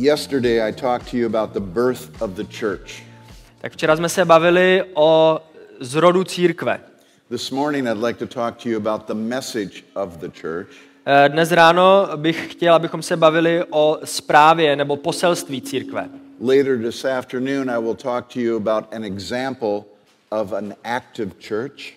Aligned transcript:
Yesterday, 0.00 0.66
I 0.68 0.72
talked 0.72 1.10
to 1.10 1.16
you 1.18 1.26
about 1.26 1.52
the 1.52 1.60
birth 1.60 2.22
of 2.22 2.30
the 2.30 2.44
church. 2.44 3.02
Tak 3.60 3.72
včera 3.72 3.96
jsme 3.96 4.08
se 4.08 4.24
bavili 4.24 4.84
o 4.94 5.40
zrodu 5.80 6.24
církve. 6.24 6.80
This 7.28 7.50
morning, 7.50 7.88
I'd 7.88 8.04
like 8.06 8.26
to 8.26 8.34
talk 8.34 8.62
to 8.62 8.68
you 8.68 8.76
about 8.76 9.06
the 9.06 9.14
message 9.14 9.84
of 9.94 10.16
the 10.16 10.28
church. 10.40 10.68
Eh, 11.06 11.28
Dnes 11.28 11.52
ráno 11.52 12.08
bych 12.16 12.52
chtěl, 12.52 12.74
abychom 12.74 13.02
se 13.02 13.16
bavili 13.16 13.64
o 13.70 13.98
zprávě 14.04 14.76
nebo 14.76 14.96
poselství 14.96 15.62
církve. 15.62 16.08
Later 16.40 16.78
this 16.78 17.04
afternoon, 17.04 17.70
I 17.70 17.82
will 17.82 17.94
talk 17.94 18.26
to 18.32 18.40
you 18.40 18.56
about 18.56 18.94
an 18.94 19.04
example 19.04 19.82
of 20.30 20.52
an 20.52 20.74
active 20.84 21.30
church. 21.48 21.92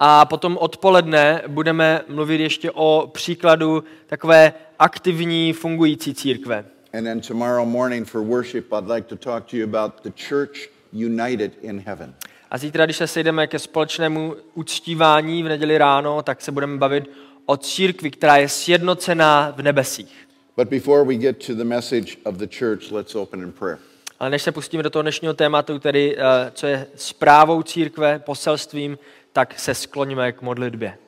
A 0.00 0.24
potom 0.24 0.56
odpoledne 0.60 1.42
budeme 1.48 2.00
mluvit 2.08 2.40
ještě 2.40 2.70
o 2.70 3.10
příkladu 3.12 3.84
takové 4.06 4.52
aktivní 4.78 5.52
fungující 5.52 6.14
církve. 6.14 6.64
And 6.96 7.06
then 7.06 7.20
tomorrow 7.20 7.66
morning 7.66 8.06
for 8.06 8.22
worship, 8.22 8.72
I'd 8.72 8.86
like 8.86 9.08
to 9.08 9.16
talk 9.16 9.48
to 9.48 9.56
you 9.56 9.64
about 9.64 10.02
the 10.02 10.10
church 10.10 10.68
united 10.92 11.52
in 11.62 11.78
heaven. 11.78 12.14
A 12.50 12.58
zítra, 12.58 12.84
když 12.84 12.96
se 12.96 13.06
sejdeme 13.06 13.46
ke 13.46 13.58
společnému 13.58 14.36
uctívání 14.54 15.42
v 15.42 15.48
neděli 15.48 15.78
ráno, 15.78 16.22
tak 16.22 16.40
se 16.42 16.52
budeme 16.52 16.78
bavit 16.78 17.10
o 17.46 17.56
církvi, 17.56 18.10
která 18.10 18.36
je 18.36 18.48
sjednocená 18.48 19.54
v 19.56 19.62
nebesích. 19.62 20.28
But 20.56 20.68
before 20.68 21.04
we 21.04 21.14
get 21.14 21.46
to 21.46 21.54
the 21.54 21.64
message 21.64 22.16
of 22.24 22.34
the 22.34 22.46
church, 22.58 22.90
let's 22.90 23.14
open 23.14 23.42
in 23.42 23.52
prayer. 23.52 23.78
Ale 24.18 24.30
než 24.30 24.42
se 24.42 24.52
pustíme 24.52 24.82
do 24.82 24.90
toho 24.90 25.02
dnešního 25.02 25.34
tématu, 25.34 25.78
tedy 25.78 26.16
eh, 26.18 26.50
co 26.54 26.66
je 26.66 26.86
zprávou 26.94 27.62
církve, 27.62 28.18
poselstvím, 28.18 28.98
tak 29.32 29.58
se 29.58 29.74
skloníme 29.74 30.32
k 30.32 30.42
modlitbě. 30.42 30.98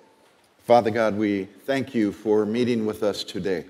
Father 0.67 0.93
God, 0.93 1.21
we 1.21 1.47
thank 1.67 1.95
you 1.95 2.13
for 2.13 2.47
meeting 2.47 2.89
with 2.89 3.03
us 3.03 3.25
today. 3.25 3.65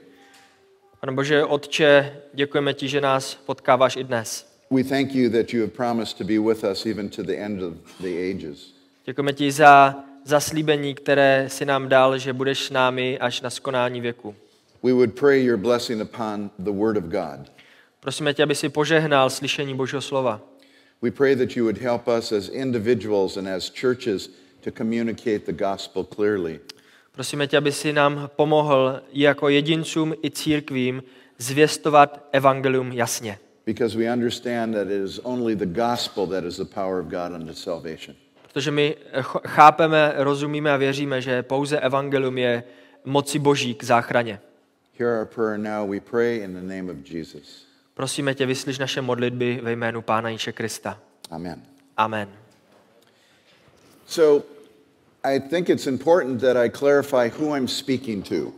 Pane 1.00 1.12
Bože, 1.12 1.44
Otče, 1.44 2.12
děkujeme 2.34 2.74
ti, 2.74 2.88
že 2.88 3.00
nás 3.00 3.34
potkáváš 3.34 3.96
i 3.96 4.04
dnes. 4.04 4.46
We 4.70 4.84
thank 4.84 5.14
you 5.14 5.30
that 5.30 5.52
you 5.52 5.60
have 5.60 5.72
promised 5.72 6.18
to 6.18 6.24
be 6.24 6.38
with 6.38 6.64
us 6.64 6.86
even 6.86 7.08
to 7.08 7.22
the 7.22 7.36
end 7.36 7.62
of 7.62 7.74
the 8.00 8.30
ages. 8.30 8.74
Děkujeme 9.04 9.32
ti 9.32 9.52
za 9.52 10.04
zaslíbení, 10.24 10.94
které 10.94 11.44
si 11.48 11.64
nám 11.64 11.88
dal, 11.88 12.18
že 12.18 12.32
budeš 12.32 12.64
s 12.64 12.70
námi 12.70 13.18
až 13.18 13.40
na 13.40 13.50
skonání 13.50 14.00
věku. 14.00 14.34
We 14.82 14.92
would 14.92 15.14
pray 15.14 15.44
your 15.44 15.56
blessing 15.56 16.02
upon 16.02 16.50
the 16.58 16.70
Word 16.70 16.96
of 16.96 17.04
God. 17.04 17.52
Prosíme 18.00 18.34
tě, 18.34 18.42
aby 18.42 18.54
si 18.54 18.68
požehnal 18.68 19.30
slyšení 19.30 19.74
Božího 19.74 20.02
slova. 20.02 20.40
We 21.02 21.10
pray 21.10 21.36
that 21.36 21.56
you 21.56 21.64
would 21.64 21.78
help 21.78 22.08
us 22.18 22.32
as 22.32 22.48
individuals 22.48 23.36
and 23.36 23.48
as 23.48 23.70
churches 23.70 24.30
to 24.60 24.70
communicate 24.70 25.38
the 25.38 25.52
gospel 25.52 26.04
clearly. 26.04 26.60
Prosíme 27.18 27.46
tě, 27.46 27.56
aby 27.56 27.72
si 27.72 27.92
nám 27.92 28.30
pomohl 28.36 29.00
i 29.12 29.22
jako 29.22 29.48
jedincům 29.48 30.14
i 30.24 30.30
církvím 30.30 31.02
zvěstovat 31.38 32.28
evangelium 32.32 32.92
jasně. 32.92 33.38
Because 33.66 33.98
we 33.98 34.12
understand 34.12 34.74
that 34.74 34.86
it 34.86 35.04
is 35.04 35.20
only 35.22 35.56
the 35.56 35.66
gospel 35.66 36.26
that 36.26 36.44
is 36.44 36.56
the 36.56 36.64
power 36.64 37.00
of 37.00 37.06
God 37.06 37.40
unto 37.40 37.54
salvation. 37.54 38.16
Protože 38.42 38.70
my 38.70 38.96
ch- 39.20 39.46
chápeme, 39.46 40.12
rozumíme 40.16 40.72
a 40.72 40.76
věříme, 40.76 41.20
že 41.20 41.42
pouze 41.42 41.80
evangelium 41.80 42.38
je 42.38 42.62
moci 43.04 43.38
Boží 43.38 43.74
k 43.74 43.84
záchraně. 43.84 44.40
Hear 44.98 45.20
our 45.20 45.26
prayer 45.26 45.58
now, 45.58 45.90
we 45.90 46.00
pray 46.00 46.36
in 46.36 46.54
the 46.54 46.74
name 46.74 46.92
of 46.92 47.10
Jesus. 47.10 47.66
Prosíme 47.94 48.34
tě, 48.34 48.46
vyslyš 48.46 48.78
naše 48.78 49.00
modlitby 49.00 49.60
ve 49.62 49.72
jménu 49.72 50.02
Pána 50.02 50.28
Ježíše 50.28 50.52
Krista. 50.52 50.98
Amen. 51.30 51.62
Amen. 51.96 52.28
So 54.06 54.57
I 55.24 55.40
think 55.40 55.68
it's 55.68 55.86
important 55.86 56.40
that 56.40 56.56
I 56.56 56.70
clarify 56.70 57.28
who 57.40 57.56
I'm 57.56 57.68
speaking 57.68 58.28
to. 58.28 58.34
Uh, 58.34 58.50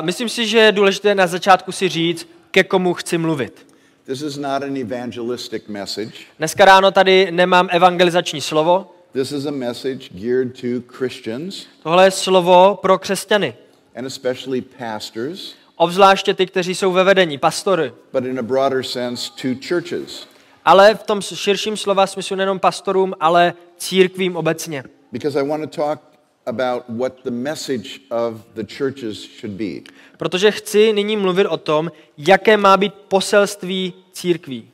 myslím 0.00 0.28
si, 0.28 0.46
že 0.46 0.58
je 0.58 0.72
důležité 0.72 1.14
na 1.14 1.26
začátku 1.26 1.72
si 1.72 1.88
říct, 1.88 2.28
ke 2.50 2.64
komu 2.64 2.94
chci 2.94 3.18
mluvit. 3.18 3.66
This 4.06 4.22
is 4.22 4.36
not 4.36 4.62
an 4.62 4.76
evangelistic 4.76 5.62
message. 5.68 6.12
Dneska 6.38 6.64
ráno 6.64 6.90
tady 6.90 7.30
nemám 7.32 7.68
evangelizační 7.70 8.40
slovo. 8.40 8.94
This 9.12 9.32
is 9.32 9.46
a 9.46 9.50
message 9.50 10.08
geared 10.10 10.60
to 10.60 10.66
Christians 10.96 11.66
Tohle 11.82 12.04
je 12.04 12.10
slovo 12.10 12.78
pro 12.82 12.98
křesťany. 12.98 13.54
and 13.96 14.06
especially 14.06 14.60
pastors, 14.60 15.54
Obzvláště 15.76 16.34
ty, 16.34 16.46
kteří 16.46 16.74
jsou 16.74 16.92
ve 16.92 17.04
vedení, 17.04 17.38
pastory. 17.38 17.92
but 18.12 18.24
in 18.24 18.38
a 18.38 18.42
broader 18.42 18.82
sense 18.82 19.30
to 19.42 19.48
churches. 19.68 20.26
Ale 20.64 20.94
v 20.94 21.02
tom 21.02 21.20
širším 21.22 21.76
slova 21.76 22.06
smyslu 22.06 22.36
nejenom 22.36 22.58
pastorům, 22.58 23.14
ale 23.20 23.54
církvím 23.76 24.36
obecně. 24.36 24.84
Because 25.12 25.36
I 25.36 25.42
want 25.42 25.62
to 25.62 25.80
talk 25.80 26.02
about 26.46 26.90
what 26.90 27.24
the 27.24 27.30
message 27.30 28.00
of 28.10 28.44
the 28.54 28.64
churches 28.64 29.22
should 29.38 29.56
be. 29.56 29.82
Protože 30.16 30.50
chci 30.50 30.92
nyní 30.92 31.16
mluvit 31.16 31.46
o 31.46 31.56
tom, 31.56 31.92
jaké 32.18 32.56
má 32.56 32.76
být 32.76 32.94
poselství 32.94 33.94
církví. 34.12 34.68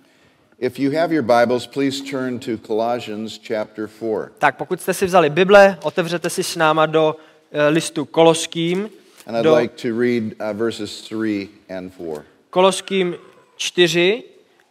If 0.58 0.78
you 0.78 0.92
have 0.92 1.14
your 1.14 1.22
Bibles, 1.22 1.66
please 1.66 2.02
turn 2.10 2.38
to 2.38 2.58
Colossians 2.66 3.40
chapter 3.48 3.88
4. 3.88 4.30
Tak 4.38 4.56
pokud 4.56 4.80
jste 4.80 4.94
si 4.94 5.06
vzali 5.06 5.30
Bible, 5.30 5.78
otevřete 5.82 6.30
si 6.30 6.44
s 6.44 6.56
náma 6.56 6.86
do 6.86 7.16
eh, 7.52 7.68
listu 7.68 8.04
Koloským, 8.04 8.90
And 9.28 9.36
I'd 9.36 9.42
do 9.42 9.52
like 9.52 9.76
to 9.82 9.92
read 9.92 10.40
uh, 10.40 10.54
verses 10.54 11.02
3 11.02 11.50
and 11.68 11.92
4. 11.92 12.24
Koloským 12.50 13.14
4, 13.56 14.22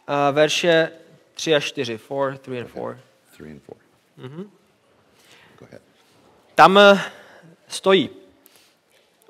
uh, 0.08 0.14
verše 0.32 0.90
3 1.34 1.54
a 1.54 1.60
4. 1.60 1.98
4, 1.98 2.38
3 2.38 2.58
and 2.58 2.68
4. 2.68 2.98
3 3.36 3.50
and 3.50 3.62
4. 3.62 3.76
Go 4.16 4.24
ahead. 4.24 4.57
Tam 6.58 6.78
eh, 6.78 7.00
stojí. 7.68 8.10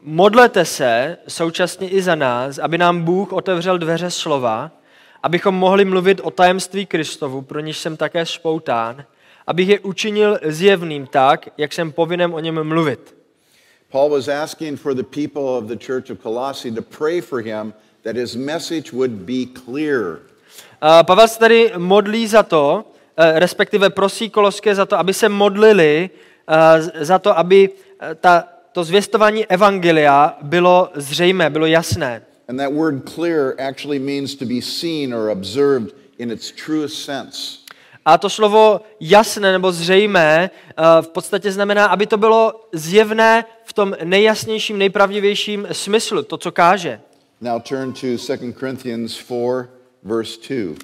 Modlete 0.02 0.64
se 0.64 1.16
současně 1.28 1.88
i 1.88 2.02
za 2.02 2.14
nás, 2.14 2.58
aby 2.58 2.78
nám 2.78 3.02
Bůh 3.02 3.32
otevřel 3.32 3.78
dveře 3.78 4.10
slova, 4.10 4.70
abychom 5.22 5.54
mohli 5.54 5.84
mluvit 5.84 6.20
o 6.20 6.30
tajemství 6.30 6.86
Kristovu, 6.86 7.42
pro 7.42 7.60
něž 7.60 7.78
jsem 7.78 7.96
také 7.96 8.26
spoután, 8.26 9.04
abych 9.46 9.68
je 9.68 9.80
učinil 9.80 10.38
zjevným 10.44 11.06
tak, 11.06 11.48
jak 11.58 11.72
jsem 11.72 11.92
povinen 11.92 12.34
o 12.34 12.40
něm 12.40 12.64
mluvit. 12.64 13.16
Paul 13.90 14.10
was 14.10 14.28
asking 14.28 14.80
for 14.80 14.94
the 14.94 15.02
people 15.02 15.42
of 15.42 15.64
the 15.64 15.86
church 15.86 16.10
of 16.10 16.18
Colossae 16.22 16.72
to 16.72 16.82
pray 16.82 17.20
for 17.20 17.40
him 17.40 17.74
that 18.02 18.16
his 18.16 18.36
message 18.36 18.92
would 18.92 19.10
be 19.10 19.46
clear. 19.64 20.18
Eh, 20.82 21.04
Pavel 21.04 21.28
se 21.28 21.38
tady 21.38 21.72
modlí 21.76 22.26
za 22.26 22.42
to, 22.42 22.84
eh, 23.16 23.38
respektive 23.38 23.90
prosí 23.90 24.30
Koloské 24.30 24.74
za 24.74 24.86
to, 24.86 24.98
aby 24.98 25.14
se 25.14 25.28
modlili 25.28 26.10
za 27.00 27.18
to, 27.18 27.38
aby 27.38 27.70
eh, 28.00 28.14
ta, 28.14 28.44
to 28.72 28.84
zvěstování 28.84 29.46
evangelia 29.46 30.36
bylo 30.42 30.90
zřejmé, 30.94 31.50
bylo 31.50 31.66
jasné. 31.66 32.22
And 32.48 32.56
that 32.56 32.72
word 32.72 33.08
clear 33.14 33.54
actually 33.68 33.98
means 33.98 34.34
to 34.34 34.44
be 34.44 34.62
seen 34.62 35.14
or 35.14 35.30
observed 35.30 35.94
in 36.18 36.30
its 36.30 36.52
truest 36.66 37.04
sense. 37.04 37.58
A 38.04 38.18
to 38.18 38.30
slovo 38.30 38.80
jasné 39.00 39.52
nebo 39.52 39.72
zřejmé 39.72 40.50
eh, 40.50 40.82
v 41.02 41.08
podstatě 41.08 41.52
znamená, 41.52 41.86
aby 41.86 42.06
to 42.06 42.16
bylo 42.16 42.68
zjevné 42.72 43.44
v 43.64 43.72
tom 43.72 43.94
nejjasnějším, 44.04 44.78
nejpravdivějším 44.78 45.66
smyslu, 45.72 46.22
to, 46.22 46.36
co 46.36 46.52
káže. 46.52 47.00
Now 47.40 47.62
turn 47.62 47.92
to 47.92 48.06
2 48.36 48.52
Corinthians 48.60 49.16
4, 49.16 49.68
verse 50.02 50.38
2. 50.48 50.74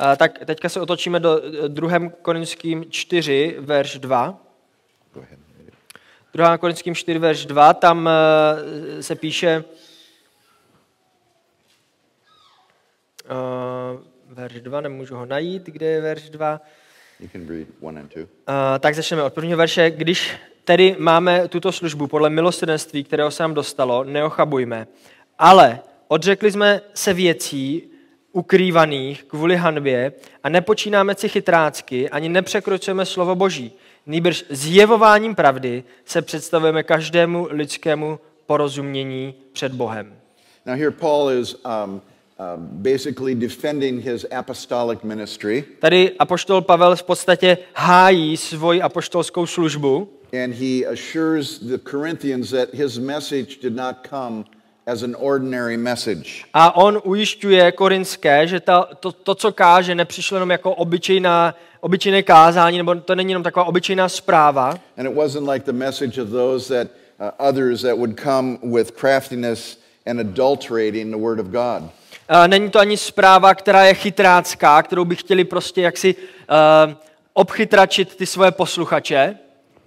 Eh, 0.00 0.16
Tak 0.16 0.38
teďka 0.44 0.68
se 0.68 0.80
otočíme 0.80 1.20
do 1.20 1.40
eh, 1.64 1.68
2. 1.68 1.98
Korinským 2.22 2.84
4, 2.90 3.56
verš 3.58 3.98
2. 3.98 4.49
Go 5.12 5.20
ahead. 5.20 5.40
2. 6.34 6.58
Korinským 6.58 6.94
4, 6.94 7.18
verš 7.18 7.46
2, 7.46 7.74
tam 7.74 8.08
eh, 8.08 9.02
se 9.02 9.14
píše, 9.14 9.64
uh, 13.30 14.00
verš 14.26 14.60
2, 14.60 14.80
nemůžu 14.80 15.16
ho 15.16 15.26
najít, 15.26 15.66
kde 15.66 15.86
je 15.86 16.00
verš 16.00 16.30
2. 16.30 16.60
You 17.20 17.28
can 17.32 17.48
read 17.48 17.66
1 17.82 18.00
and 18.00 18.14
2. 18.14 18.22
Uh, 18.22 18.28
tak 18.80 18.94
začneme 18.94 19.22
od 19.22 19.34
prvního 19.34 19.58
verše. 19.58 19.90
Když 19.90 20.32
tedy 20.64 20.96
máme 20.98 21.48
tuto 21.48 21.72
službu 21.72 22.06
podle 22.06 22.30
milosrdenství, 22.30 23.04
kterého 23.04 23.30
se 23.30 23.42
nám 23.42 23.54
dostalo, 23.54 24.04
neochabujme. 24.04 24.86
Ale 25.38 25.80
odřekli 26.08 26.52
jsme 26.52 26.80
se 26.94 27.12
věcí 27.12 27.90
ukrývaných 28.32 29.24
kvůli 29.24 29.56
hanbě 29.56 30.12
a 30.42 30.48
nepočínáme 30.48 31.14
si 31.14 31.28
chytrácky, 31.28 32.10
ani 32.10 32.28
nepřekročujeme 32.28 33.06
slovo 33.06 33.34
Boží. 33.34 33.72
Nýbrž 34.06 34.44
zjevováním 34.50 35.34
pravdy 35.34 35.84
se 36.04 36.22
představujeme 36.22 36.82
každému 36.82 37.48
lidskému 37.50 38.20
porozumění 38.46 39.34
před 39.52 39.72
Bohem. 39.72 40.14
Now, 40.66 40.76
here 40.76 40.90
Paul 40.90 41.30
is 41.30 41.54
um, 41.54 41.94
uh, 41.94 42.00
basically 42.58 43.34
defending 43.34 44.04
his 44.04 44.26
apostolic 44.38 45.02
ministry, 45.02 45.64
Tady 45.78 46.12
apoštol 46.18 46.60
Pavel 46.60 46.96
v 46.96 47.02
podstatě 47.02 47.58
hájí 47.74 48.36
svoji 48.36 48.82
apoštolskou 48.82 49.46
službu 49.46 50.08
and 50.32 50.54
he 50.54 50.84
assures 50.84 51.58
the 51.58 51.78
Corinthians 51.78 52.50
that 52.50 52.74
his 52.74 52.98
message 52.98 53.56
did 53.56 53.74
not 53.74 54.04
come 54.04 54.44
as 54.86 55.02
an 55.02 55.14
ordinary 55.18 55.76
message. 55.76 56.44
A 56.54 56.76
on 56.76 57.00
ujišťuje 57.04 57.72
korinské, 57.72 58.46
že 58.46 58.60
ta, 58.60 58.82
to, 59.00 59.12
to, 59.12 59.34
co 59.34 59.52
káže, 59.52 59.94
nepřišlo 59.94 60.36
jenom 60.36 60.50
jako 60.50 60.74
obyčejná, 60.74 61.54
obyčejné 61.80 62.22
kázání, 62.22 62.78
nebo 62.78 62.94
to 62.94 63.14
není 63.14 63.30
jenom 63.30 63.42
taková 63.42 63.64
obyčejná 63.64 64.08
zpráva. 64.08 64.68
And 64.98 65.06
it 65.06 65.14
wasn't 65.14 65.48
like 65.48 65.64
the 65.64 65.78
message 65.78 66.22
of 66.22 66.30
those 66.30 66.74
that 66.74 66.88
uh, 67.20 67.48
others 67.48 67.82
that 67.82 67.96
would 67.96 68.20
come 68.20 68.58
with 68.62 68.90
craftiness 68.90 69.78
and 70.06 70.20
adulterating 70.20 71.10
the 71.10 71.18
word 71.18 71.40
of 71.40 71.46
God. 71.46 71.82
Uh, 71.82 72.48
není 72.48 72.70
to 72.70 72.78
ani 72.78 72.96
zpráva, 72.96 73.54
která 73.54 73.84
je 73.84 73.94
chytrácká, 73.94 74.82
kterou 74.82 75.04
by 75.04 75.16
chtěli 75.16 75.44
prostě 75.44 75.82
jaksi 75.82 76.14
uh, 76.14 76.94
obchytračit 77.32 78.14
ty 78.14 78.26
svoje 78.26 78.50
posluchače. 78.50 79.38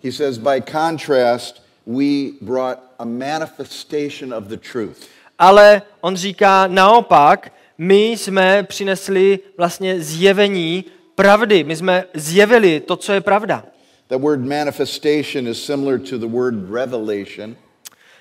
He 0.03 0.11
says, 0.11 0.37
by 0.37 0.61
contrast, 0.71 1.63
we 1.87 2.31
brought 2.41 2.79
a 2.99 3.05
manifestation 3.05 4.33
of 4.33 4.43
the 4.43 4.57
truth. 4.71 4.97
Ale 5.39 5.81
on 6.01 6.15
říká 6.15 6.67
naopak, 6.67 7.51
my 7.77 8.05
jsme 8.05 8.63
přinesli 8.63 9.39
vlastně 9.57 9.99
zjevení 9.99 10.85
pravdy. 11.15 11.63
My 11.63 11.75
jsme 11.75 12.03
zjevili 12.13 12.79
to, 12.79 12.95
co 12.95 13.13
je 13.13 13.21
pravda. 13.21 13.65
The 14.09 14.17
word 14.17 14.39
manifestation 14.39 15.47
is 15.47 15.65
similar 15.65 15.99
to 15.99 16.17
the 16.17 16.27
word 16.27 16.55
revelation. 16.71 17.55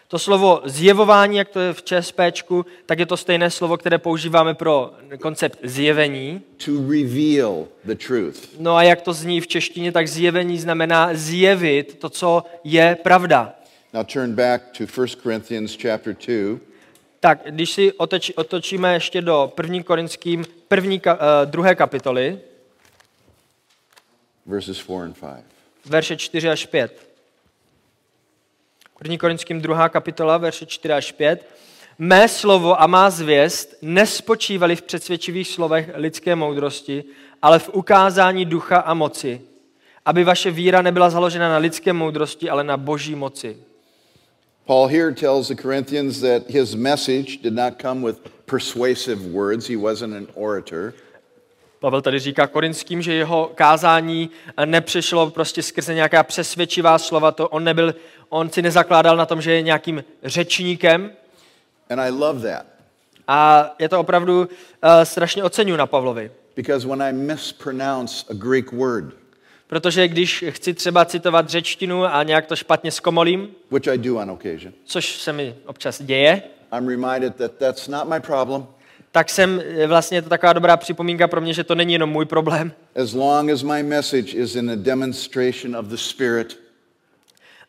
To 0.09 0.19
slovo 0.19 0.63
zjevování, 0.65 1.37
jak 1.37 1.49
to 1.49 1.61
je 1.61 1.73
v 1.73 1.83
ČSPčku, 1.83 2.67
tak 2.87 2.99
je 2.99 3.07
to 3.07 3.17
stejné 3.17 3.51
slovo, 3.51 3.77
které 3.77 3.99
používáme 3.99 4.55
pro 4.55 4.93
koncept 5.21 5.59
zjevení. 5.63 6.41
to 6.65 6.71
reveal 6.73 7.67
the 7.85 7.95
truth. 8.07 8.49
No 8.59 8.77
a 8.77 8.83
jak 8.83 9.01
to 9.03 9.13
zní 9.13 9.41
v 9.41 9.47
češtině, 9.47 9.93
tak 9.93 10.09
zjevení 10.09 10.59
znamená 10.59 11.09
zjevit 11.13 11.99
to, 11.99 12.09
co 12.09 12.45
je 12.65 12.97
pravda. 13.03 13.55
Now 13.93 14.05
turn 14.05 14.33
back 14.35 14.63
to 14.79 15.03
1 15.03 15.07
Corinthians 15.23 15.77
chapter 15.83 16.17
2, 16.27 16.59
Tak, 17.21 17.39
když 17.51 17.71
si 17.71 17.93
otoč, 17.93 18.33
otočíme 18.37 18.95
ještě 18.95 19.21
do 19.23 19.53
1. 19.63 19.83
Korinským 19.83 20.45
první, 20.69 21.01
ka, 21.01 21.15
uh, 21.15 21.21
druhé 21.45 21.75
kapitoly, 21.75 22.39
verses 24.53 24.79
4 24.79 25.05
and 25.05 25.17
5. 25.17 25.45
verše 25.87 26.17
4 26.17 26.51
až 26.51 26.67
5. 26.67 26.93
1. 29.03 29.19
Korinským 29.19 29.61
druhá 29.61 29.89
kapitola, 29.89 30.39
verše 30.39 30.67
4 30.67 30.95
až 30.95 31.13
5. 31.13 31.49
Mé 31.99 32.29
slovo 32.29 32.81
a 32.83 32.87
má 32.87 33.11
zvěst 33.11 33.75
nespočívali 33.83 34.77
v 34.77 34.83
přesvědčivých 34.83 35.49
slovech 35.49 35.91
lidské 35.95 36.37
moudrosti, 36.37 37.05
ale 37.43 37.59
v 37.59 37.69
ukázání 37.69 38.45
ducha 38.45 38.77
a 38.79 38.95
moci, 38.95 39.41
aby 40.05 40.25
vaše 40.25 40.51
víra 40.51 40.83
nebyla 40.83 41.11
založena 41.11 41.49
na 41.49 41.59
lidské 41.59 41.93
moudrosti, 41.93 42.51
ale 42.51 42.65
na 42.65 42.77
boží 42.77 43.15
moci. 43.15 43.57
Paul 44.67 44.87
here 44.87 45.13
tells 45.13 45.49
the 45.49 45.63
Corinthians 45.63 46.21
that 46.21 46.43
his 46.51 46.75
message 46.75 47.43
did 47.43 47.55
not 47.55 47.83
come 47.83 48.07
with 48.07 48.17
persuasive 48.47 49.33
words. 49.33 49.67
He 49.67 49.77
wasn't 49.77 50.15
an 50.15 50.27
orator. 50.35 50.95
Pavel 51.83 52.03
tady 52.03 52.19
říká 52.19 52.47
korinským, 52.47 53.03
že 53.03 53.15
jeho 53.15 53.51
kázání 53.55 54.31
nepřišlo 54.65 55.31
prostě 55.31 55.63
skrze 55.63 55.95
nějaká 55.95 56.23
přesvědčivá 56.23 56.99
slova, 56.99 57.33
to 57.33 57.49
on 57.49 57.65
nebyl, 57.65 57.95
on 58.29 58.51
si 58.51 58.63
nezakládal 58.63 59.17
na 59.17 59.27
tom, 59.27 59.43
že 59.43 59.53
je 59.53 59.63
nějakým 59.63 60.05
řečníkem. 60.23 61.11
And 61.91 62.01
I 62.01 62.11
love 62.11 62.53
that. 62.53 62.67
A 63.29 63.71
je 63.79 63.89
to 63.89 64.01
opravdu 64.01 64.41
uh, 64.41 64.47
strašně 65.05 65.45
oceňuji 65.45 65.77
na 65.77 65.87
Pavlovi. 65.87 66.31
because 66.57 66.89
when 66.89 67.03
I 67.03 67.13
mispronounce 67.13 68.25
a 68.31 68.35
Greek 68.35 68.73
word, 68.73 69.15
Protože 69.67 70.09
když 70.09 70.45
chci 70.49 70.75
třeba 70.75 71.05
citovat 71.05 71.49
řečtinu 71.49 72.05
a 72.05 72.23
nějak 72.23 72.47
to 72.47 72.57
špatně 72.57 72.91
zkomolím, 72.91 73.49
which 73.71 73.89
I 73.89 73.99
do 73.99 74.17
on 74.17 74.31
occasion, 74.31 74.73
což 74.85 75.17
se 75.17 75.33
mi 75.33 75.55
občas 75.67 76.03
děje, 76.03 76.43
I'm 76.79 76.89
reminded 76.89 77.37
that 77.37 77.53
that's 77.53 77.89
not 77.89 78.09
my 78.09 78.21
problem 78.21 78.67
tak 79.13 79.31
jsem 79.31 79.63
vlastně 79.87 80.19
je 80.19 80.23
to 80.23 80.29
taková 80.29 80.53
dobrá 80.53 80.77
připomínka 80.77 81.29
pro 81.29 81.41
mě, 81.41 81.55
že 81.55 81.65
to 81.65 81.75
není 81.75 81.93
jenom 81.93 82.11
můj 82.11 82.25
problém. 82.25 82.73
as 83.03 83.13
long 83.13 83.51
as 83.51 83.63
my 83.63 83.83
message 83.83 84.37
is 84.37 84.55
in 84.55 84.71
a 84.71 84.77
demonstration 84.77 85.77
of 85.77 85.87
the 85.87 85.97
Spirit 85.97 86.59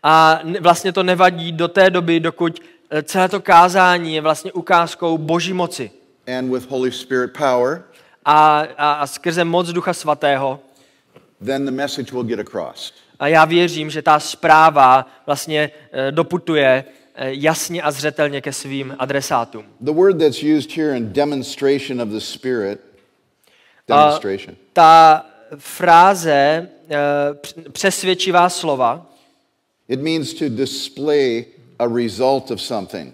A 0.04 0.40
vlastně 0.62 0.92
to 0.94 1.04
nevadí 1.04 1.52
do 1.52 1.68
té 1.68 1.90
doby, 1.90 2.20
dokud 2.20 2.60
eh, 2.90 3.04
celé 3.04 3.30
to 3.30 3.40
kázání 3.42 4.16
je 4.16 4.22
vlastně 4.22 4.52
ukázkou 4.52 5.18
boží 5.18 5.54
moci. 5.54 5.92
and 6.38 6.52
with 6.54 6.70
Holy 6.70 6.92
Spirit 6.92 7.32
power, 7.38 7.84
A, 8.26 8.60
a, 8.78 8.92
a 8.94 9.08
skrze 9.08 9.44
moc 9.44 9.68
Ducha 9.70 9.94
Svatého. 9.94 10.60
then 11.46 11.66
the 11.66 11.72
message 11.72 12.12
will 12.12 12.24
get 12.24 12.40
across. 12.40 12.94
A 13.20 13.28
já 13.28 13.46
věřím, 13.46 13.90
že 13.90 14.02
ta 14.02 14.20
zpráva 14.20 15.08
vlastně 15.26 15.72
eh, 15.92 16.12
doputuje 16.12 16.84
eh, 16.88 16.94
jasně 17.16 17.82
a 17.82 17.92
zřetelně 17.92 18.42
ke 18.42 18.54
svým 18.54 18.96
adresátům. 19.00 19.66
The 19.80 19.92
word 19.92 20.18
that's 20.20 20.44
used 20.44 20.78
here 20.78 20.98
in 20.98 21.14
demonstration 21.14 22.02
of 22.02 22.10
the 22.10 22.20
Spirit, 22.20 22.80
A 23.90 23.98
demonstration, 23.98 24.56
ta 24.74 25.26
fráze 25.58 26.70
eh, 26.90 26.98
př- 27.34 27.72
přesvědčivá 27.72 28.50
slova, 28.50 29.06
it 29.88 30.02
means 30.02 30.34
to 30.34 30.50
display 30.50 31.46
a 31.80 31.88
result 31.88 32.52
of 32.52 32.62
something. 32.62 33.14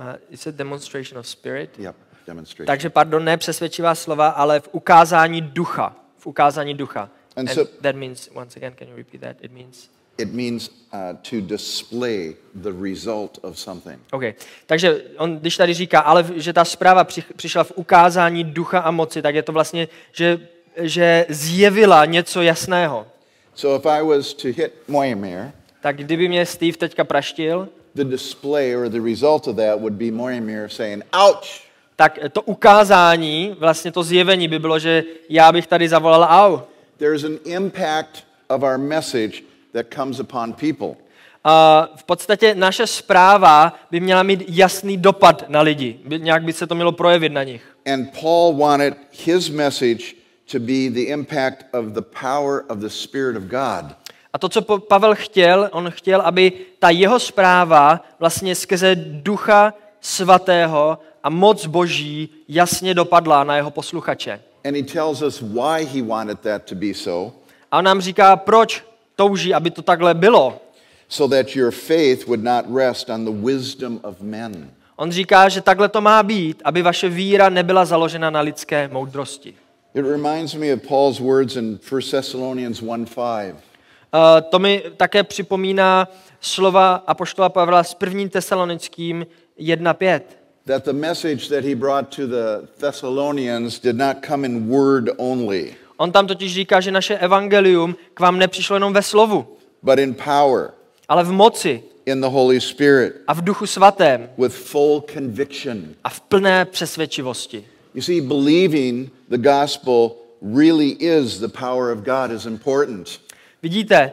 uh, 0.00 0.06
it's 0.30 0.46
a 0.46 0.50
demonstration 0.50 1.18
of 1.18 1.26
spirit, 1.28 1.78
Yep, 1.78 1.96
demonstration. 2.26 2.66
takže 2.66 2.90
pardon, 2.90 3.24
ne 3.24 3.36
přesvědčivá 3.36 3.94
slova, 3.94 4.28
ale 4.28 4.60
v 4.60 4.68
ukázání 4.72 5.40
ducha. 5.40 5.96
V 6.18 6.26
ukázání 6.26 6.74
ducha. 6.74 7.00
And 7.36 7.48
And 7.48 7.54
so- 7.54 7.78
that 7.82 7.96
means, 7.96 8.28
once 8.34 8.58
again, 8.60 8.74
can 8.78 8.88
you 8.88 8.96
repeat 8.96 9.20
that? 9.20 9.36
It 9.44 9.52
means... 9.52 9.88
It 10.18 10.32
means 10.32 10.70
uh, 10.92 11.16
to 11.30 11.40
display 11.40 12.36
the 12.54 12.72
result 12.72 13.38
of 13.42 13.58
something. 13.58 14.00
Okay. 14.12 14.34
Takže 14.66 15.02
on, 15.18 15.36
když 15.36 15.56
tady 15.56 15.74
říká, 15.74 16.00
ale 16.00 16.24
že 16.36 16.52
ta 16.52 16.64
zpráva 16.64 17.04
při, 17.04 17.22
přišla 17.36 17.64
v 17.64 17.72
ukázání 17.74 18.44
ducha 18.44 18.78
a 18.78 18.90
moci, 18.90 19.22
tak 19.22 19.34
je 19.34 19.42
to 19.42 19.52
vlastně, 19.52 19.88
že, 20.12 20.40
že 20.76 21.26
zjevila 21.28 22.04
něco 22.04 22.42
jasného. 22.42 23.06
So 23.54 23.80
if 23.80 23.86
I 23.86 24.02
was 24.02 24.34
to 24.34 24.48
hit 24.48 24.72
Moyamir, 24.88 25.52
Tak 25.80 25.96
kdyby 25.96 26.28
mě 26.28 26.46
Steve 26.46 26.76
teďka 26.76 27.04
praštil, 27.04 27.68
the 27.94 28.04
display 28.04 28.76
or 28.76 28.88
the 28.88 29.00
result 29.00 29.48
of 29.48 29.56
that 29.56 29.80
would 29.80 29.92
be 29.92 30.10
Moyamir 30.10 30.68
saying, 30.68 31.04
ouch! 31.28 31.66
tak 31.96 32.18
to 32.32 32.42
ukázání, 32.42 33.56
vlastně 33.58 33.92
to 33.92 34.02
zjevení 34.02 34.48
by 34.48 34.58
bylo, 34.58 34.78
že 34.78 35.04
já 35.28 35.52
bych 35.52 35.66
tady 35.66 35.88
zavolal 35.88 36.24
au. 36.30 36.60
There's 36.96 37.24
an 37.24 37.38
impact 37.44 38.24
of 38.48 38.62
our 38.62 38.78
message 38.78 39.42
that 39.72 39.86
comes 39.94 40.20
upon 40.20 40.52
people. 40.52 41.06
A 41.44 41.88
v 41.96 42.04
podstatě 42.04 42.54
naše 42.54 42.86
zpráva 42.86 43.74
by 43.90 44.00
měla 44.00 44.22
mít 44.22 44.44
jasný 44.48 44.96
dopad 44.96 45.44
na 45.48 45.60
lidi. 45.60 46.00
Nějak 46.16 46.44
by 46.44 46.52
se 46.52 46.66
to 46.66 46.74
mělo 46.74 46.92
projevit 46.92 47.32
na 47.32 47.42
nich. 47.42 47.76
And 47.92 48.20
Paul 48.20 48.56
wanted 48.56 48.94
his 49.24 49.48
message 49.48 50.04
to 50.52 50.58
be 50.58 50.90
the 50.90 51.00
impact 51.00 51.66
of 51.72 51.84
the 51.86 52.02
power 52.20 52.64
of 52.68 52.78
the 52.78 52.88
Spirit 52.88 53.36
of 53.36 53.42
God. 53.42 53.96
A 54.32 54.38
to, 54.38 54.48
co 54.48 54.62
Pavel 54.78 55.14
chtěl, 55.14 55.68
on 55.72 55.90
chtěl, 55.90 56.20
aby 56.20 56.52
ta 56.78 56.90
jeho 56.90 57.18
zpráva 57.18 58.04
vlastně 58.18 58.54
skrze 58.54 58.94
ducha 58.96 59.74
svatého 60.00 60.98
a 61.22 61.30
moc 61.30 61.66
boží 61.66 62.28
jasně 62.48 62.94
dopadla 62.94 63.44
na 63.44 63.56
jeho 63.56 63.70
posluchače. 63.70 64.40
And 64.64 64.76
he 64.76 64.82
tells 64.82 65.22
us 65.22 65.40
why 65.40 65.84
he 65.84 66.02
wanted 66.02 66.40
that 66.40 66.62
to 66.62 66.74
be 66.74 66.94
so, 66.94 67.36
A 67.70 67.78
on 67.78 67.84
nám 67.84 68.00
říká, 68.00 68.36
proč 68.36 68.84
touží, 69.16 69.54
aby 69.54 69.70
to 69.70 69.82
takhle 69.82 70.14
bylo. 70.14 70.60
so 71.08 71.36
that 71.36 71.54
your 71.56 71.70
faith 71.70 72.26
would 72.26 72.42
not 72.42 72.64
rest 72.68 73.10
on 73.10 73.24
the 73.24 73.30
wisdom 73.30 74.00
of 74.02 74.20
men. 74.20 74.70
On 74.96 75.12
říká, 75.12 75.48
že 75.48 75.60
takhle 75.60 75.88
to 75.88 76.00
má 76.00 76.22
být, 76.22 76.62
aby 76.64 76.82
vaše 76.82 77.08
víra 77.08 77.48
nebyla 77.48 77.84
založena 77.84 78.30
na 78.30 78.40
lidské 78.40 78.88
moudrosti. 78.88 79.54
It 79.94 80.04
reminds 80.04 80.54
me 80.54 80.72
of 80.72 80.82
Paul's 80.88 81.20
words 81.20 81.56
in 81.56 81.78
1 81.90 82.00
Thessalonians 82.10 82.82
1:5. 82.82 83.54
Uh, 83.54 84.40
to 84.50 84.58
mi 84.58 84.82
také 84.96 85.22
připomíná 85.22 86.08
slova 86.40 86.94
apoštola 87.06 87.48
Pavla 87.48 87.84
s 87.84 87.96
1. 88.00 88.28
tesalonickým 88.28 89.26
1.5. 89.58 90.20
That 90.66 90.84
the 90.84 90.92
message 90.92 91.48
that 91.48 91.64
he 91.64 91.74
brought 91.74 92.16
to 92.16 92.26
the 92.26 92.66
Thessalonians 92.80 93.78
did 93.78 93.96
not 93.96 94.16
come 94.26 94.46
in 94.46 94.68
word 94.68 95.10
only, 95.18 95.74
On 95.96 96.12
tam 96.12 96.26
totiž 96.26 96.54
říká, 96.54 96.80
že 96.80 96.90
naše 96.90 97.18
evangelium 97.18 97.96
k 98.14 98.20
vám 98.20 98.38
nepřišlo 98.38 98.76
jenom 98.76 98.92
ve 98.92 99.02
slovu, 99.02 99.56
but 99.82 99.98
in 99.98 100.14
power, 100.14 100.70
ale 101.08 101.24
v 101.24 101.32
moci 101.32 101.82
in 102.06 102.20
the 102.20 102.26
Holy 102.26 102.60
Spirit, 102.60 103.12
a 103.26 103.34
v 103.34 103.44
duchu 103.44 103.66
svatém 103.66 104.30
with 104.38 104.52
full 104.52 105.04
conviction. 105.14 105.84
a 106.04 106.08
v 106.08 106.20
plné 106.20 106.64
přesvědčivosti. 106.64 107.64
You 107.94 108.02
see, 108.02 108.20
believing 108.20 109.12
the 109.28 109.38
gospel 109.38 110.12
really 110.56 110.88
is 110.88 111.38
the 111.38 111.48
power 111.48 111.92
of 111.92 111.98
God 111.98 112.30
is 112.36 112.46
important. 112.46 113.20
Vidíte, 113.62 114.12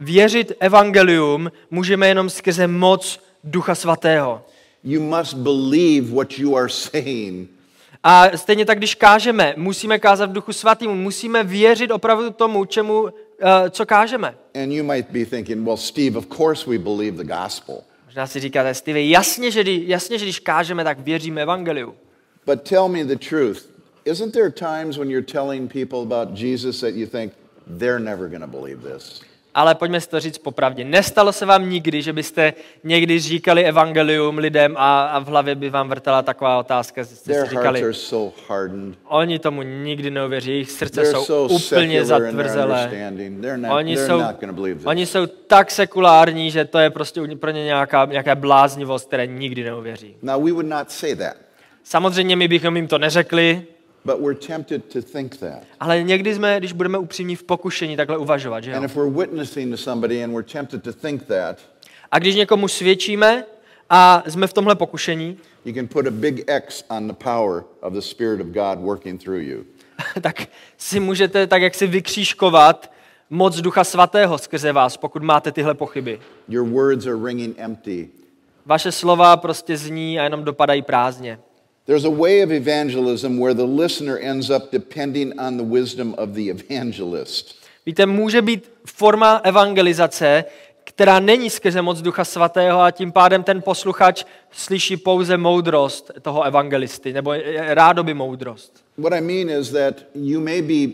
věřit 0.00 0.52
evangelium 0.60 1.52
můžeme 1.70 2.08
jenom 2.08 2.30
skrze 2.30 2.66
moc 2.66 3.20
ducha 3.44 3.74
svatého. 3.74 4.42
You 4.84 5.00
must 5.00 5.34
believe 5.34 6.14
what 6.14 6.38
you 6.38 6.56
are 6.56 6.68
saying. 6.68 7.50
A 8.06 8.36
stejně 8.36 8.64
tak, 8.64 8.78
když 8.78 8.94
kážeme, 8.94 9.54
musíme 9.56 9.98
kázat 9.98 10.30
v 10.30 10.32
duchu 10.32 10.52
svatým, 10.52 10.90
musíme 10.90 11.44
věřit 11.44 11.90
opravdu 11.90 12.30
tomu, 12.30 12.64
čemu, 12.64 13.08
eh, 13.08 13.70
co 13.70 13.86
kážeme. 13.86 14.34
And 14.54 14.72
you 14.72 14.84
might 14.84 15.10
be 15.10 15.24
thinking, 15.24 15.64
well, 15.64 15.76
Steve, 15.76 16.18
of 16.18 16.26
course 16.36 16.70
we 16.70 16.78
believe 16.78 17.24
the 17.24 17.34
gospel. 17.42 17.80
Možná 18.06 18.26
si 18.26 18.40
říkáte, 18.40 18.74
Steve, 18.74 19.02
jasně 19.02 19.50
že, 19.50 19.62
jasně, 19.66 20.18
že 20.18 20.24
když 20.24 20.38
kážeme, 20.38 20.84
tak 20.84 20.98
věříme 20.98 21.42
evangeliu. 21.42 21.94
But 22.46 22.62
tell 22.62 22.88
me 22.88 23.04
the 23.04 23.16
truth. 23.28 23.74
Isn't 24.04 24.32
there 24.32 24.50
times 24.50 24.96
when 24.96 25.10
you're 25.10 25.26
telling 25.32 25.72
people 25.72 25.98
about 25.98 26.38
Jesus 26.38 26.80
that 26.80 26.94
you 26.94 27.06
think 27.06 27.32
they're 27.78 28.04
never 28.04 28.28
going 28.28 28.42
to 28.42 28.58
believe 28.60 28.94
this? 28.94 29.20
Ale 29.54 29.74
pojďme 29.74 30.00
si 30.00 30.08
to 30.08 30.20
říct 30.20 30.38
popravdě. 30.38 30.84
Nestalo 30.84 31.32
se 31.32 31.46
vám 31.46 31.70
nikdy, 31.70 32.02
že 32.02 32.12
byste 32.12 32.52
někdy 32.84 33.18
říkali 33.18 33.64
evangelium 33.64 34.38
lidem 34.38 34.74
a, 34.78 35.04
a 35.04 35.18
v 35.18 35.26
hlavě 35.26 35.54
by 35.54 35.70
vám 35.70 35.88
vrtala 35.88 36.22
taková 36.22 36.58
otázka, 36.58 37.02
že 37.02 37.08
jste 37.08 37.34
si 37.44 37.50
říkali, 37.50 37.94
so 37.94 38.34
oni 39.04 39.38
tomu 39.38 39.62
nikdy 39.62 40.10
neuvěří, 40.10 40.50
jejich 40.50 40.70
srdce 40.70 41.00
They're 41.00 41.12
jsou 41.18 41.48
so 41.48 41.54
úplně 41.54 42.04
zatvrzelé. 42.04 42.90
not, 43.56 43.72
Oni 43.72 43.96
jsou, 43.96 44.22
oni 44.84 45.06
jsou 45.06 45.26
tak 45.26 45.70
sekulární, 45.70 46.50
že 46.50 46.64
to 46.64 46.78
je 46.78 46.90
prostě 46.90 47.20
pro 47.40 47.50
ně 47.50 47.64
nějaká, 47.64 48.04
nějaká 48.04 48.34
bláznivost, 48.34 49.06
které 49.06 49.26
nikdy 49.26 49.64
neuvěří. 49.64 50.16
Now, 50.22 50.48
Samozřejmě 51.84 52.36
my 52.36 52.48
bychom 52.48 52.76
jim 52.76 52.88
to 52.88 52.98
neřekli, 52.98 53.66
but 54.04 54.20
we're 54.20 54.46
tempted 54.46 54.92
to 54.92 55.02
think 55.02 55.36
that. 55.36 55.62
ale 55.80 56.02
někdy 56.02 56.34
jsme, 56.34 56.58
když 56.58 56.72
budeme 56.72 56.98
upřímní 56.98 57.36
v 57.36 57.42
pokušení, 57.42 57.96
takhle 57.96 58.18
uvažovat, 58.18 58.64
že 58.64 58.70
jo? 58.70 58.76
And 58.76 58.84
if 58.84 58.96
we're 58.96 59.10
witnessing 59.10 59.70
to 59.70 59.76
somebody 59.76 60.24
and 60.24 60.32
we're 60.32 60.48
tempted 60.52 60.82
to 60.82 60.92
think 60.92 61.22
that, 61.26 61.58
A 62.10 62.18
když 62.18 62.34
někomu 62.34 62.68
svědčíme 62.68 63.44
a 63.90 64.22
jsme 64.28 64.46
v 64.46 64.52
tomhle 64.52 64.74
pokušení, 64.74 65.38
you 65.64 65.74
can 65.74 65.86
put 65.88 66.06
a 66.06 66.10
big 66.10 66.50
X 66.56 66.84
on 66.88 67.08
the 67.08 67.14
power 67.14 67.64
of 67.80 67.92
the 67.92 68.00
Spirit 68.00 68.40
of 68.40 68.46
God 68.46 68.78
working 68.78 69.22
through 69.24 69.42
you. 69.42 69.64
tak 70.20 70.46
si 70.78 71.00
můžete 71.00 71.46
tak 71.46 71.62
jak 71.62 71.74
si 71.74 71.86
vykřížkovat 71.86 72.90
moc 73.30 73.60
Ducha 73.60 73.84
Svatého 73.84 74.38
skrze 74.38 74.72
vás, 74.72 74.96
pokud 74.96 75.22
máte 75.22 75.52
tyhle 75.52 75.74
pochyby. 75.74 76.20
Your 76.48 76.68
words 76.68 77.06
are 77.06 77.16
ringing 77.24 77.56
empty. 77.58 78.08
Vaše 78.66 78.92
slova 78.92 79.36
prostě 79.36 79.76
zní 79.76 80.20
a 80.20 80.22
jenom 80.22 80.44
dopadají 80.44 80.82
prázdně. 80.82 81.38
There's 81.86 82.04
a 82.04 82.10
way 82.10 82.42
of 82.42 82.50
evangelism 82.50 83.38
where 83.38 83.54
the 83.54 83.66
listener 83.66 84.18
ends 84.18 84.50
up 84.50 84.70
depending 84.72 85.38
on 85.38 85.56
the 85.56 85.64
wisdom 85.64 86.14
of 86.18 86.30
the 86.30 86.48
evangelist. 86.50 87.54
Víte, 87.86 88.06
může 88.06 88.42
být 88.42 88.70
forma 88.86 89.40
evangelizace, 89.44 90.44
která 90.84 91.20
není 91.20 91.50
skrze 91.50 91.82
moc 91.82 92.02
Ducha 92.02 92.24
Svatého 92.24 92.80
a 92.80 92.90
tím 92.90 93.12
pádem 93.12 93.42
ten 93.42 93.62
posluchač 93.62 94.24
slyší 94.50 94.96
pouze 94.96 95.36
moudrost 95.36 96.10
toho 96.22 96.42
evangelisty, 96.42 97.12
nebo 97.12 97.34
rádoby 97.66 98.14
moudrost. 98.14 98.84
What 98.98 99.12
I 99.12 99.20
mean 99.20 99.60
is 99.60 99.70
that 99.70 99.94
you 100.14 100.40
may 100.40 100.62
be 100.62 100.92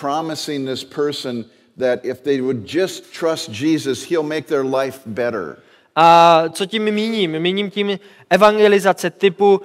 promising 0.00 0.68
this 0.68 0.84
person 0.84 1.44
that 1.78 2.04
if 2.04 2.20
they 2.20 2.40
would 2.40 2.74
just 2.74 3.12
trust 3.12 3.50
Jesus, 3.50 4.10
he'll 4.10 4.22
make 4.22 4.48
their 4.48 4.64
life 4.64 5.00
better. 5.06 5.56
A 5.96 6.44
co 6.52 6.66
tím 6.66 6.84
míním? 6.84 7.38
Míním 7.38 7.70
tím 7.70 7.98
evangelizace 8.30 9.10
typu 9.10 9.60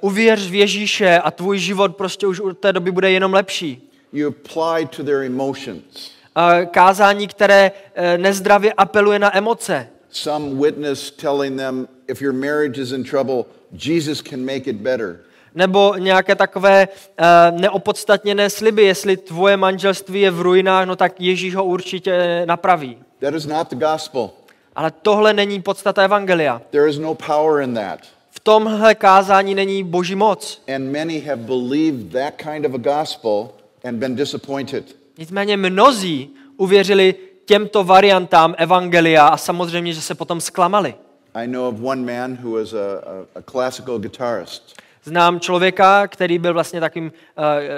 uvěř 0.00 0.50
v 0.50 0.54
Ježíše 0.54 1.18
a 1.18 1.30
tvůj 1.30 1.58
život 1.58 1.96
prostě 1.96 2.26
už 2.26 2.40
od 2.40 2.58
té 2.58 2.72
doby 2.72 2.90
bude 2.90 3.10
jenom 3.10 3.34
lepší. 3.34 3.90
You 4.12 4.28
apply 4.28 4.86
to 4.86 5.04
their 5.04 5.22
emotions. 5.22 6.10
Uh, 6.36 6.66
kázání, 6.66 7.28
které 7.28 7.70
uh, 7.70 8.22
nezdravě 8.22 8.72
apeluje 8.72 9.18
na 9.18 9.36
emoce. 9.36 9.88
Some 10.10 10.54
witness 10.54 11.10
telling 11.10 11.56
them 11.56 11.88
if 12.08 12.22
your 12.22 12.32
marriage 12.32 12.82
is 12.82 12.92
in 12.92 13.04
trouble, 13.04 13.44
Jesus 13.72 14.22
can 14.22 14.40
make 14.40 14.70
it 14.70 14.76
better. 14.76 15.20
Nebo 15.54 15.94
nějaké 15.98 16.34
takové 16.34 16.88
uh, 16.88 17.60
neopodstatněné 17.60 18.50
sliby, 18.50 18.82
jestli 18.82 19.16
tvoje 19.16 19.56
manželství 19.56 20.20
je 20.20 20.30
v 20.30 20.40
ruinách, 20.40 20.86
no 20.86 20.96
tak 20.96 21.20
Ježíš 21.20 21.54
ho 21.54 21.64
určitě 21.64 22.42
napraví. 22.46 22.98
That 23.18 23.34
is 23.34 23.46
not 23.46 23.70
the 23.70 23.76
gospel. 23.76 24.30
Ale 24.76 24.90
tohle 25.02 25.34
není 25.34 25.62
podstata 25.62 26.02
evangelia. 26.02 26.62
There 26.70 26.88
is 26.88 26.98
no 26.98 27.14
power 27.14 27.62
in 27.62 27.74
that. 27.74 28.00
V 28.30 28.40
tomhle 28.40 28.94
kázání 28.94 29.54
není 29.54 29.84
boží 29.84 30.14
moc. 30.14 30.62
And 30.74 30.92
many 30.92 31.20
have 31.20 31.42
believed 31.42 32.12
that 32.12 32.34
kind 32.36 32.66
of 32.66 32.74
a 32.74 33.00
gospel 33.00 33.50
and 33.84 33.96
been 33.96 34.16
disappointed. 34.16 34.96
Nicméně 35.18 35.56
mnozí 35.56 36.30
uvěřili 36.56 37.14
těmto 37.44 37.84
variantám 37.84 38.54
evangelia 38.58 39.26
a 39.26 39.36
samozřejmě, 39.36 39.92
že 39.92 40.00
se 40.00 40.14
potom 40.14 40.40
zklamali. 40.40 40.94
I 41.34 41.46
know 41.46 41.68
of 41.68 41.74
one 41.82 42.12
man 42.12 42.38
who 42.42 42.50
was 42.50 42.72
a, 42.72 42.76
a, 42.76 43.38
a 43.38 43.42
classical 43.42 43.98
guitarist. 43.98 44.74
Znám 45.04 45.40
člověka, 45.40 46.08
který 46.08 46.38
byl 46.38 46.54
vlastně 46.54 46.80
takým 46.80 47.04
uh, 47.04 47.12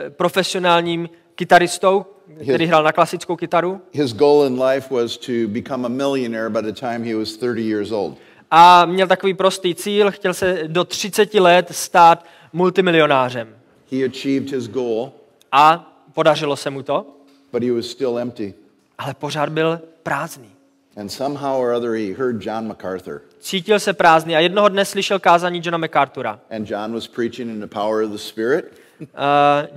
profesionálním 0.09 1.09
kytaristou, 1.35 2.07
který 2.43 2.67
hrál 2.67 2.83
na 2.83 2.93
klasickou 2.93 3.37
kytaru. 3.37 3.81
His 3.93 4.13
goal 4.13 4.47
in 4.47 4.63
life 4.63 4.95
was 4.95 5.17
to 5.17 5.33
become 5.47 5.87
a 5.87 5.89
millionaire 5.89 6.51
by 6.51 6.63
the 6.63 6.81
time 6.81 7.05
he 7.05 7.15
was 7.15 7.37
30 7.37 7.63
years 7.63 7.93
old. 7.93 8.19
A 8.51 8.87
měl 8.87 9.07
takový 9.07 9.35
prostý 9.35 9.75
cíl, 9.75 10.11
chtěl 10.11 10.35
se 10.35 10.63
do 10.67 10.85
30 10.85 11.35
let 11.35 11.67
stát 11.71 12.25
multimilionářem. 12.53 13.49
He 13.93 14.05
achieved 14.05 14.51
his 14.53 14.69
goal, 14.69 15.13
A 15.53 15.93
podařilo 16.15 16.57
se 16.57 16.71
mu 16.71 16.83
to, 16.83 17.07
but 17.53 17.63
he 17.63 17.73
was 17.73 17.87
still 17.87 18.19
empty. 18.19 18.55
ale 18.99 19.15
pořád 19.15 19.49
byl 19.49 19.81
prázdný. 20.03 20.49
And 20.97 21.09
somehow 21.09 21.61
or 21.61 21.73
other, 21.73 21.91
he 21.91 22.15
heard 22.15 22.47
John 22.47 22.67
MacArthur. 22.69 23.23
Cítil 23.41 23.81
se 23.81 23.93
prázdný 23.93 24.37
a 24.37 24.41
jednoho 24.41 24.69
dne 24.69 24.85
slyšel 24.85 25.19
kázání 25.19 25.61
Johna 25.65 25.79
MacArthura. 25.79 26.41
And 26.51 26.71
John 26.71 26.93
was 26.93 27.09
preaching 27.09 27.51
in 27.51 27.61
the 27.61 27.67
power 27.67 28.05
of 28.05 28.11
the 28.11 28.19
Spirit. 28.19 28.73
Uh, 29.01 29.07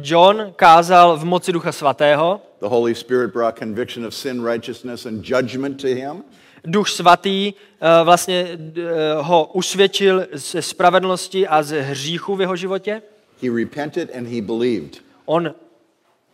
John 0.02 0.54
kázal 0.56 1.18
v 1.18 1.26
moci 1.26 1.52
Ducha 1.52 1.72
Svatého. 1.72 2.42
The 2.60 2.68
Holy 2.68 2.96
Spirit 2.96 3.34
brought 3.34 3.60
conviction 3.60 4.06
of 4.06 4.14
sin, 4.16 4.44
righteousness, 4.46 5.06
and 5.06 5.26
judgment 5.26 5.82
to 5.82 5.88
him. 5.88 6.24
Duch 6.66 6.90
Svatý 6.90 7.54
uh, 7.54 8.06
vlastně 8.06 8.48
uh, 8.58 9.26
ho 9.26 9.46
usvědčil 9.54 10.28
ze 10.32 10.62
spravedlnosti 10.62 11.48
a 11.48 11.64
z 11.64 11.82
hříchu 11.82 12.36
v 12.36 12.42
jeho 12.42 12.56
životě. 12.56 13.02
He 13.44 13.50
repented 13.60 14.16
and 14.16 14.28
he 14.28 14.42
believed. 14.42 15.02
On 15.26 15.54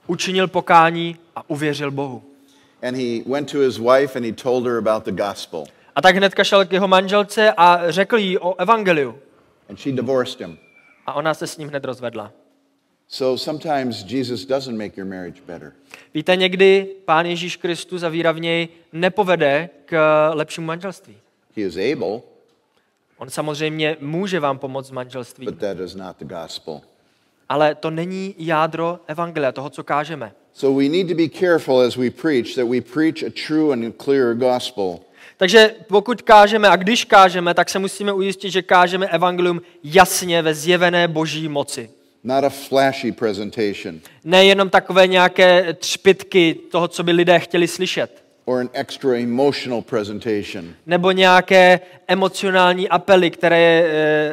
učinil 0.08 0.48
pokání 0.48 1.18
a 1.36 1.50
uvěřil 1.50 1.92
Bohu. 1.92 2.24
And 2.82 2.96
he 2.96 3.24
went 3.26 3.52
to 3.52 3.60
his 3.60 3.78
wife 3.78 4.20
and 4.20 4.26
he 4.26 4.32
told 4.32 4.66
her 4.66 4.78
about 4.78 5.04
the 5.04 5.12
gospel. 5.12 5.64
A 5.96 6.02
tak 6.02 6.16
hnedka 6.16 6.44
šel 6.44 6.66
k 6.66 6.74
jeho 6.74 6.88
manželce 6.88 7.54
a 7.58 7.92
řekl 7.92 8.18
jí 8.18 8.38
o 8.38 8.56
evangeliu. 8.62 9.20
And 9.70 9.80
she 9.80 9.92
divorced 9.92 10.40
him. 10.40 10.58
A 11.06 11.14
ona 11.14 11.34
se 11.34 11.48
s 11.48 11.58
ním 11.58 11.70
hned 11.70 11.86
rozvedla. 11.86 12.32
So 13.12 13.38
sometimes 13.38 14.04
Jesus 14.04 14.46
doesn't 14.46 14.78
make 14.78 14.98
your 14.98 15.08
marriage 15.10 15.42
better. 15.48 15.74
Víte, 16.14 16.36
někdy 16.36 16.88
Pán 17.06 17.26
Ježíš 17.26 17.56
Kristus 17.56 18.04
a 18.04 18.10
víra 18.10 18.32
v 18.32 18.40
něj 18.40 18.68
nepovede 18.94 19.70
k 19.86 20.30
lepšímu 20.34 20.68
manželství. 20.68 21.18
He 21.58 21.64
is 21.64 21.76
able, 21.94 22.22
On 23.18 23.30
samozřejmě 23.30 23.98
může 24.00 24.40
vám 24.40 24.58
pomoct 24.58 24.90
v 24.90 24.94
manželství, 24.94 25.46
but 25.46 25.60
that 25.60 25.80
is 25.80 25.96
not 25.96 26.18
the 26.18 26.26
gospel. 26.26 26.82
ale 27.50 27.76
to 27.76 27.90
není 27.90 28.36
jádro 28.38 29.00
evangelia, 29.08 29.52
toho, 29.52 29.70
co 29.70 29.84
kážeme. 29.84 30.32
So 30.54 30.84
we 30.84 30.90
need 30.90 31.08
to 31.08 31.16
be 31.16 31.30
careful 31.40 31.80
as 31.80 31.96
we 31.96 32.10
preach 32.10 32.56
that 32.56 32.68
we 32.68 32.82
preach 32.82 33.24
a 33.28 33.30
true 33.48 33.74
and 33.74 33.94
clear 34.04 34.34
gospel. 34.36 35.00
Takže 35.38 35.76
pokud 35.88 36.22
kážeme 36.22 36.68
a 36.70 36.76
když 36.76 37.06
kážeme, 37.06 37.54
tak 37.54 37.70
se 37.70 37.80
musíme 37.80 38.14
ujistit, 38.14 38.52
že 38.52 38.62
kážeme 38.62 39.08
evangelium 39.08 39.62
jasně 39.84 40.42
ve 40.42 40.54
zjevené 40.54 41.08
boží 41.08 41.48
moci. 41.48 41.90
Not 42.24 42.44
a 42.44 42.50
flashy 42.50 43.12
presentation 43.12 44.00
Nejenom 44.24 44.70
takové 44.70 45.08
nějaké 45.08 45.74
třpitky 45.74 46.56
toho, 46.72 46.88
co 46.88 47.04
by 47.04 47.12
lidé 47.12 47.40
chtěli 47.40 47.68
slyšet. 47.68 48.24
or 48.46 48.60
an 48.60 48.70
extra 48.74 49.16
emotional 49.18 49.82
presentation. 49.82 50.74
Nebo 50.86 51.12
nějaké 51.12 51.80
emocionální 52.08 52.90
apely, 52.90 53.32
které 53.32 53.84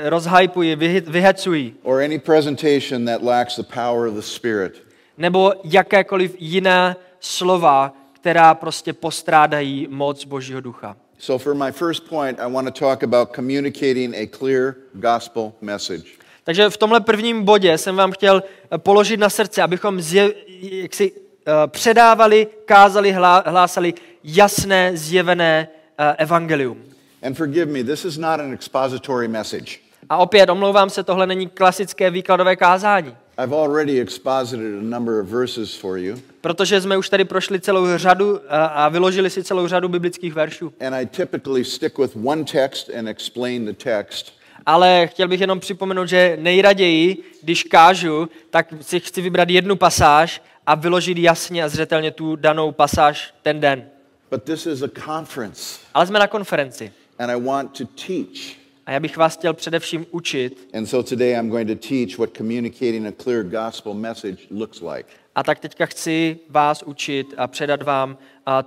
e, 0.04 0.10
rozhypují, 0.10 0.76
vyhecují. 1.06 1.74
or 1.82 2.00
any 2.02 2.18
presentation 2.18 3.04
that 3.06 3.22
lacks 3.22 3.56
the 3.56 3.62
power 3.62 4.08
of 4.08 4.14
the 4.14 4.20
Spirit. 4.22 4.82
Nebo 5.18 5.52
jakékoliv 5.64 6.34
jiné 6.38 6.96
slova, 7.20 7.92
která 8.12 8.54
prostě 8.54 8.92
postrádají 8.92 9.86
moc 9.90 10.24
Božího 10.24 10.60
ducha. 10.60 10.96
So, 11.18 11.44
for 11.44 11.54
my 11.54 11.72
first 11.72 12.08
point, 12.08 12.40
I 12.40 12.52
want 12.52 12.68
to 12.74 12.80
talk 12.80 13.02
about 13.02 13.28
communicating 13.34 14.14
a 14.14 14.26
clear 14.38 14.74
gospel 14.94 15.52
message. 15.60 16.04
Takže 16.46 16.70
v 16.70 16.76
tomhle 16.76 17.00
prvním 17.00 17.42
bodě 17.42 17.78
jsem 17.78 17.96
vám 17.96 18.12
chtěl 18.12 18.42
eh, 18.70 18.78
položit 18.78 19.16
na 19.16 19.30
srdce, 19.30 19.62
abychom 19.62 20.00
zje, 20.00 20.34
jaksi, 20.60 21.12
uh, 21.12 21.18
předávali, 21.66 22.46
kázali, 22.64 23.12
hlá, 23.12 23.42
hlásali 23.46 23.94
jasné, 24.24 24.96
zjevené 24.96 25.68
uh, 25.98 26.14
evangelium. 26.18 26.82
And 27.22 27.34
forgive 27.34 27.66
me, 27.66 27.84
this 27.84 28.04
is 28.04 28.18
not 28.18 28.40
an 28.40 28.52
expository 28.52 29.28
message. 29.28 29.70
A 30.08 30.16
opět, 30.16 30.50
omlouvám 30.50 30.90
se, 30.90 31.02
tohle 31.02 31.26
není 31.26 31.48
klasické 31.48 32.10
výkladové 32.10 32.56
kázání, 32.56 33.16
I've 33.38 33.56
already 33.56 34.00
exposited 34.00 34.78
a 34.78 34.82
number 34.82 35.20
of 35.20 35.28
verses 35.28 35.76
for 35.76 35.98
you, 35.98 36.16
protože 36.40 36.80
jsme 36.80 36.96
už 36.96 37.08
tady 37.08 37.24
prošli 37.24 37.60
celou 37.60 37.86
řadu 37.96 38.40
a, 38.48 38.66
a 38.66 38.88
vyložili 38.88 39.30
si 39.30 39.44
celou 39.44 39.68
řadu 39.68 39.88
biblických 39.88 40.34
veršů. 40.34 40.72
and 40.80 40.94
I 40.94 41.06
typically 41.06 41.64
stick 41.64 41.98
with 41.98 42.16
one 42.24 42.44
text 42.44 42.90
and 42.98 43.08
explain 43.08 43.64
the 43.64 43.72
text. 43.72 44.32
Ale 44.66 45.06
chtěl 45.06 45.28
bych 45.28 45.40
jenom 45.40 45.60
připomenout, 45.60 46.06
že 46.06 46.36
nejraději, 46.40 47.16
když 47.42 47.62
kážu, 47.64 48.28
tak 48.50 48.66
si 48.80 49.00
chci 49.00 49.22
vybrat 49.22 49.50
jednu 49.50 49.76
pasáž 49.76 50.42
a 50.66 50.74
vyložit 50.74 51.18
jasně 51.18 51.64
a 51.64 51.68
zřetelně 51.68 52.10
tu 52.10 52.36
danou 52.36 52.72
pasáž 52.72 53.34
ten 53.42 53.60
den. 53.60 53.88
But 54.30 54.42
this 54.42 54.66
is 54.66 54.82
a 54.82 54.88
conference, 55.04 55.80
Ale 55.94 56.06
jsme 56.06 56.18
na 56.18 56.26
konferenci 56.26 56.92
and 57.18 57.30
I 57.30 57.40
want 57.40 57.78
to 57.78 57.84
teach. 58.06 58.56
a 58.86 58.92
já 58.92 59.00
bych 59.00 59.16
vás 59.16 59.36
chtěl 59.36 59.54
především 59.54 60.06
učit 60.10 60.68
And 60.74 60.86
so 60.86 61.08
today 61.10 61.32
I'm 61.32 61.48
going 61.50 61.68
to 61.68 61.88
teach 61.88 62.18
what 62.18 62.30
communicating 62.36 63.06
a 63.06 63.22
clear 63.22 63.42
gospel 63.44 63.94
message 63.94 64.36
looks 64.50 64.80
like. 64.80 65.08
A 65.34 65.42
tak 65.42 65.58
teďka 65.58 65.86
chci 65.86 66.38
vás 66.50 66.82
učit 66.82 67.26
a 67.36 67.46
předat 67.46 67.82
vám 67.82 68.18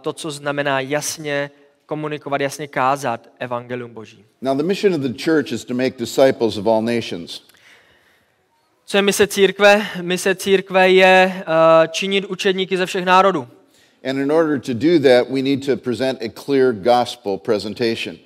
to, 0.01 0.13
co 0.13 0.31
znamená 0.31 0.79
jasně 0.79 1.51
komunikovat, 1.89 2.41
jasně 2.41 2.67
kázat 2.67 3.29
evangelium 3.39 3.93
Boží. 3.93 4.25
Now, 4.41 4.57
the 4.57 4.63
mission 4.63 4.93
of 4.93 5.01
the 5.01 5.23
church 5.23 5.51
is 5.51 5.65
to 5.65 5.73
make 5.73 5.97
disciples 5.97 6.57
of 6.57 6.67
all 6.67 6.81
nations. 6.81 7.41
Co 8.85 8.97
je 8.97 9.01
mise 9.01 9.27
církve? 9.27 9.85
Mise 10.01 10.35
církve 10.35 10.89
je 10.89 11.33
uh, 11.35 11.87
činit 11.87 12.25
učedníky 12.25 12.77
ze 12.77 12.85
všech 12.85 13.05
národů. 13.05 13.47
And 14.09 14.19
in 14.19 14.31
order 14.31 14.59
to 14.59 14.73
do 14.73 14.99
that, 14.99 15.29
we 15.29 15.41
need 15.41 15.65
to 15.65 15.77
present 15.77 16.21
a 16.21 16.29
clear 16.45 16.73
gospel 16.73 17.37
presentation. 17.37 18.17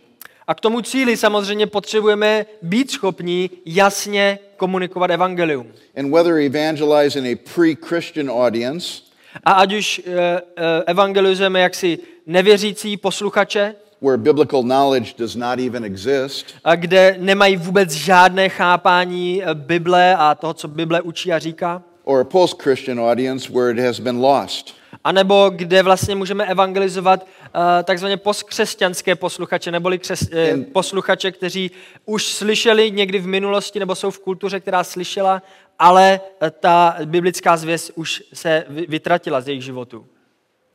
A 0.48 0.56
k 0.56 0.60
tomu 0.60 0.82
cíli 0.82 1.18
samozřejmě 1.18 1.68
potřebujeme 1.68 2.46
být 2.62 2.92
schopni 2.92 3.50
jasně 3.66 4.40
komunikovat 4.58 5.12
evangelium. 5.12 5.68
And 5.96 6.12
whether 6.12 6.34
evangelize 6.34 7.20
in 7.20 7.26
a 7.26 7.36
pre 7.56 7.76
Christian 7.88 8.30
audience 8.30 9.14
A 9.44 9.52
ať 9.52 9.74
už 9.74 10.02
uh, 10.06 10.14
uh, 10.14 10.84
evangelizujeme 10.86 11.60
jaksi 11.60 12.00
nevěřící 12.26 12.98
posluchače, 12.98 13.76
where 14.02 14.18
biblical 14.18 14.64
knowledge 14.64 15.14
does 15.18 15.36
not 15.36 15.60
even 15.60 15.86
exist, 15.86 16.46
a 16.64 16.76
kde 16.76 17.16
nemají 17.20 17.58
vůbec 17.58 17.92
žádné 17.92 18.50
chápání 18.50 19.44
eh, 19.44 19.54
Bible 19.54 20.16
a 20.16 20.36
toho, 20.36 20.54
co 20.54 20.68
Bible 20.68 21.02
učí 21.02 21.34
a 21.34 21.40
říká, 21.40 21.82
or 22.04 22.20
a 22.22 22.24
post 22.24 22.62
Christian 22.62 23.00
audience 23.00 23.54
where 23.54 23.72
it 23.72 23.80
has 23.80 24.00
been 24.00 24.18
lost. 24.20 24.76
a 25.04 25.12
nebo 25.12 25.50
kde 25.56 25.84
vlastně 25.84 26.16
můžeme 26.16 26.46
evangelizovat 26.46 27.24
uh, 27.24 27.62
takzvaně 27.84 28.18
postkřesťanské 28.18 29.16
posluchače, 29.16 29.72
neboli 29.72 30.00
křes, 30.00 30.22
uh, 30.22 30.64
posluchače, 30.64 31.32
kteří 31.32 31.72
už 32.06 32.26
slyšeli 32.26 32.92
někdy 32.92 33.20
v 33.20 33.28
minulosti 33.28 33.80
nebo 33.80 33.96
jsou 33.96 34.12
v 34.12 34.20
kultuře, 34.20 34.60
která 34.60 34.84
slyšela, 34.84 35.42
ale 35.80 36.20
ta 36.60 36.96
biblická 37.06 37.58
zvěst 37.58 37.92
už 37.96 38.24
se 38.34 38.66
vy- 38.70 38.86
vytratila 38.90 39.42
z 39.42 39.48
jejich 39.48 39.64
životů. 39.64 40.06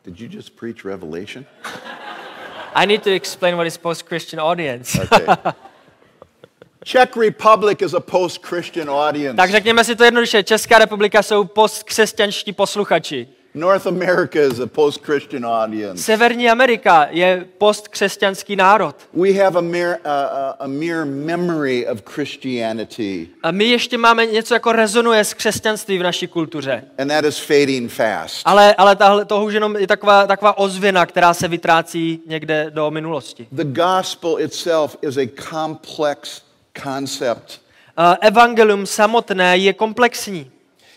Did 0.08 0.20
you 0.20 0.28
just 0.28 0.56
preach 0.56 0.84
Revelation? 0.84 1.44
I 2.74 2.86
need 2.86 3.02
to 3.02 3.10
explain 3.10 3.56
what 3.56 3.66
is 3.66 3.76
post-Christian 3.76 4.40
audience. 4.40 4.98
Okay. 4.98 5.26
Czech 6.84 7.16
Republic 7.16 7.82
is 7.82 7.94
a 7.94 8.00
post 8.00 8.46
Christian 8.46 8.88
audience. 8.88 9.36
tak 9.36 9.50
řekněme 9.50 9.84
si 9.84 9.96
to 9.96 10.04
jednoduše. 10.04 10.42
Česká 10.42 10.78
republika 10.78 11.22
jsou 11.22 11.44
postkřesťanští 11.44 12.52
posluchači. 12.52 13.28
North 13.58 13.86
America 13.86 14.38
is 14.52 14.60
a 14.60 14.66
post 14.66 15.04
Christian 15.04 15.46
audience. 15.46 16.02
Severní 16.02 16.50
Amerika 16.50 17.06
je 17.10 17.46
postkřesťanský 17.58 18.56
národ. 18.56 18.96
We 19.14 19.32
have 19.32 19.58
a 19.58 19.60
mere, 19.60 19.96
uh, 19.98 20.02
uh, 20.04 20.54
a 20.58 20.66
mere 20.66 21.04
memory 21.04 21.86
of 21.86 22.02
Christianity, 22.04 23.28
A 23.42 23.50
my 23.50 23.64
ještě 23.64 23.98
máme 23.98 24.26
něco 24.26 24.54
jako 24.54 24.72
rezonuje 24.72 25.24
s 25.24 25.34
křesťanství 25.34 25.98
v 25.98 26.02
naší 26.02 26.26
kultuře. 26.26 26.84
and 26.98 27.08
that 27.08 27.24
is 27.24 27.38
fading 27.38 27.92
fast. 27.92 28.42
Ale, 28.44 28.74
ale 28.74 28.96
tahle, 28.96 29.24
to 29.24 29.44
už 29.44 29.54
jenom 29.54 29.76
je 29.76 29.86
taková, 29.86 30.26
taková 30.26 30.58
ozvěna, 30.58 31.06
která 31.06 31.34
se 31.34 31.48
vytrácí 31.48 32.22
někde 32.26 32.66
do 32.70 32.90
minulosti. 32.90 33.46
The 33.52 33.64
gospel 33.64 34.36
itself 34.40 34.96
is 35.02 35.16
a 35.16 35.28
complex 35.50 36.42
concept. 36.82 37.60
Uh, 37.98 38.14
evangelium 38.20 38.86
samotné 38.86 39.56
je 39.56 39.72
komplexní. 39.72 40.50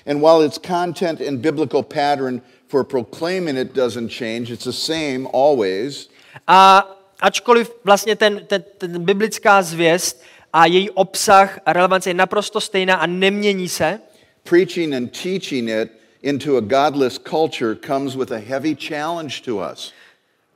And 0.05 0.21
while 0.21 0.45
its 0.45 0.57
content 0.57 1.21
and 1.21 1.41
biblical 1.41 1.83
pattern 1.83 2.41
for 2.67 2.83
proclaiming 2.83 3.57
it 3.57 3.73
doesn't 3.73 4.09
change, 4.09 4.51
it's 4.51 4.63
the 4.65 4.71
same 4.73 5.27
always. 5.33 6.09
A 6.47 6.83
ačkoliv 7.21 7.71
vlastně 7.83 8.15
ten, 8.15 8.41
ten, 8.47 8.63
ten 8.77 9.03
biblická 9.05 9.61
zvěst 9.61 10.23
a 10.53 10.65
její 10.65 10.89
obsah 10.89 11.59
a 11.65 11.73
relevance 11.73 12.09
je 12.09 12.13
naprosto 12.13 12.61
stejná 12.61 12.95
a 12.95 13.05
nemění 13.05 13.69
se, 13.69 13.99
Preaching 14.43 14.93
and 14.93 15.07
teaching 15.23 15.69
it 15.69 15.91
into 16.23 16.57
a 16.57 16.61
godless 16.61 17.19
culture 17.19 17.75
comes 17.75 18.15
with 18.15 18.31
a 18.31 18.37
heavy 18.39 18.75
challenge 18.75 19.41
to 19.45 19.57
us. 19.73 19.93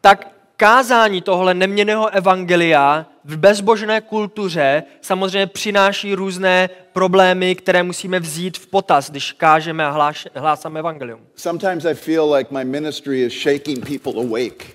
tak 0.02 0.28
kázání 0.58 1.22
tohle 1.22 1.54
neměného 1.54 2.10
evangelia 2.10 3.06
v 3.26 3.38
bezbožné 3.38 4.02
kultuře 4.02 4.84
samozřejmě 5.02 5.48
přináší 5.48 6.16
různé 6.16 6.70
problémy, 6.94 7.56
které 7.56 7.84
musíme 7.84 8.20
vzít 8.20 8.58
v 8.58 8.68
potaz, 8.68 9.10
když 9.10 9.32
kážeme 9.32 9.86
a 9.86 9.90
hláš, 9.90 10.28
hlásáme 10.36 10.80
evangelium. 10.80 11.20
Sometimes 11.36 11.86
I 11.86 11.94
feel 11.94 12.34
like 12.34 12.54
my 12.54 12.66
ministry 12.66 13.22
is 13.22 13.34
shaking 13.34 13.88
people 13.88 14.24
awake. 14.24 14.66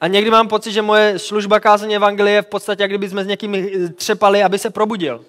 A 0.00 0.06
někdy 0.08 0.30
mám 0.30 0.48
pocit, 0.48 0.72
že 0.72 0.82
moje 0.82 1.18
služba 1.18 1.60
kázání 1.60 1.96
evangelie 1.96 2.34
je 2.34 2.42
v 2.42 2.46
podstatě, 2.46 2.82
jak 2.82 2.90
kdyby 2.90 3.08
jsme 3.08 3.24
s 3.24 3.26
někým 3.26 3.54
eh, 3.54 3.88
třepali, 3.88 4.42
aby 4.42 4.58
se 4.58 4.70
probudil. 4.70 5.24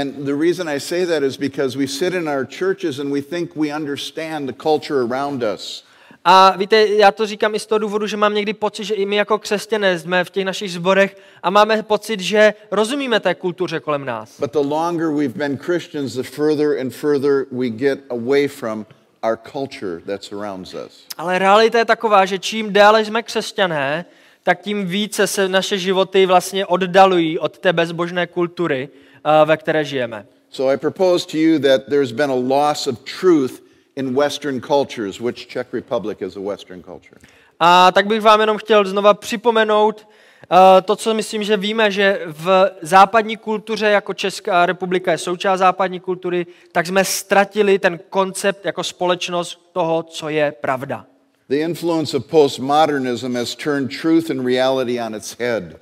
And 0.00 0.12
the 0.24 0.34
reason 0.34 0.68
I 0.68 0.80
say 0.80 1.06
that 1.06 1.22
is 1.22 1.36
because 1.36 1.78
we 1.78 1.86
sit 1.86 2.14
in 2.14 2.28
our 2.28 2.46
churches 2.58 2.98
and 2.98 3.12
we 3.12 3.22
think 3.22 3.56
we 3.56 3.76
understand 3.76 4.46
the 4.48 4.62
culture 4.62 5.00
around 5.00 5.42
us. 5.54 5.84
A 6.28 6.54
víte, 6.56 6.86
já 6.86 7.12
to 7.12 7.26
říkám 7.26 7.54
i 7.54 7.58
z 7.58 7.66
toho 7.66 7.78
důvodu, 7.78 8.06
že 8.06 8.16
mám 8.16 8.34
někdy 8.34 8.54
pocit, 8.54 8.84
že 8.84 8.94
i 8.94 9.06
my 9.06 9.16
jako 9.16 9.38
křesťané 9.38 9.98
jsme 9.98 10.24
v 10.24 10.30
těch 10.30 10.44
našich 10.44 10.72
zborech 10.72 11.16
a 11.42 11.50
máme 11.50 11.82
pocit, 11.82 12.20
že 12.20 12.54
rozumíme 12.70 13.20
té 13.20 13.34
kultuře 13.34 13.80
kolem 13.80 14.04
nás. 14.04 14.40
But 14.40 14.52
the 14.52 14.68
longer 14.68 15.10
we've 15.10 15.38
been 15.38 15.56
Christians, 15.56 16.14
the 16.14 16.22
further 16.22 16.80
and 16.80 16.90
further 16.90 17.46
we 17.52 17.68
get 17.68 17.98
away 18.10 18.48
from 18.48 18.86
our 19.22 19.38
culture 19.52 20.00
that 20.06 20.24
surrounds 20.24 20.74
us. 20.74 21.04
Ale 21.16 21.38
realita 21.38 21.78
je 21.78 21.84
taková, 21.84 22.24
že 22.24 22.38
čím 22.38 22.72
déle 22.72 23.04
jsme 23.04 23.22
křesťané, 23.22 24.04
tak 24.42 24.60
tím 24.60 24.86
více 24.86 25.26
se 25.26 25.48
naše 25.48 25.78
životy 25.78 26.26
vlastně 26.26 26.66
oddalují 26.66 27.38
od 27.38 27.58
té 27.58 27.72
bezbožné 27.72 28.26
kultury, 28.26 28.88
eh, 28.88 29.44
ve 29.44 29.56
které 29.56 29.84
žijeme. 29.84 30.26
So 30.50 30.74
I 30.74 30.76
propose 30.76 31.26
to 31.26 31.36
you 31.36 31.58
that 31.58 31.80
there's 31.88 32.12
been 32.12 32.30
a 32.30 32.34
loss 32.34 32.86
of 32.86 32.98
truth 33.20 33.65
in 33.96 34.14
Western 34.14 34.60
cultures, 34.60 35.20
which 35.20 35.48
Czech 35.48 35.72
Republic 35.72 36.18
is 36.20 36.36
a 36.36 36.40
Western 36.40 36.82
culture. 36.82 37.18
A 37.60 37.92
tak 37.92 38.06
bych 38.06 38.22
vám 38.22 38.40
jenom 38.40 38.58
chtěl 38.58 38.84
znova 38.84 39.14
připomenout 39.14 40.08
eh, 40.52 40.82
to, 40.82 40.96
co 40.96 41.14
myslím, 41.14 41.42
že 41.44 41.56
víme, 41.56 41.90
že 41.90 42.20
v 42.26 42.70
západní 42.82 43.36
kultuře, 43.36 43.86
jako 43.86 44.14
Česká 44.14 44.66
republika 44.66 45.12
je 45.12 45.18
součást 45.18 45.58
západní 45.58 46.00
kultury, 46.00 46.46
tak 46.72 46.86
jsme 46.86 47.04
ztratili 47.04 47.78
ten 47.78 48.00
koncept 48.10 48.64
jako 48.64 48.84
společnost 48.84 49.70
toho, 49.72 50.02
co 50.02 50.28
je 50.28 50.54
pravda. 50.60 51.06
The 51.48 51.56
influence 51.56 52.16
of 52.16 52.26
postmodernism 52.26 53.36
has 53.36 53.54
turned 53.54 54.00
truth 54.00 54.30
and 54.30 54.46
reality 54.46 55.00
on 55.00 55.14
its 55.14 55.36
head. 55.38 55.62
Eh, 55.62 55.76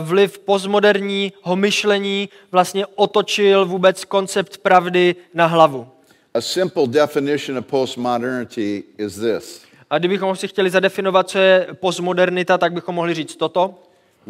Vliv 0.00 0.38
postmoderního 0.38 1.56
myšlení 1.56 2.28
vlastně 2.52 2.86
otočil 2.86 3.66
vůbec 3.66 4.04
koncept 4.04 4.58
pravdy 4.58 5.16
na 5.34 5.46
hlavu. 5.46 5.88
A 6.34 6.40
simple 6.40 6.86
definition 6.86 7.58
of 7.58 7.66
postmodernity 7.66 8.84
is 8.98 9.14
this 9.14 9.62
A 9.90 9.98
kdybychom 9.98 10.36
si 10.36 10.48
chtěli 10.48 10.70
zadefinovat, 10.70 11.28
co 11.30 11.38
je 11.38 11.66
postmodernita, 11.80 12.58
tak 12.58 12.72
bychom 12.72 12.94
mohli 12.94 13.14
říct 13.14 13.36
toto. 13.36 13.74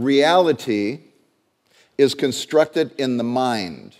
reality 0.06 0.98
is 1.98 2.14
constructed 2.14 2.92
in 2.96 3.16
the 3.18 3.24
mind. 3.24 3.94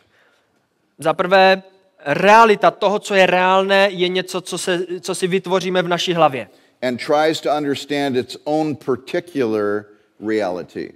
Za 0.99 1.13
prvé, 1.15 1.63
realita 2.05 2.71
toho, 2.71 2.99
co 2.99 3.15
je 3.15 3.27
reálné, 3.27 3.89
je 3.93 4.09
něco, 4.09 4.41
co, 4.41 4.59
se, 4.59 4.87
co 5.01 5.15
si 5.15 5.27
vytvoříme 5.27 5.83
v 5.83 5.89
naší 5.89 6.15
hlavě. 6.15 6.49
and 6.83 7.01
tries 7.07 7.41
to 7.41 7.51
understand 7.57 8.17
its 8.17 8.37
own 8.45 8.77
particular 8.77 9.85
reality. 10.29 10.93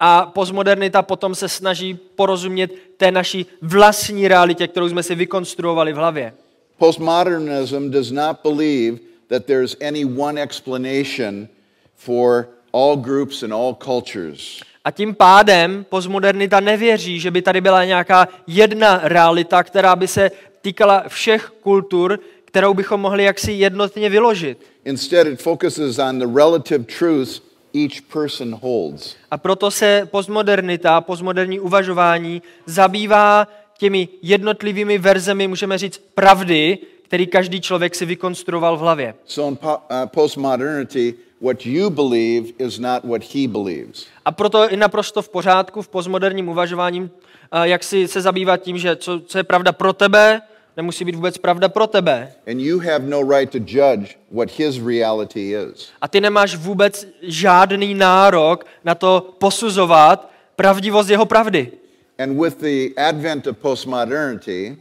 A 0.00 0.26
postmodernita 0.26 1.02
potom 1.02 1.34
se 1.34 1.48
snaží 1.48 1.94
porozumět 1.94 2.70
té 2.96 3.10
naší 3.10 3.46
vlastní 3.62 4.28
realitě, 4.28 4.68
kterou 4.68 4.88
jsme 4.88 5.02
si 5.02 5.14
vykonstruovali 5.14 5.92
v 5.92 5.96
hlavě. 5.96 6.32
Postmodernism 6.78 7.90
does 7.90 8.10
not 8.10 8.36
believe 8.42 8.98
that 9.28 9.44
there's 9.44 9.76
any 9.88 10.04
one 10.04 10.42
explanation 10.42 11.48
for 11.94 12.48
all 12.72 12.96
groups 12.96 13.42
and 13.42 13.52
all 13.52 13.76
cultures. 13.84 14.60
A 14.84 14.90
tím 14.90 15.14
pádem 15.14 15.86
postmodernita 15.88 16.60
nevěří, 16.60 17.20
že 17.20 17.30
by 17.30 17.42
tady 17.42 17.60
byla 17.60 17.84
nějaká 17.84 18.28
jedna 18.46 19.00
realita, 19.02 19.62
která 19.62 19.96
by 19.96 20.08
se 20.08 20.30
týkala 20.62 21.04
všech 21.08 21.52
kultur, 21.62 22.20
kterou 22.44 22.74
bychom 22.74 23.00
mohli 23.00 23.24
jaksi 23.24 23.52
jednotně 23.52 24.08
vyložit. 24.08 24.58
Instead, 24.84 25.26
it 25.26 25.42
focuses 25.42 25.98
on 25.98 26.18
the 26.18 26.26
relative 26.38 26.84
truths 26.98 27.42
each 27.74 28.02
person 28.12 28.58
holds. 28.62 29.16
A 29.30 29.38
proto 29.38 29.70
se 29.70 30.08
postmodernita, 30.10 31.00
postmoderní 31.00 31.60
uvažování 31.60 32.42
zabývá 32.66 33.48
těmi 33.78 34.08
jednotlivými 34.22 34.98
verzemi, 34.98 35.48
můžeme 35.48 35.78
říct, 35.78 35.98
pravdy, 36.14 36.78
který 37.02 37.26
každý 37.26 37.60
člověk 37.60 37.94
si 37.94 38.06
vykonstruoval 38.06 38.76
v 38.76 38.80
hlavě. 38.80 39.14
So 39.24 39.50
in 39.50 39.56
po- 39.56 39.68
uh, 39.68 40.06
postmodernity, 40.06 41.14
what 41.40 41.66
you 41.66 41.90
believe 41.90 42.46
is 42.58 42.78
not 42.78 43.04
what 43.04 43.22
he 43.34 43.48
believes. 43.48 44.06
A 44.24 44.32
proto 44.32 44.68
je 44.70 44.76
naprosto 44.76 45.22
v 45.22 45.28
pořádku 45.28 45.82
v 45.82 45.88
postmoderním 45.88 46.48
uvažováním, 46.48 47.10
eh, 47.52 47.68
jak 47.68 47.84
si 47.84 48.08
se 48.08 48.20
zabývat 48.20 48.56
tím, 48.56 48.78
že 48.78 48.96
co, 48.96 49.20
co 49.20 49.38
je 49.38 49.44
pravda 49.44 49.72
pro 49.72 49.92
tebe, 49.92 50.40
nemusí 50.76 51.04
být 51.04 51.14
vůbec 51.14 51.38
pravda 51.38 51.68
pro 51.68 51.86
tebe. 51.86 52.32
And 52.46 52.60
you 52.60 52.78
have 52.78 52.98
no 52.98 53.22
right 53.38 53.52
to 53.52 53.58
judge 53.58 54.16
what 54.30 54.50
his 54.50 54.86
reality 54.86 55.54
is. 55.54 55.88
A 56.00 56.08
ty 56.08 56.20
nemáš 56.20 56.56
vůbec 56.56 57.06
žádný 57.22 57.94
nárok 57.94 58.66
na 58.84 58.94
to 58.94 59.34
posuzovat 59.38 60.30
pravdivost 60.56 61.10
jeho 61.10 61.26
pravdy. 61.26 61.72
And 62.18 62.40
with 62.42 62.56
the 62.58 63.00
advent 63.00 63.46
of 63.46 63.56
postmodernity, 63.58 64.76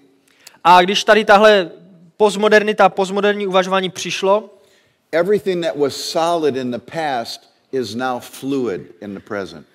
A 0.63 0.81
když 0.81 1.03
tady 1.03 1.25
tahle 1.25 1.71
postmodernita, 2.17 2.89
postmoderní 2.89 3.47
uvažování 3.47 3.89
přišlo, 3.89 4.49
everything 5.11 5.65
that 5.65 5.75
was 5.77 5.95
solid 5.95 6.55
in 6.55 6.71
the 6.71 6.79
past 6.79 7.49
is 7.71 7.95
now 7.95 8.19
fluid 8.19 8.81
in 9.01 9.13
the 9.13 9.19
present. 9.19 9.65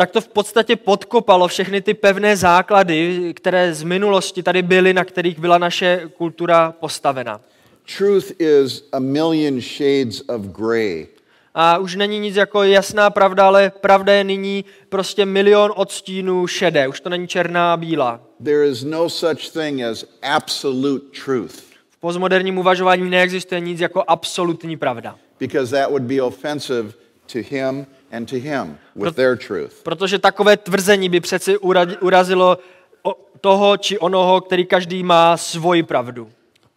Tak 0.00 0.10
to 0.10 0.20
v 0.20 0.28
podstatě 0.28 0.76
podkopalo 0.76 1.48
všechny 1.48 1.80
ty 1.80 1.94
pevné 1.94 2.36
základy, 2.36 3.32
které 3.36 3.74
z 3.74 3.82
minulosti 3.82 4.42
tady 4.42 4.62
byly, 4.62 4.94
na 4.94 5.04
kterých 5.04 5.38
byla 5.38 5.58
naše 5.58 6.10
kultura 6.16 6.74
postavena. 6.80 7.40
Truth 7.98 8.40
is 8.40 8.88
a 8.92 8.98
million 8.98 9.60
shades 9.60 10.22
of 10.28 10.42
gray. 10.42 11.06
A 11.54 11.78
už 11.78 11.96
není 11.96 12.18
nic 12.18 12.36
jako 12.36 12.62
jasná 12.62 13.10
pravda, 13.10 13.46
ale 13.46 13.72
pravda 13.80 14.12
je 14.12 14.24
nyní 14.24 14.64
prostě 14.88 15.26
milion 15.26 15.72
odstínů 15.76 16.46
šedé. 16.46 16.88
Už 16.88 17.00
to 17.00 17.08
není 17.08 17.28
černá 17.28 17.72
a 17.72 17.76
bílá. 17.76 18.20
There 18.44 18.68
is 18.68 18.84
no 18.84 19.08
such 19.08 19.48
thing 19.52 19.82
as 19.82 20.04
absolute 20.22 21.04
truth 21.24 21.54
V 21.90 22.00
postmoderním 22.00 22.58
uvažování 22.58 23.10
neexistuje 23.10 23.60
nic 23.60 23.80
jako 23.80 24.04
absolutní 24.06 24.76
pravda. 24.76 25.16
because 25.40 25.70
that 25.76 25.88
would 25.90 26.02
be 26.02 26.22
offensive 26.22 26.92
to 27.32 27.38
him 27.50 27.86
and 28.12 28.30
to 28.30 28.36
him 28.36 28.78
with 28.94 29.14
their 29.14 29.36
truth. 29.36 29.82
Protože 29.82 30.18
takové 30.18 30.56
tvrzení 30.56 31.08
by 31.08 31.20
přeci 31.20 31.56
ura- 31.56 31.96
urazilo 32.00 32.58
toho 33.40 33.76
či 33.76 33.98
onoho, 33.98 34.40
který 34.40 34.66
každý 34.66 35.02
má 35.02 35.36
svoji 35.36 35.82
pravdu. 35.82 36.30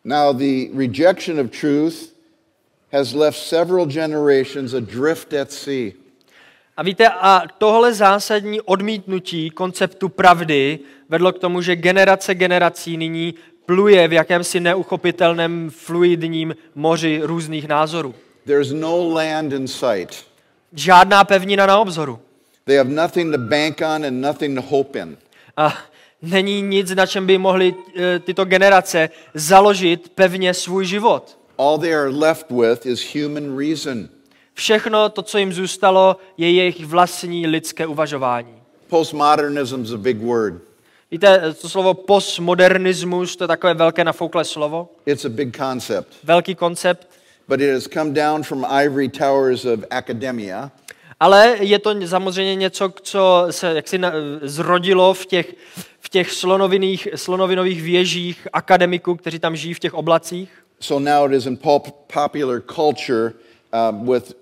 Now, 0.03 0.37
the 0.37 0.77
rejection 0.77 1.39
of 1.39 1.51
truth 1.61 1.95
has 2.93 3.13
left 3.13 3.37
several 3.39 3.85
generations 3.85 4.73
adrift 4.73 5.33
at 5.33 5.51
sea. 5.51 5.91
A 6.77 6.83
víte, 6.83 7.09
a 7.09 7.43
tohle 7.57 7.93
zásadní 7.93 8.61
odmítnutí 8.61 9.49
konceptu 9.49 10.09
pravdy 10.09 10.79
vedlo 11.09 11.31
k 11.33 11.39
tomu, 11.39 11.61
že 11.61 11.75
generace 11.75 12.35
generací 12.35 12.97
nyní 12.97 13.33
pluje 13.65 14.07
v 14.07 14.13
jakémsi 14.13 14.59
neuchopitelném 14.59 15.69
fluidním 15.69 16.55
moři 16.75 17.19
různých 17.23 17.67
názorů. 17.67 18.15
There's 18.45 18.71
no 18.71 19.09
land 19.09 19.53
in 19.53 19.67
sight. 19.67 20.30
Žádná 20.73 21.23
pevnina 21.23 21.65
na 21.65 21.79
obzoru. 21.79 22.19
They 22.65 22.77
have 22.77 22.89
nothing 22.89 23.31
to 23.35 23.37
bank 23.37 23.81
on 23.81 24.05
and 24.05 24.21
nothing 24.21 24.55
to 24.59 24.61
hope 24.61 24.99
in. 24.99 25.17
A 25.57 25.77
není 26.21 26.61
nic, 26.61 26.95
na 26.95 27.05
čem 27.05 27.27
by 27.27 27.37
mohly 27.37 27.75
eh, 27.95 28.19
tyto 28.19 28.45
generace 28.45 29.09
založit 29.33 30.09
pevně 30.15 30.53
svůj 30.53 30.85
život. 30.85 31.37
All 31.57 31.77
they 31.77 31.95
are 31.95 32.09
left 32.09 32.45
with 32.51 32.85
is 32.85 33.15
human 33.15 33.57
reason. 33.57 34.09
Všechno 34.53 35.09
to, 35.09 35.21
co 35.21 35.37
jim 35.37 35.53
zůstalo, 35.53 36.17
je 36.37 36.51
jejich 36.51 36.85
vlastní 36.85 37.47
lidské 37.47 37.87
uvažování. 37.87 38.55
Postmodernism 38.87 39.81
is 39.83 39.91
a 39.91 39.97
big 39.97 40.17
word. 40.17 40.53
Víte, 41.11 41.53
to 41.61 41.69
slovo 41.69 41.93
postmodernismus, 41.93 43.35
to 43.35 43.43
je 43.43 43.47
takové 43.47 43.73
velké 43.73 44.03
nafouklé 44.03 44.45
slovo, 44.45 44.89
It's 45.05 45.25
a 45.25 45.29
big 45.29 45.57
concept. 45.57 46.07
velký 46.23 46.55
koncept, 46.55 47.07
But 47.51 47.61
it 47.61 47.73
has 47.73 47.87
come 47.87 48.13
down 48.13 48.43
from 48.43 48.63
ivory 48.63 49.09
towers 49.09 49.65
of 49.65 49.83
academia 49.91 50.71
ale 51.21 51.57
je 51.59 51.79
to 51.79 52.07
samozřejmě 52.07 52.55
něco, 52.55 52.93
co 53.01 53.47
se 53.49 53.75
jaksi 53.75 53.99
zrodilo 54.41 55.13
v 55.13 55.25
těch, 55.25 55.55
v 55.99 56.09
těch 56.09 56.31
slonoviných, 56.31 57.07
slonovinových 57.15 57.81
věžích 57.81 58.47
akademiků, 58.53 59.15
kteří 59.15 59.39
tam 59.39 59.55
žijí 59.55 59.73
v 59.73 59.79
těch 59.79 59.93
oblacích. 59.93 60.49
So 60.79 61.11
now 61.11 61.31
it 61.31 61.37
is 61.37 61.45
in 61.45 61.57
pop- 61.57 61.93
popular 62.13 62.61
culture 62.75 63.33
uh, 63.73 64.13
with 64.13 64.33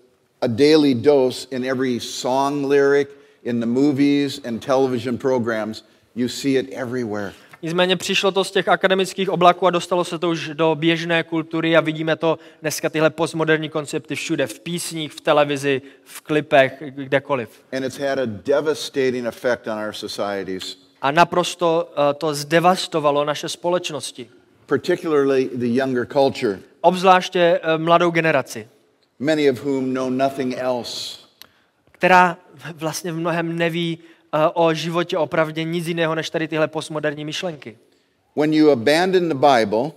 a 0.41 0.47
daily 0.47 0.93
dose 0.93 1.47
in 1.51 1.65
every 1.65 1.99
song 1.99 2.65
lyric, 2.65 3.09
in 3.43 3.59
the 3.59 3.65
movies 3.65 4.39
and 4.45 4.65
television 4.65 5.17
programs. 5.17 5.83
You 6.15 6.27
see 6.27 6.57
it 6.57 6.69
everywhere. 6.71 7.33
Nicméně 7.61 7.95
přišlo 7.95 8.31
to 8.31 8.43
z 8.43 8.51
těch 8.51 8.67
akademických 8.67 9.29
oblaků 9.29 9.67
a 9.67 9.69
dostalo 9.69 10.03
se 10.03 10.19
to 10.19 10.29
už 10.29 10.49
do 10.53 10.75
běžné 10.75 11.23
kultury 11.23 11.77
a 11.77 11.81
vidíme 11.81 12.15
to 12.15 12.39
dneska 12.61 12.89
tyhle 12.89 13.09
postmoderní 13.09 13.69
koncepty 13.69 14.15
všude, 14.15 14.47
v 14.47 14.59
písních, 14.59 15.11
v 15.13 15.21
televizi, 15.21 15.81
v 16.03 16.21
klipech, 16.21 16.83
kdekoliv. 16.89 17.49
And 17.77 17.83
it's 17.85 17.97
had 17.99 18.19
a 18.19 18.25
devastating 18.25 19.25
effect 19.27 19.67
on 19.67 19.77
our 19.77 19.93
societies, 19.93 20.77
A 21.01 21.11
naprosto 21.11 21.89
eh, 21.91 22.13
to 22.13 22.33
zdevastovalo 22.33 23.25
naše 23.25 23.49
společnosti, 23.49 24.29
particularly 24.65 25.49
the 25.55 25.65
younger 25.65 26.05
culture, 26.05 26.59
obzvláště 26.81 27.59
eh, 27.63 27.77
mladou 27.77 28.11
generaci, 28.11 28.67
many 29.19 29.49
of 29.51 29.65
whom 29.65 29.93
know 29.93 30.09
nothing 30.09 30.55
else. 30.57 31.19
která 31.91 32.37
vlastně 32.73 33.11
v 33.11 33.17
mnohem 33.19 33.57
neví 33.57 33.99
o 34.53 34.73
životě 34.73 35.17
opravdě 35.17 35.63
nic 35.63 35.87
jiného 35.87 36.15
než 36.15 36.29
tady 36.29 36.47
tyhle 36.47 36.67
postmoderní 36.67 37.25
myšlenky. 37.25 37.77
When 38.35 38.53
you 38.53 38.71
abandon 38.71 39.29
the 39.29 39.35
Bible, 39.35 39.91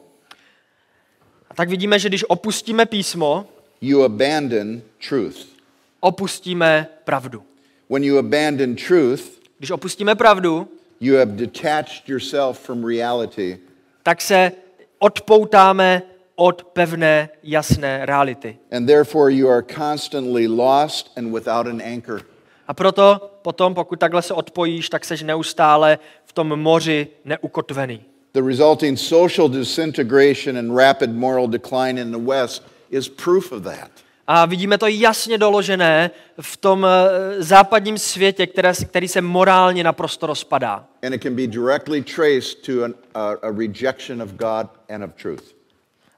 A 1.51 1.55
tak 1.55 1.69
vidíme, 1.69 1.99
že 1.99 2.09
když 2.09 2.25
opustíme 2.29 2.87
písmo, 2.87 3.47
you 3.81 4.03
abandon 4.05 4.83
truth. 5.09 5.47
opustíme 6.01 6.87
pravdu. 7.05 7.43
When 7.91 8.05
you 8.05 8.19
abandon 8.19 8.77
truth, 8.77 9.23
Když 9.59 9.71
opustíme 9.71 10.15
pravdu, 10.15 10.69
you 11.01 11.17
have 11.17 11.33
detached 11.33 12.09
yourself 12.09 12.59
from 12.59 12.85
reality 12.85 13.59
tak 14.03 14.21
se 14.21 14.53
odpoutáme 14.99 16.03
od 16.35 16.65
pevné, 16.65 17.29
jasné 17.43 18.07
reality. 18.07 18.57
And 18.73 18.87
therefore, 18.87 19.33
you 19.33 19.49
are 19.49 19.63
constantly 19.63 20.47
lost 20.47 21.11
and 21.17 21.33
without 21.33 21.67
an 21.67 21.83
anchor. 21.85 22.21
A 22.69 22.75
proto 22.75 23.31
potom, 23.43 23.75
pokud 23.75 23.99
takhle 23.99 24.23
se 24.23 24.35
odpojíš, 24.35 24.89
tak 24.89 25.05
seš 25.05 25.23
neustále 25.23 25.99
v 26.25 26.33
tom 26.33 26.61
moři 26.61 27.09
neukotvený. 27.25 28.03
The 28.35 28.43
resulting 28.43 28.99
social 28.99 29.49
disintegration 29.49 30.59
and 30.59 30.77
rapid 30.77 31.11
moral 31.11 31.49
decline 31.49 32.01
in 32.01 32.11
the 32.13 32.31
West 32.31 32.63
is 32.91 33.09
proof 33.09 33.53
of 33.53 33.63
that. 33.63 33.91
A 34.27 34.47
vidíme 34.47 34.79
to 34.79 34.87
jasně 34.87 35.39
doložené 35.39 36.11
v 36.41 36.57
tom 36.57 36.87
eh, 36.87 37.43
západním 37.43 37.99
světě, 37.99 38.47
které, 38.47 38.73
který 38.85 39.09
se 39.09 39.21
morálně 39.21 39.85
naprosto 39.85 40.27
rozpadá. 40.27 40.85
And 41.03 41.15
it 41.15 41.23
can 41.23 41.35
be 41.35 41.47
directly 41.47 42.03
traced 42.03 42.67
to 42.67 42.85
an, 42.85 42.95
a, 43.15 43.29
a 43.43 43.51
rejection 43.51 44.23
of 44.23 44.31
God 44.31 44.67
and 44.95 45.05
of 45.05 45.11
truth. 45.23 45.55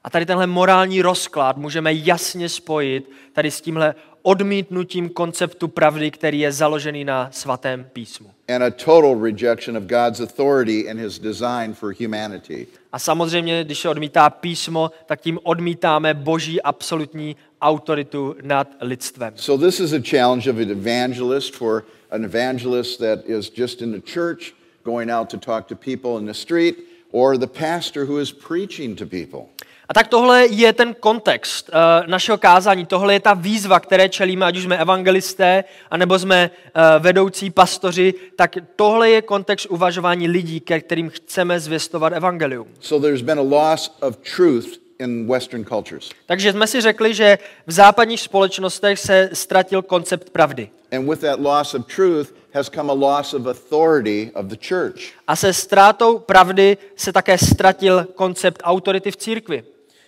A 0.03 0.09
tady 0.09 0.25
tenhle 0.25 0.47
morální 0.47 1.01
rozklad 1.01 1.57
můžeme 1.57 1.93
jasně 1.93 2.49
spojit 2.49 3.11
tady 3.33 3.51
s 3.51 3.61
tímhle 3.61 3.95
odmítnutím 4.25 5.09
konceptu 5.09 5.67
pravdy, 5.67 6.11
který 6.11 6.39
je 6.39 6.51
založený 6.51 7.03
na 7.03 7.29
svatém 7.31 7.85
písmu. 7.93 8.29
And 8.47 8.63
a 8.63 8.69
total 8.69 9.21
rejection 9.21 9.77
of 9.77 9.83
God's 9.83 10.19
authority 10.19 10.89
and 10.89 10.99
his 10.99 11.19
design 11.19 11.73
for 11.73 11.93
humanity. 11.99 12.67
A 12.91 12.99
samozřejmě, 12.99 13.63
když 13.63 13.79
se 13.79 13.89
odmítá 13.89 14.29
písmo, 14.29 14.91
tak 15.05 15.21
tím 15.21 15.39
odmítáme 15.43 16.13
boží 16.13 16.61
absolutní 16.61 17.35
autoritu 17.61 18.35
nad 18.41 18.67
lidstvem. 18.81 19.33
So, 19.35 19.65
this 19.65 19.79
is 19.79 19.93
a 19.93 20.01
challenge 20.09 20.49
of 20.49 20.57
an 20.57 20.71
evangelist 20.71 21.55
for 21.55 21.83
an 22.11 22.25
evangelist 22.25 22.99
that 22.99 23.19
is 23.25 23.51
just 23.57 23.81
in 23.81 23.91
the 23.91 24.11
church, 24.13 24.53
going 24.83 25.11
out 25.11 25.29
to 25.29 25.37
talk 25.37 25.67
to 25.67 25.75
people 25.75 26.19
in 26.19 26.25
the 26.25 26.33
street, 26.33 26.75
or 27.11 27.37
the 27.37 27.47
pastor 27.47 28.05
who 28.05 28.21
is 28.21 28.31
preaching 28.31 28.95
to 28.95 29.05
people. 29.05 29.49
A 29.89 29.93
tak 29.93 30.07
tohle 30.07 30.47
je 30.47 30.73
ten 30.73 30.95
kontext 30.99 31.69
uh, 31.69 32.07
našeho 32.07 32.37
kázání, 32.37 32.85
tohle 32.85 33.13
je 33.13 33.19
ta 33.19 33.33
výzva, 33.33 33.79
které 33.79 34.09
čelíme, 34.09 34.45
ať 34.45 34.57
už 34.57 34.63
jsme 34.63 34.77
evangelisté, 34.77 35.63
anebo 35.91 36.19
jsme 36.19 36.49
uh, 36.49 36.81
vedoucí 37.03 37.49
pastoři, 37.49 38.13
tak 38.35 38.57
tohle 38.75 39.09
je 39.09 39.21
kontext 39.21 39.65
uvažování 39.65 40.27
lidí, 40.27 40.59
ke 40.59 40.79
kterým 40.79 41.09
chceme 41.09 41.59
zvěstovat 41.59 42.13
evangelium. 42.13 42.67
So 42.79 43.07
there's 43.07 43.21
been 43.21 43.39
a 43.39 43.41
loss 43.41 43.91
of 44.01 44.17
truth 44.35 44.65
in 44.99 45.27
Western 45.27 45.65
cultures. 45.65 46.09
Takže 46.25 46.51
jsme 46.51 46.67
si 46.67 46.81
řekli, 46.81 47.13
že 47.13 47.37
v 47.67 47.71
západních 47.71 48.21
společnostech 48.21 48.99
se 48.99 49.29
ztratil 49.33 49.81
koncept 49.81 50.29
pravdy. 50.29 50.69
And 50.91 51.09
with 51.09 51.19
that 51.21 51.39
loss 51.39 51.73
of 51.73 51.85
truth 51.95 52.33
has 52.53 52.69
come 52.69 52.91
a 52.91 52.95
loss 52.95 53.33
of 53.33 53.47
authority 53.47 54.31
of 54.35 54.45
the 54.45 54.57
church. 54.67 55.01
A 55.27 55.35
se 55.35 55.53
ztrátou 55.53 56.19
pravdy 56.19 56.77
se 56.95 57.11
také 57.11 57.37
ztratil 57.37 58.07
koncept 58.15 58.61
autority 58.63 59.11
v 59.11 59.17
církvi. 59.17 59.63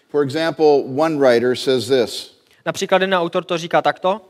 For 0.10 0.24
example, 0.24 0.84
one 0.98 1.18
writer 1.18 1.56
says 1.56 1.88
this 1.88 2.38
Například 2.66 3.02
jeden 3.02 3.16
autor 3.16 3.44
to 3.44 3.58
říká 3.58 3.82
takto. 3.82 4.22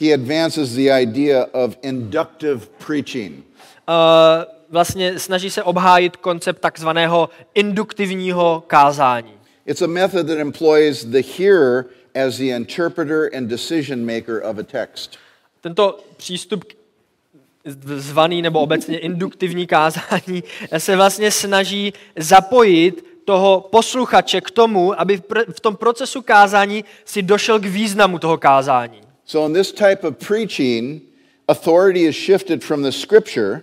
he 0.00 0.14
advances 0.14 0.74
the 0.74 0.90
idea 1.02 1.46
of 1.52 1.76
inductive 1.82 2.66
preaching. 2.86 3.44
Uh, 3.88 3.94
vlastně 4.70 5.18
snaží 5.18 5.50
se 5.50 5.62
obhájit 5.62 6.16
koncept 6.16 6.60
takzvaného 6.60 7.28
induktivního 7.54 8.64
kázání. 8.66 9.32
It's 9.66 9.82
a 9.82 9.86
method 9.86 10.26
that 10.26 10.38
employs 10.38 11.04
the 11.04 11.22
hearer 11.38 11.84
as 12.26 12.36
the 12.36 12.44
interpreter 12.44 13.30
and 13.36 13.48
decision 13.48 14.06
maker 14.06 14.42
of 14.44 14.58
a 14.58 14.62
text. 14.62 15.18
Tento 15.60 15.98
přístup 16.16 16.64
zvaný 17.96 18.42
nebo 18.42 18.60
obecně 18.60 18.98
induktivní 18.98 19.66
kázání 19.66 20.42
se 20.78 20.96
vlastně 20.96 21.30
snaží 21.30 21.92
zapojit 22.16 23.04
toho 23.28 23.68
posluchače 23.70 24.40
k 24.40 24.50
tomu, 24.50 25.00
aby 25.00 25.20
v 25.52 25.60
tom 25.60 25.76
procesu 25.76 26.22
kázání 26.22 26.84
si 27.04 27.22
došel 27.22 27.60
k 27.60 27.64
významu 27.64 28.18
toho 28.18 28.38
kázání. 28.38 29.00
So, 29.24 29.48
in 29.48 29.54
this 29.54 29.72
type 29.72 30.08
of 30.08 30.16
preaching, 30.16 31.02
authority 31.48 32.00
is 32.08 32.16
shifted 32.16 32.64
from 32.64 32.82
the 32.82 32.90
scripture 32.90 33.62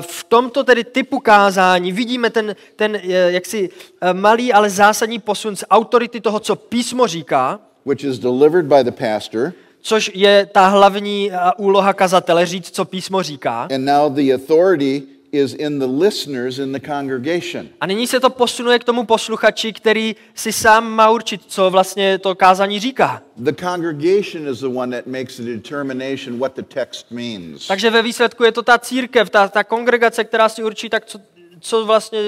v 0.00 0.24
tomto 0.24 0.64
tedy 0.64 0.84
typu 0.84 1.20
kázání 1.20 1.92
vidíme 1.92 2.30
ten, 2.30 2.56
ten 2.76 2.96
eh, 2.96 3.32
jaksi 3.32 3.70
eh, 4.00 4.14
malý, 4.14 4.52
ale 4.52 4.70
zásadní 4.70 5.18
posun 5.18 5.56
z 5.56 5.64
autority 5.70 6.20
toho, 6.20 6.40
co 6.40 6.56
písmo 6.56 7.06
říká, 7.06 7.60
which 7.86 8.04
is 8.04 8.18
delivered 8.18 8.66
by 8.66 8.84
the 8.84 8.90
pastor, 8.90 9.52
což 9.80 10.10
je 10.14 10.46
ta 10.52 10.66
hlavní 10.66 11.30
eh, 11.32 11.36
úloha 11.58 11.92
kazatele, 11.92 12.46
říct, 12.46 12.74
co 12.74 12.84
písmo 12.84 13.22
říká. 13.22 13.68
and 13.74 13.84
now 13.84 14.12
the 14.12 14.34
authority 14.34 15.02
is 15.32 15.54
in 15.54 15.78
the 15.78 15.86
listeners 15.86 16.58
in 16.58 16.72
the 16.72 16.80
congregation. 16.80 17.68
A 17.80 17.86
nyní 17.86 18.06
se 18.06 18.20
to 18.20 18.30
posunuje 18.30 18.78
k 18.78 18.84
tomu 18.84 19.04
posluchači, 19.04 19.72
který 19.72 20.16
si 20.34 20.52
sám 20.52 20.90
má 20.90 21.10
určit, 21.10 21.40
co 21.46 21.70
vlastně 21.70 22.18
to 22.18 22.34
kázání 22.34 22.80
říká. 22.80 23.22
The 23.36 23.52
congregation 23.52 24.48
is 24.48 24.60
the 24.60 24.66
one 24.66 24.96
that 24.96 25.06
makes 25.06 25.36
the 25.36 25.56
determination 25.56 26.38
what 26.38 26.54
the 26.56 26.62
text 26.62 27.10
means. 27.10 27.66
Takže 27.66 27.90
ve 27.90 28.02
výsledku 28.02 28.44
je 28.44 28.52
to 28.52 28.62
ta 28.62 28.78
církev, 28.78 29.30
ta, 29.30 29.48
ta 29.48 29.64
kongregace, 29.64 30.24
která 30.24 30.48
si 30.48 30.62
určí, 30.62 30.88
tak 30.88 31.06
co, 31.06 31.20
co 31.60 31.84
vlastně 31.84 32.20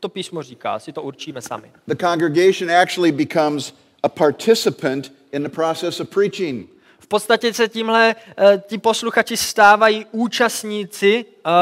to 0.00 0.08
písmo 0.08 0.42
říká, 0.42 0.78
si 0.78 0.92
to 0.92 1.02
určíme 1.02 1.42
sami. 1.42 1.72
The 1.86 1.96
congregation 1.96 2.70
actually 2.70 3.12
becomes 3.12 3.72
a 4.02 4.08
participant 4.08 5.12
in 5.32 5.42
the 5.42 5.48
process 5.48 6.00
of 6.00 6.08
preaching. 6.08 6.73
V 7.14 7.16
podstatě 7.16 7.54
se 7.54 7.68
tímhle 7.68 8.14
uh, 8.14 8.60
ti 8.66 8.78
posluchači 8.78 9.36
stávají 9.36 10.06
účastníci 10.12 11.24
uh, 11.24 11.52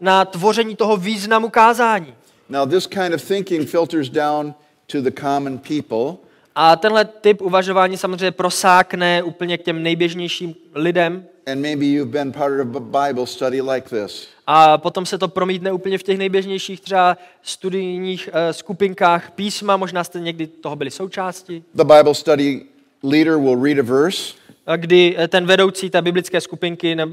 na 0.00 0.24
tvoření 0.24 0.76
toho 0.76 0.96
významu 0.96 1.48
kázání. 1.48 2.14
Now, 2.48 2.68
this 2.68 2.86
kind 2.86 3.14
of 3.14 3.22
thinking 3.28 3.68
filters 3.68 4.08
down 4.08 4.54
to 4.86 5.00
the 5.00 5.10
common 5.20 5.58
people, 5.58 6.16
A 6.54 6.76
tenhle 6.76 7.04
typ 7.04 7.40
uvažování 7.40 7.96
samozřejmě 7.96 8.30
prosákne 8.30 9.22
úplně 9.22 9.58
k 9.58 9.62
těm 9.62 9.82
nejběžnějším 9.82 10.54
lidem 10.74 11.26
and 11.46 11.60
maybe 11.60 11.86
you've 11.86 12.12
been 12.12 12.32
part 12.32 12.60
of 12.60 12.76
a 12.76 12.80
Bible 12.80 13.26
study 13.26 13.60
like 13.60 13.88
this. 13.88 14.28
a 14.46 14.78
potom 14.78 15.06
se 15.06 15.18
to 15.18 15.28
promítne 15.28 15.72
úplně 15.72 15.98
v 15.98 16.02
těch 16.02 16.18
nejběžnějších 16.18 16.80
třeba 16.80 17.16
studijních 17.42 18.28
uh, 18.28 18.34
skupinkách 18.50 19.30
písma, 19.30 19.76
možná 19.76 20.04
jste 20.04 20.20
někdy 20.20 20.46
toho 20.46 20.76
byli 20.76 20.90
součástí, 20.90 21.64
The 21.74 21.84
Bible 21.84 22.14
study 22.14 22.62
leader 23.02 23.36
will 23.36 23.64
read 23.64 23.78
a 23.78 23.82
verse, 23.82 24.39
kdy 24.76 25.16
eh, 25.18 25.28
ten 25.28 25.46
vedoucí 25.46 25.90
té 25.90 26.02
biblické 26.02 26.40
skupinky 26.40 26.94
ne, 26.94 27.06
uh, 27.06 27.12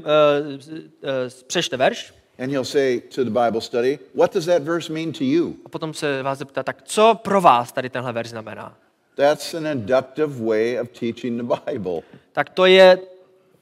přečte 1.46 1.76
verš 1.76 2.12
and 2.38 2.50
he'll 2.50 2.64
say 2.64 3.00
to 3.00 3.24
the 3.24 3.30
Bible 3.30 3.60
study, 3.60 3.98
What 4.14 4.32
does 4.32 4.46
that 4.46 4.62
verse 4.62 4.92
mean 4.92 5.12
to 5.12 5.24
you? 5.24 5.56
a 5.64 5.68
potom 5.68 5.94
se 5.94 6.22
vás 6.22 6.38
zeptá, 6.38 6.62
tak 6.62 6.82
co 6.82 7.14
pro 7.22 7.40
vás 7.40 7.72
tady 7.72 7.90
tenhle 7.90 8.12
verš 8.12 8.28
znamená? 8.28 8.76
That's 9.14 9.54
an 9.54 9.66
inductive 9.66 10.44
way 10.46 10.80
of 10.80 10.88
teaching 10.88 11.42
the 11.42 11.56
Bible. 11.66 12.00
Tak 12.32 12.50
to 12.50 12.66
je 12.66 12.98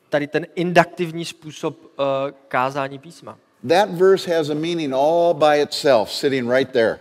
tady 0.08 0.26
ten 0.26 0.46
induktivní 0.54 1.24
způsob 1.24 1.78
uh, 1.82 2.04
kázání 2.48 2.98
písma. 2.98 3.38
That 3.68 3.90
verse 3.90 4.36
has 4.36 4.50
a 4.50 4.54
meaning 4.54 4.94
all 4.94 5.34
by 5.34 5.62
itself, 5.62 6.12
sitting 6.12 6.50
right 6.50 6.72
there. 6.72 6.98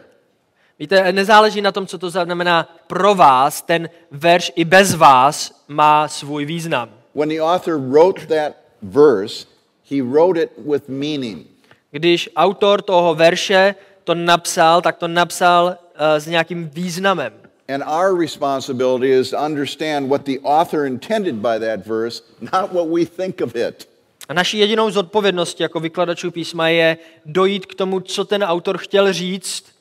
Víte, 0.79 1.11
nezáleží 1.11 1.61
na 1.61 1.71
tom, 1.71 1.88
co 1.88 1.97
to 1.97 2.09
znamená 2.09 2.69
pro 2.88 3.15
vás, 3.15 3.61
ten 3.61 3.89
verš 4.11 4.51
i 4.55 4.65
bez 4.65 4.95
vás 4.95 5.63
má 5.67 6.07
svůj 6.07 6.45
význam. 6.45 6.89
When 7.15 7.29
the 7.29 7.41
author 7.41 7.79
wrote 7.79 8.25
that 8.25 8.53
verse, 8.81 9.47
he 9.91 10.01
wrote 10.01 10.41
it 10.41 10.51
with 10.57 10.83
meaning. 10.88 11.47
Když 11.91 12.29
autor 12.35 12.81
toho 12.81 13.15
verše 13.15 13.75
to 14.03 14.15
napsal, 14.15 14.81
tak 14.81 14.97
to 14.97 15.07
napsal 15.07 15.65
uh, 15.65 15.75
s 16.17 16.27
nějakým 16.27 16.69
významem. 16.73 17.33
And 17.69 17.83
our 17.83 18.19
responsibility 18.19 19.19
is 19.19 19.29
to 19.29 19.38
understand 19.38 20.09
what 20.09 20.25
the 20.25 20.39
author 20.43 20.85
intended 20.85 21.35
by 21.35 21.59
that 21.59 21.88
verse, 21.88 22.23
not 22.41 22.73
what 22.73 22.88
we 22.88 23.05
think 23.05 23.41
of 23.41 23.55
it. 23.55 23.89
A 24.29 24.33
naší 24.33 24.59
jedinou 24.59 24.89
zodpovědností 24.89 25.63
jako 25.63 25.79
vykladačů 25.79 26.31
písma 26.31 26.69
je 26.69 26.97
dojít 27.25 27.65
k 27.65 27.75
tomu, 27.75 27.99
co 27.99 28.25
ten 28.25 28.43
autor 28.43 28.77
chtěl 28.77 29.13
říct, 29.13 29.74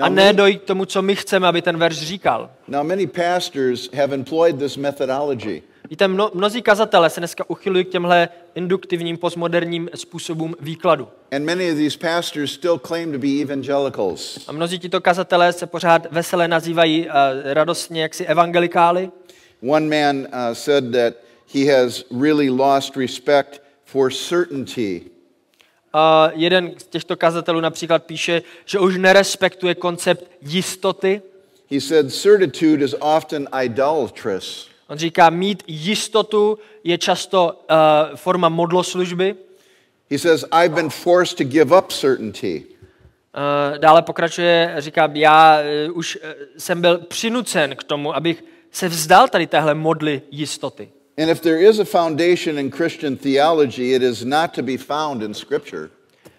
a 0.00 0.08
ne 0.08 0.32
dojít 0.32 0.62
k 0.62 0.64
tomu, 0.64 0.84
co 0.84 1.02
my 1.02 1.16
chceme, 1.16 1.48
aby 1.48 1.62
ten 1.62 1.78
verš 1.78 1.96
říkal. 1.98 2.50
Now, 2.68 2.86
many 2.86 3.06
pastors 3.06 3.90
have 3.94 4.14
employed 4.14 4.58
this 4.58 4.76
methodology. 4.76 5.62
Víte, 5.90 6.08
mno, 6.08 6.30
mnozí 6.34 6.62
kazatelé 6.62 7.10
se 7.10 7.20
dneska 7.20 7.50
uchylují 7.50 7.84
k 7.84 7.88
těmhle 7.88 8.28
induktivním 8.54 9.16
postmoderním 9.16 9.88
způsobům 9.94 10.54
výkladu. 10.60 11.08
And 11.32 11.44
many 11.44 11.70
of 11.70 11.78
these 11.78 11.98
pastors 11.98 12.52
still 12.52 12.78
claim 12.78 13.12
to 13.12 13.18
be 13.18 13.28
evangelicals. 13.42 14.48
A 14.48 14.52
mnozí 14.52 14.78
tito 14.78 15.00
kazatelé 15.00 15.52
se 15.52 15.66
pořád 15.66 16.06
veselé 16.10 16.48
nazývají 16.48 17.06
uh, 17.06 17.12
radostně 17.44 18.02
jaksi 18.02 18.26
evangelikály. 18.26 19.10
One 19.68 20.02
man 20.02 20.16
uh, 20.16 20.26
said 20.52 20.92
that 20.92 21.14
he 21.54 21.72
has 21.72 22.04
really 22.20 22.50
lost 22.50 22.96
respect 22.96 23.62
for 23.84 24.12
certainty. 24.12 25.15
A 25.98 26.30
jeden 26.34 26.74
z 26.78 26.86
těchto 26.86 27.16
kazatelů 27.16 27.60
například 27.60 28.04
píše, 28.04 28.42
že 28.64 28.78
už 28.78 28.96
nerespektuje 28.96 29.74
koncept 29.74 30.30
jistoty. 30.42 31.22
He 31.70 31.80
said, 31.80 32.14
Certitude 32.14 32.84
is 32.84 32.94
often 33.00 33.48
idolatrous. 33.62 34.68
On 34.88 34.98
říká, 34.98 35.30
mít 35.30 35.62
jistotu 35.66 36.58
je 36.84 36.98
často 36.98 37.52
uh, 37.70 38.16
forma 38.16 38.48
modloslužby. 38.48 39.36
He 40.10 40.18
says, 40.18 40.44
I've 40.64 40.74
been 40.74 40.90
forced 40.90 41.38
to 41.38 41.44
give 41.44 41.78
up 41.78 41.92
certainty. 41.92 42.64
Uh, 42.66 43.78
dále 43.78 44.02
pokračuje, 44.02 44.74
říká, 44.78 45.10
já 45.14 45.58
uh, 45.88 45.98
už 45.98 46.16
uh, 46.16 46.30
jsem 46.58 46.80
byl 46.80 46.98
přinucen 46.98 47.76
k 47.76 47.84
tomu, 47.84 48.16
abych 48.16 48.44
se 48.70 48.88
vzdal 48.88 49.28
tady 49.28 49.46
téhle 49.46 49.74
modly 49.74 50.22
jistoty. 50.30 50.88
And 51.18 51.30
if 51.30 51.40
there 51.40 51.68
is 51.68 51.78
a 51.78 51.84
foundation 51.84 52.58
in 52.58 52.70
Christian 52.70 53.16
theology, 53.16 53.94
it 53.94 54.02
is 54.02 54.24
not 54.24 54.54
to 54.54 54.62
be 54.62 54.76
found 54.76 55.22
in 55.22 55.34
Scripture. 55.34 55.90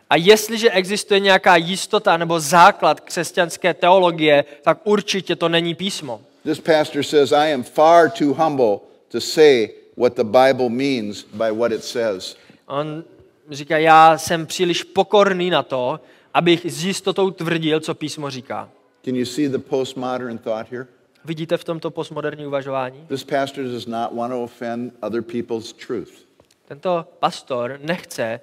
A 0.09 0.15
jestliže 0.15 0.71
existuje 0.71 1.19
nějaká 1.19 1.55
jistota 1.55 2.17
nebo 2.17 2.39
základ 2.39 2.99
křesťanské 2.99 3.73
teologie, 3.73 4.45
tak 4.61 4.77
určitě 4.83 5.35
to 5.35 5.49
není 5.49 5.75
písmo. 5.75 6.21
This 6.43 6.59
pastor 6.59 7.03
says, 7.03 7.31
I 7.31 7.53
am 7.53 7.63
far 7.63 8.11
too 8.11 8.33
humble 8.33 8.79
to 9.11 9.21
say 9.21 9.69
what 9.97 10.15
the 10.15 10.23
Bible 10.23 10.69
means 10.69 11.25
by 11.33 11.51
what 11.51 11.71
it 11.71 11.83
says. 11.83 12.35
On 12.65 13.03
říká, 13.49 13.77
já 13.77 14.17
jsem 14.17 14.45
příliš 14.45 14.83
pokorný 14.83 15.49
na 15.49 15.63
to, 15.63 15.99
abych 16.33 16.65
s 16.65 16.85
jistotou 16.85 17.31
tvrdil, 17.31 17.79
co 17.79 17.95
písmo 17.95 18.29
říká. 18.29 18.69
Can 19.05 19.15
you 19.15 19.25
see 19.25 19.49
the 19.49 19.57
postmodern 19.57 20.37
thought 20.37 20.71
here? 20.71 20.87
Vidíte 21.27 21.57
v 21.57 21.63
tomto 21.63 21.91
postmoderní 21.91 22.45
uvažování? 22.45 23.05
This 23.07 23.23
pastor 23.23 23.63
does 23.63 23.85
not 23.85 24.13
want 24.13 24.33
to 24.33 24.43
offend 24.43 24.93
other 25.01 25.21
people's 25.21 25.73
truth. 25.73 26.25
Tento 26.67 27.05
pastor 27.19 27.79
nechce 27.81 28.39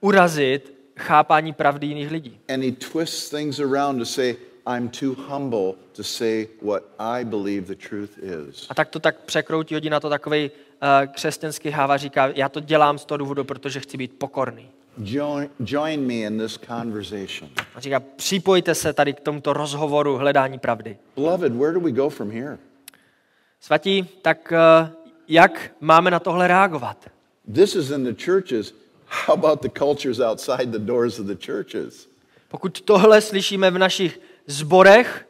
urazit 0.00 0.74
chápání 0.96 1.52
pravdy 1.52 1.86
jiných 1.86 2.10
lidí. 2.10 2.40
And 2.54 2.64
he 2.64 2.72
twists 2.72 3.30
things 3.30 3.60
around 3.60 3.98
to 3.98 4.04
say, 4.04 4.36
I'm 4.66 4.88
too 4.88 5.14
humble 5.28 5.74
to 5.96 6.02
say 6.04 6.48
what 6.62 6.82
I 6.98 7.24
believe 7.24 7.66
the 7.66 7.88
truth 7.88 8.18
is. 8.18 8.66
A 8.70 8.74
tak 8.74 8.88
to 8.88 9.00
tak 9.00 9.20
překroutí, 9.20 9.74
hodí 9.74 9.90
na 9.90 10.00
to 10.00 10.08
takový 10.08 10.50
uh, 10.50 11.12
křesťanský 11.12 11.70
háva, 11.70 11.96
říká, 11.96 12.26
já 12.34 12.48
to 12.48 12.60
dělám 12.60 12.98
z 12.98 13.04
toho 13.04 13.18
důvodu, 13.18 13.44
protože 13.44 13.80
chci 13.80 13.96
být 13.96 14.18
pokorný. 14.18 14.70
Join, 15.02 15.50
join 15.64 16.06
me 16.06 16.14
in 16.14 16.38
this 16.38 16.58
conversation. 16.66 17.50
A 17.74 17.80
říká, 17.80 18.00
připojte 18.16 18.74
se 18.74 18.92
tady 18.92 19.12
k 19.12 19.20
tomuto 19.20 19.52
rozhovoru 19.52 20.16
hledání 20.16 20.58
pravdy. 20.58 20.96
Beloved, 21.16 21.52
where 21.52 21.72
do 21.72 21.80
we 21.80 21.92
go 21.92 22.10
from 22.10 22.30
here? 22.30 22.58
Svatí, 23.60 24.08
tak 24.22 24.52
uh, 24.52 24.88
jak 25.28 25.70
máme 25.80 26.10
na 26.10 26.20
tohle 26.20 26.48
reagovat? 26.48 27.10
This 27.54 27.76
is 27.76 27.90
in 27.90 28.04
the 28.04 28.24
churches. 28.24 28.74
How 29.06 29.34
about 29.34 29.62
the 29.62 29.68
cultures 29.78 30.20
outside 30.20 30.66
the 30.66 30.78
doors 30.78 31.18
of 31.18 31.26
the 31.26 31.46
churches? 31.46 32.08
Pokud 32.48 32.80
tohle 32.80 33.20
slyšíme 33.20 33.70
v 33.70 33.78
našich 33.78 34.20
zborech, 34.46 35.26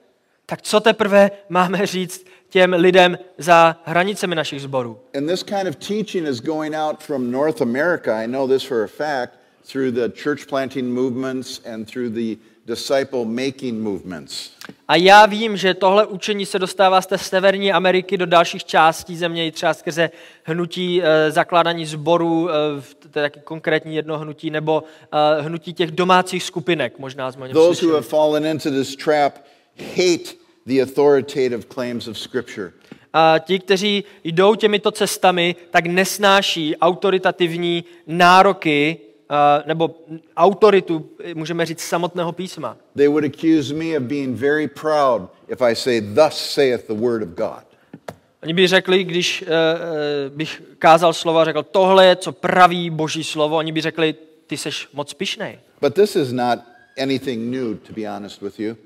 tak 0.46 0.62
co 0.62 0.80
teprve 0.80 1.30
máme 1.48 1.86
říct 1.86 2.26
těm 2.48 2.72
lidem 2.72 3.18
za 3.38 3.76
hranicemi 3.84 4.34
našich 4.34 4.62
zborů? 4.62 5.00
And 5.16 5.26
this 5.26 5.42
kind 5.42 5.68
of 5.68 5.76
teaching 5.76 6.28
is 6.28 6.40
going 6.40 6.74
out 6.74 7.02
from 7.02 7.30
North 7.30 7.62
America. 7.62 8.22
I 8.22 8.26
know 8.26 8.48
this 8.48 8.62
for 8.62 8.84
a 8.84 8.86
fact 8.86 9.43
through 9.72 9.94
the 9.94 10.08
church 10.22 10.46
planting 10.46 10.94
movements 10.94 11.60
and 11.66 11.90
through 11.90 12.14
the 12.14 12.36
disciple 12.66 13.24
making 13.24 13.82
movements. 13.82 14.50
A 14.88 14.96
já 14.96 15.26
vím, 15.26 15.56
že 15.56 15.74
tohle 15.74 16.06
učení 16.06 16.46
se 16.46 16.58
dostává 16.58 17.00
z 17.00 17.06
té 17.06 17.18
severní 17.18 17.72
Ameriky 17.72 18.16
do 18.16 18.26
dalších 18.26 18.64
částí 18.64 19.16
země, 19.16 19.46
i 19.46 19.52
třeba 19.52 19.74
skrze 19.74 20.10
hnutí 20.44 21.02
e, 21.02 21.30
zakládání 21.30 21.86
zborů, 21.86 22.50
e, 22.50 22.52
to 23.10 23.18
je 23.18 23.22
taky 23.22 23.40
konkrétní 23.44 23.96
jedno 23.96 24.18
hnutí, 24.18 24.50
nebo 24.50 24.84
e, 25.38 25.42
hnutí 25.42 25.74
těch 25.74 25.90
domácích 25.90 26.42
skupinek, 26.42 26.98
možná 26.98 27.32
jsme 27.32 27.48
Those 27.48 27.86
who 27.86 27.94
have 27.94 28.06
fallen 28.06 28.46
into 28.46 28.70
this 28.70 28.96
trap 28.96 29.38
hate 29.96 30.44
the 30.66 30.82
authoritative 30.82 31.62
claims 31.74 32.08
of 32.08 32.18
Scripture. 32.18 32.72
A 33.12 33.38
ti, 33.38 33.58
kteří 33.58 34.04
jdou 34.24 34.54
těmito 34.54 34.90
cestami, 34.90 35.56
tak 35.70 35.86
nesnáší 35.86 36.76
autoritativní 36.76 37.84
nároky 38.06 39.00
a, 39.28 39.62
nebo 39.66 39.90
autoritu, 40.36 41.10
můžeme 41.34 41.66
říct, 41.66 41.80
samotného 41.80 42.32
písma. 42.32 42.76
They 42.96 43.08
would 43.08 43.24
accuse 43.24 43.74
me 43.74 43.96
of 43.96 44.02
being 44.02 44.38
very 44.38 44.68
proud 44.68 45.22
if 45.48 45.62
I 45.62 45.76
say, 45.76 46.00
Thus 46.00 46.34
saith 46.34 46.86
the 46.86 46.94
word 46.94 47.22
of 47.22 47.28
God. 47.28 47.64
Oni 48.42 48.54
by 48.54 48.66
řekli, 48.66 49.04
když 49.04 49.42
uh, 49.42 50.36
bych 50.36 50.62
kázal 50.78 51.12
slova, 51.12 51.44
řekl, 51.44 51.62
tohle 51.62 52.06
je, 52.06 52.16
co 52.16 52.32
praví 52.32 52.90
boží 52.90 53.24
slovo, 53.24 53.56
oni 53.56 53.72
by 53.72 53.80
řekli, 53.80 54.14
ty 54.46 54.56
seš 54.56 54.88
moc 54.92 55.14
pišnej. 55.14 55.58
But 55.80 55.94
this 55.94 56.16
is 56.16 56.32
not 56.32 56.58
anything 57.02 57.50
new, 57.50 57.76
to 57.76 57.92
be 57.92 58.08
honest 58.08 58.42
with 58.42 58.60
you. 58.60 58.76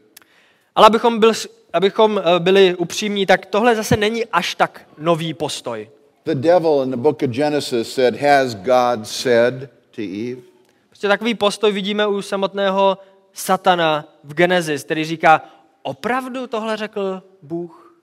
Ale 0.75 0.87
abychom, 0.87 1.21
byl, 1.21 1.33
abychom 1.73 2.19
eh, 2.19 2.39
byli 2.39 2.75
upřímní, 2.75 3.27
tak 3.27 3.47
tohle 3.47 3.77
zase 3.77 3.97
není 3.97 4.25
až 4.27 4.55
tak 4.55 4.89
nový 4.99 5.35
postoj. 5.35 5.89
The 6.25 6.35
devil 6.35 6.81
in 6.85 6.91
the 6.91 6.97
book 6.97 7.23
of 7.23 7.31
Genesis 7.31 7.95
said, 7.95 8.21
Has 8.21 8.55
God 8.55 9.07
said 9.07 9.71
to 9.99 10.33
Eve? 10.33 10.43
Prostě 10.89 11.09
takový 11.09 11.35
postoj 11.35 11.73
vidíme 11.73 12.07
u 12.07 12.23
samotného 12.23 12.99
satana 13.33 14.09
v 14.25 14.35
Genesis, 14.35 14.85
který 14.85 15.05
říká, 15.05 15.43
opravdu 15.83 16.47
tohle 16.47 16.77
řekl 16.77 17.23
Bůh? 17.43 17.95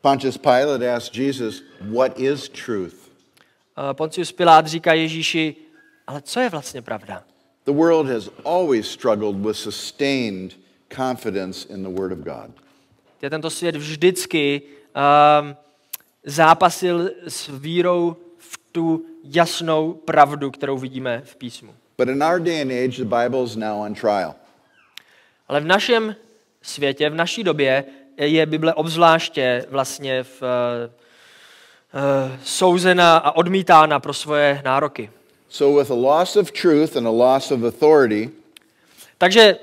Pontius 0.00 0.38
Pilate 0.38 0.94
asked 0.94 1.16
Jesus, 1.16 1.62
What 1.80 2.20
is 2.20 2.48
truth? 2.48 3.08
Poncius 3.92 4.32
Pilát 4.32 4.66
říká 4.66 4.92
Ježíši, 4.92 5.56
ale 6.06 6.22
co 6.22 6.40
je 6.40 6.48
vlastně 6.48 6.82
pravda? 6.82 7.24
The 7.64 7.72
world 7.72 8.06
has 8.06 8.30
always 8.44 8.90
struggled 8.90 9.36
with 9.36 9.56
sustained 9.56 10.56
confidence 10.96 11.68
in 11.74 11.82
the 11.82 12.00
Word 12.00 12.12
of 12.12 12.18
God. 12.18 12.50
Je 13.22 13.30
tento 13.30 13.50
svět 13.50 13.76
vždycky 13.76 14.62
um, 15.42 15.56
zápasil 16.24 17.10
s 17.28 17.50
vírou 17.58 18.16
v 18.38 18.58
tu 18.72 19.06
jasnou 19.24 19.92
pravdu, 19.92 20.50
kterou 20.50 20.78
vidíme 20.78 21.22
v 21.24 21.36
písmu. 21.36 21.74
But 21.98 22.08
in 22.08 22.22
our 22.22 22.40
day 22.40 22.62
and 22.62 22.70
age, 22.70 23.04
the 23.04 23.16
Bible 23.16 23.44
is 23.44 23.56
now 23.56 23.80
on 23.80 23.94
trial. 23.94 24.34
Ale 25.48 25.60
v 25.60 25.66
našem 25.66 26.16
světě, 26.62 27.10
v 27.10 27.14
naší 27.14 27.44
době 27.44 27.84
je 28.16 28.46
Bible 28.46 28.74
obzvláště 28.74 29.66
vlastně 29.70 30.22
v, 30.22 30.42
uh, 30.42 30.48
souzena 32.44 33.16
a 33.16 33.30
odmítána 33.30 34.00
pro 34.00 34.14
svoje 34.14 34.62
nároky. 34.64 35.10
So, 35.48 35.80
with 35.80 35.90
a 35.90 35.94
loss 35.94 36.36
of 36.36 36.52
truth 36.52 36.96
and 36.96 37.06
a 37.06 37.10
loss 37.10 37.50
of 37.50 37.62
authority, 37.62 38.30
Takže 39.18 39.56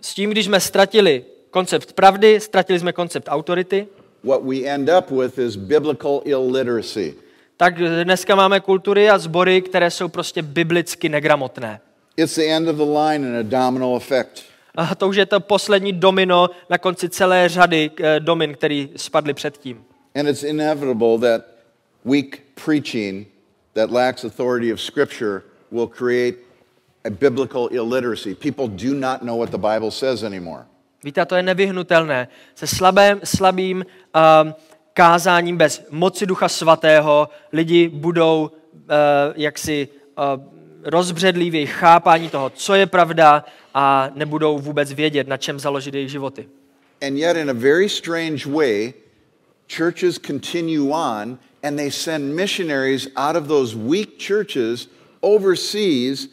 s 0.00 0.14
tím, 0.14 0.30
když 0.30 0.44
jsme 0.44 0.60
ztratili 0.60 1.24
koncept 1.50 1.92
pravdy, 1.92 2.40
ztratili 2.40 2.78
jsme 2.78 2.92
koncept 2.92 3.28
autority, 3.28 3.86
what 4.24 4.42
we 4.42 4.64
end 4.64 4.90
up 4.98 5.10
with 5.10 5.38
is 5.38 5.56
biblical 5.56 6.22
illiteracy. 6.24 7.14
Tak 7.56 7.78
dneska 8.04 8.34
máme 8.34 8.60
kultury 8.60 9.10
a 9.10 9.18
sbory, 9.18 9.62
které 9.62 9.90
jsou 9.90 10.08
prostě 10.08 10.42
biblicky 10.42 11.08
negramotné. 11.08 11.80
It's 12.16 12.34
the 12.34 12.44
end 12.44 12.68
of 12.68 12.76
the 12.76 12.82
line 12.82 13.28
in 13.28 13.36
a 13.36 13.42
domino 13.42 13.96
effect. 13.96 14.44
A 14.76 14.94
to 14.94 15.08
už 15.08 15.16
je 15.16 15.26
to 15.26 15.40
poslední 15.40 15.92
domino 15.92 16.50
na 16.70 16.78
konci 16.78 17.08
celé 17.08 17.48
řady 17.48 17.90
eh, 18.00 18.20
domin, 18.20 18.54
který 18.54 18.90
spadly 18.96 19.34
předtím. 19.34 19.84
And 20.14 20.28
it's 20.28 20.42
inevitable 20.42 21.18
that 21.18 21.46
weak 22.04 22.40
preaching 22.64 23.26
that 23.74 23.90
lacks 23.90 24.24
authority 24.24 24.72
of 24.72 24.80
Scripture 24.80 25.42
will 25.70 25.86
create 25.86 26.38
a 27.04 27.10
biblical 27.10 27.68
illiteracy. 27.70 28.34
People 28.34 28.68
do 28.68 28.94
not 28.94 29.22
know 29.22 29.38
what 29.38 29.50
the 29.50 29.58
Bible 29.58 29.90
says 29.90 30.22
anymore. 30.22 30.64
Víte, 31.04 31.26
to 31.26 31.36
je 31.36 31.42
nevyhnutelné. 31.42 32.28
Se 32.54 32.66
slabým, 32.66 33.20
slabým 33.24 33.84
um, 33.84 34.54
kázáním 34.96 35.56
bez 35.56 35.86
moci 35.90 36.26
Ducha 36.26 36.48
Svatého 36.48 37.28
lidi 37.52 37.88
budou 37.88 38.50
uh, 38.72 38.80
jaksi 39.36 39.88
uh, 39.88 40.44
rozbředlí 40.84 41.50
v 41.50 41.54
jejich 41.54 41.72
chápání 41.72 42.30
toho, 42.30 42.50
co 42.50 42.74
je 42.74 42.86
pravda 42.86 43.44
a 43.74 44.10
nebudou 44.14 44.58
vůbec 44.58 44.92
vědět, 44.92 45.28
na 45.28 45.36
čem 45.36 45.60
založit 45.60 45.94
jejich 45.94 46.10
životy. 46.10 46.48
And 47.06 47.16
yet, 47.16 47.36
in 47.36 47.50
a 47.50 47.52
very 47.52 47.88
strange 47.88 48.48
way, 48.48 48.94
churches 49.76 50.18
continue 50.26 50.90
on 50.90 51.38
and 51.62 51.76
they 51.76 51.90
send 51.90 52.34
missionaries 52.34 53.08
out 53.16 53.36
of 53.36 53.48
those 53.48 53.76
weak 53.76 54.08
churches 54.18 54.88
overseas 55.20 56.28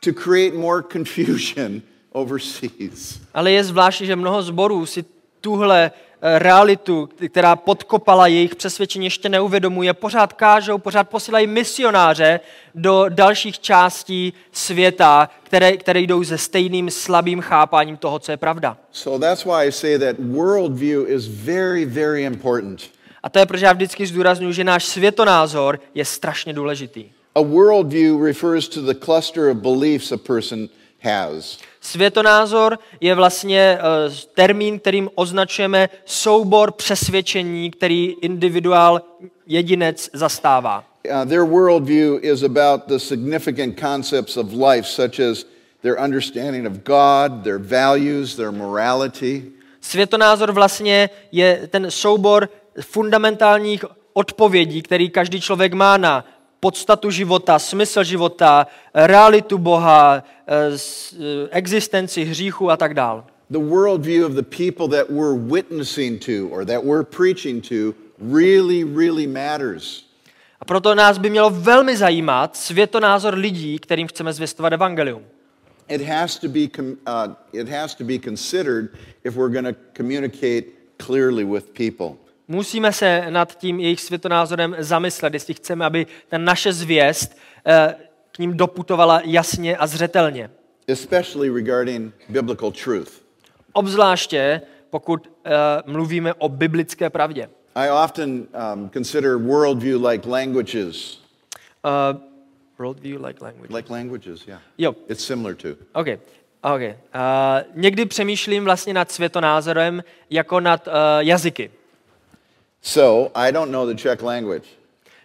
to 0.00 0.12
create 0.12 0.56
more 0.56 0.82
confusion 0.92 1.82
overseas. 2.12 3.20
Ale 3.34 3.52
je 3.52 3.64
zvláštní, 3.64 4.06
že 4.06 4.16
mnoho 4.16 4.42
zborů 4.42 4.86
si 4.86 5.04
tuhle 5.40 5.90
eh, 5.90 6.11
realitu, 6.22 7.08
která 7.28 7.56
podkopala 7.56 8.26
jejich 8.26 8.54
přesvědčení, 8.54 9.06
ještě 9.06 9.28
neuvědomuje. 9.28 9.92
Pořád 9.94 10.32
kážou, 10.32 10.78
pořád 10.78 11.08
posílají 11.08 11.46
misionáře 11.46 12.40
do 12.74 13.04
dalších 13.08 13.60
částí 13.60 14.32
světa, 14.52 15.30
které, 15.42 15.76
které 15.76 16.00
jdou 16.00 16.24
se 16.24 16.38
stejným 16.38 16.90
slabým 16.90 17.40
chápáním 17.40 17.96
toho, 17.96 18.18
co 18.18 18.30
je 18.30 18.36
pravda. 18.36 18.76
So 18.92 19.26
that's 19.26 19.44
why 19.44 19.68
I 19.68 19.72
say 19.72 19.98
that 19.98 20.16
worldview 20.18 21.08
is 21.08 21.26
very, 21.28 21.84
very 21.84 22.24
important. 22.24 22.80
A 23.22 23.28
to 23.28 23.38
je, 23.38 23.46
proč 23.46 23.60
já 23.60 23.72
vždycky 23.72 24.06
zdůraznuju, 24.06 24.52
že 24.52 24.64
náš 24.64 24.84
světonázor 24.84 25.80
je 25.94 26.04
strašně 26.04 26.52
důležitý. 26.52 27.04
A 27.34 27.40
worldview 27.40 28.24
refers 28.24 28.68
to 28.68 28.82
the 28.82 28.94
cluster 29.04 29.50
of 29.50 29.56
beliefs 29.56 30.12
a 30.12 30.16
person 30.16 30.68
has. 31.02 31.58
Světonázor 31.80 32.78
je 33.00 33.14
vlastně 33.14 33.78
uh, 33.78 34.14
termín, 34.34 34.78
kterým 34.78 35.10
označujeme 35.14 35.88
soubor 36.04 36.72
přesvědčení, 36.72 37.70
který 37.70 38.14
individuál, 38.22 39.02
jedinec 39.46 40.10
zastává. 40.12 40.84
Uh, 41.10 41.28
their 41.28 41.44
worldview 41.44 42.18
is 42.24 42.42
about 42.42 42.80
the 42.86 42.98
significant 42.98 43.80
concepts 43.80 44.36
of 44.36 44.46
life, 44.52 44.88
such 44.88 45.20
as 45.20 45.44
their 45.82 45.96
understanding 46.04 46.66
of 46.66 46.72
God, 46.72 47.42
their 47.44 47.58
values, 47.58 48.36
their 48.36 48.52
morality. 48.52 49.44
Světonázor 49.80 50.52
vlastně 50.52 51.10
je 51.32 51.68
ten 51.70 51.90
soubor 51.90 52.48
fundamentálních 52.80 53.84
odpovědí, 54.12 54.82
který 54.82 55.10
každý 55.10 55.40
člověk 55.40 55.72
má 55.72 55.96
na 55.96 56.24
podstatu 56.62 57.10
života, 57.10 57.58
smysl 57.58 58.04
života, 58.04 58.66
realitu 58.94 59.58
Boha, 59.58 60.22
eh, 60.46 60.54
eh, 60.54 61.48
existenci 61.50 62.24
hříchu 62.24 62.70
a 62.70 62.76
tak 62.76 62.94
dál. 62.94 63.26
The 63.50 63.58
worldview 63.58 64.26
of 64.26 64.32
the 64.32 64.46
people 64.46 64.88
that 64.88 65.10
we're 65.10 65.34
witnessing 65.34 66.24
to 66.24 66.48
or 66.54 66.64
that 66.64 66.84
we're 66.84 67.04
preaching 67.04 67.68
to 67.68 67.94
really, 68.18 68.84
really 68.84 69.26
matters. 69.26 70.06
A 70.60 70.64
proto 70.64 70.94
nás 70.94 71.18
by 71.18 71.30
mělo 71.30 71.50
velmi 71.50 71.96
zajímat 71.96 72.56
světonázor 72.56 73.34
lidí, 73.34 73.78
kterým 73.78 74.06
chceme 74.06 74.32
zvěstovat 74.32 74.72
evangelium. 74.72 75.22
It 75.88 76.02
has 76.02 76.38
to 76.38 76.48
be, 76.48 76.60
uh, 76.78 77.34
it 77.52 77.68
has 77.68 77.94
to 77.94 78.04
be 78.04 78.18
considered 78.18 78.88
if 79.24 79.36
we're 79.36 79.52
going 79.52 79.76
to 79.76 79.82
communicate 79.96 80.64
clearly 81.06 81.44
with 81.44 81.64
people. 81.74 82.16
Musíme 82.52 82.92
se 82.92 83.26
nad 83.30 83.58
tím 83.58 83.80
jejich 83.80 84.00
světonázorem 84.00 84.76
zamyslet, 84.78 85.34
jestli 85.34 85.54
chceme, 85.54 85.84
aby 85.84 86.06
ta 86.28 86.38
naše 86.38 86.72
zvěst 86.72 87.38
eh, 87.66 87.94
k 88.32 88.38
ním 88.38 88.56
doputovala 88.56 89.20
jasně 89.24 89.76
a 89.76 89.86
zřetelně. 89.86 90.50
especially 90.88 91.50
regarding 91.50 92.14
biblical 92.28 92.72
truth. 92.84 93.22
Obzvláště 93.72 94.60
pokud 94.90 95.30
eh, 95.44 95.50
mluvíme 95.86 96.34
o 96.34 96.48
biblické 96.48 97.10
pravdě. 97.10 97.48
I 97.74 97.90
often 98.04 98.46
um, 98.74 98.90
consider 98.90 99.36
worldview 99.36 100.06
like 100.06 100.28
languages. 100.28 101.20
Uh, 101.84 102.20
worldview 102.78 103.24
like 103.24 103.44
language. 103.44 103.74
Like 103.74 103.92
languages, 103.92 104.46
yeah. 104.46 104.60
Jo, 104.78 104.94
It's 105.08 105.24
similar 105.24 105.54
to. 105.54 105.68
OK. 105.92 106.06
OK. 106.62 106.80
Uh, 106.80 106.94
někdy 107.74 108.06
přemýšlím 108.06 108.64
vlastně 108.64 108.94
nad 108.94 109.12
světonázorem 109.12 110.04
jako 110.30 110.60
nad 110.60 110.86
uh, 110.86 110.92
jazyky. 111.18 111.70
So 112.82 113.30
I 113.34 113.52
don't 113.52 113.70
know 113.70 113.86
the 113.86 113.94
Czech 113.94 114.22
language. 114.22 114.64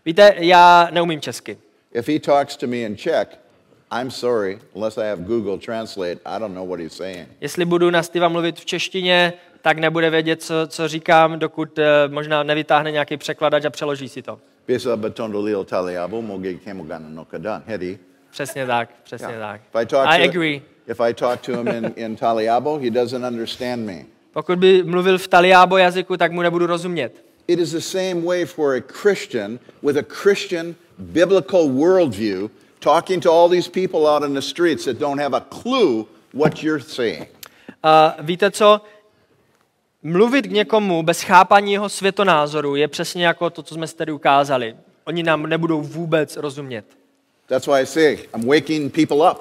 Víte, 0.05 0.33
já 0.37 0.87
neumím 0.91 1.21
česky. 1.21 1.57
If 1.93 2.07
he 2.07 2.19
talks 2.19 2.57
to 2.57 2.67
me 2.67 2.77
in 2.77 2.95
Czech, 2.95 3.27
I'm 4.01 4.11
sorry, 4.11 4.59
unless 4.73 4.97
I 4.97 5.09
have 5.09 5.23
Google 5.23 5.57
Translate, 5.57 6.19
I 6.25 6.39
don't 6.39 6.53
know 6.55 6.67
what 6.67 6.79
he's 6.79 6.93
saying. 6.93 7.27
Jestli 7.41 7.65
budu 7.65 7.89
na 7.89 8.03
Steva 8.03 8.27
mluvit 8.27 8.59
v 8.59 8.65
češtině, 8.65 9.33
tak 9.61 9.77
nebude 9.77 10.09
vědět, 10.09 10.43
co, 10.43 10.53
co 10.67 10.87
říkám, 10.87 11.39
dokud 11.39 11.77
uh, 11.77 11.83
možná 12.07 12.43
nevytáhne 12.43 12.91
nějaký 12.91 13.17
překladač 13.17 13.65
a 13.65 13.69
přeloží 13.69 14.09
si 14.09 14.21
to. 14.21 14.39
Taliabo. 15.63 16.23
Přesně 18.29 18.65
tak, 18.65 18.89
přesně 19.03 19.27
Yeah. 19.27 19.39
tak. 19.39 19.61
If 19.69 19.75
I 19.75 19.85
talk 19.85 20.07
I 20.09 20.17
to 20.23 20.29
agree. 20.29 20.61
if 20.87 20.99
I 20.99 21.13
talk 21.13 21.41
to 21.41 21.51
him 21.57 21.67
in, 21.67 21.93
in 21.95 22.15
Taliabo, 22.15 22.77
he 22.79 22.89
doesn't 22.89 23.25
understand 23.25 23.85
me. 23.85 24.05
Pokud 24.33 24.59
by 24.59 24.83
mluvil 24.83 25.17
v 25.17 25.27
taliábo 25.27 25.77
jazyku, 25.77 26.17
tak 26.17 26.31
mu 26.31 26.41
nebudu 26.41 26.65
rozumět. 26.67 27.26
It 27.47 27.59
is 27.59 27.71
the 27.71 27.81
same 27.81 28.25
way 28.25 28.45
for 28.45 28.75
a 28.75 28.81
Christian 28.81 29.59
with 29.81 29.97
a 29.97 30.03
Christian 30.03 30.75
biblical 30.97 31.69
worldview 31.69 32.49
talking 32.79 33.21
to 33.21 33.31
all 33.31 33.49
these 33.49 33.69
people 33.69 34.05
out 34.05 34.23
in 34.23 34.33
the 34.33 34.41
streets 34.41 34.85
that 34.85 34.99
don't 34.99 35.21
have 35.21 35.37
a 35.37 35.39
clue 35.39 36.07
what 36.33 36.63
you're 36.63 36.83
saying. 36.83 37.27
A 37.83 38.15
víte 38.19 38.51
co? 38.51 38.81
Mluvit 40.03 40.47
k 40.47 40.51
někomu 40.51 41.03
bez 41.03 41.21
chápaní 41.21 41.73
jeho 41.73 41.89
světonázoru 41.89 42.75
je 42.75 42.87
přesně 42.87 43.25
jako 43.27 43.49
to, 43.49 43.63
co 43.63 43.73
jsme 43.73 43.87
si 43.87 43.95
tady 43.95 44.11
ukázali. 44.11 44.75
Oni 45.05 45.23
nám 45.23 45.47
nebudou 45.47 45.81
vůbec 45.81 46.37
rozumět. 46.37 46.85
That's 47.45 47.67
why 47.67 47.81
I 47.81 47.85
say 47.85 48.17
I'm 48.35 48.47
waking 48.47 48.93
people 48.93 49.31
up. 49.31 49.37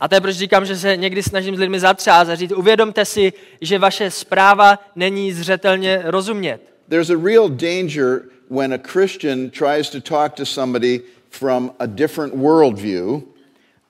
A 0.00 0.08
to 0.08 0.14
je 0.14 0.20
proč 0.20 0.36
říkám, 0.36 0.66
že 0.66 0.76
se 0.76 0.96
někdy 0.96 1.22
snažím 1.22 1.56
s 1.56 1.58
lidmi 1.58 1.80
zatřást 1.80 2.30
a 2.30 2.34
říct, 2.34 2.52
uvědomte 2.52 3.04
si, 3.04 3.32
že 3.60 3.78
vaše 3.78 4.10
zpráva 4.10 4.78
není 4.96 5.32
zřetelně 5.32 6.02
rozumět. 6.04 6.71
There's 6.92 7.08
a 7.08 7.16
real 7.16 7.48
danger 7.48 8.28
when 8.50 8.72
a 8.72 8.78
Christian 8.78 9.50
tries 9.50 9.88
to 9.90 10.00
talk 10.00 10.36
to 10.36 10.44
somebody 10.44 11.00
from 11.30 11.72
a 11.78 11.86
different 11.86 12.34
worldview. 12.36 13.22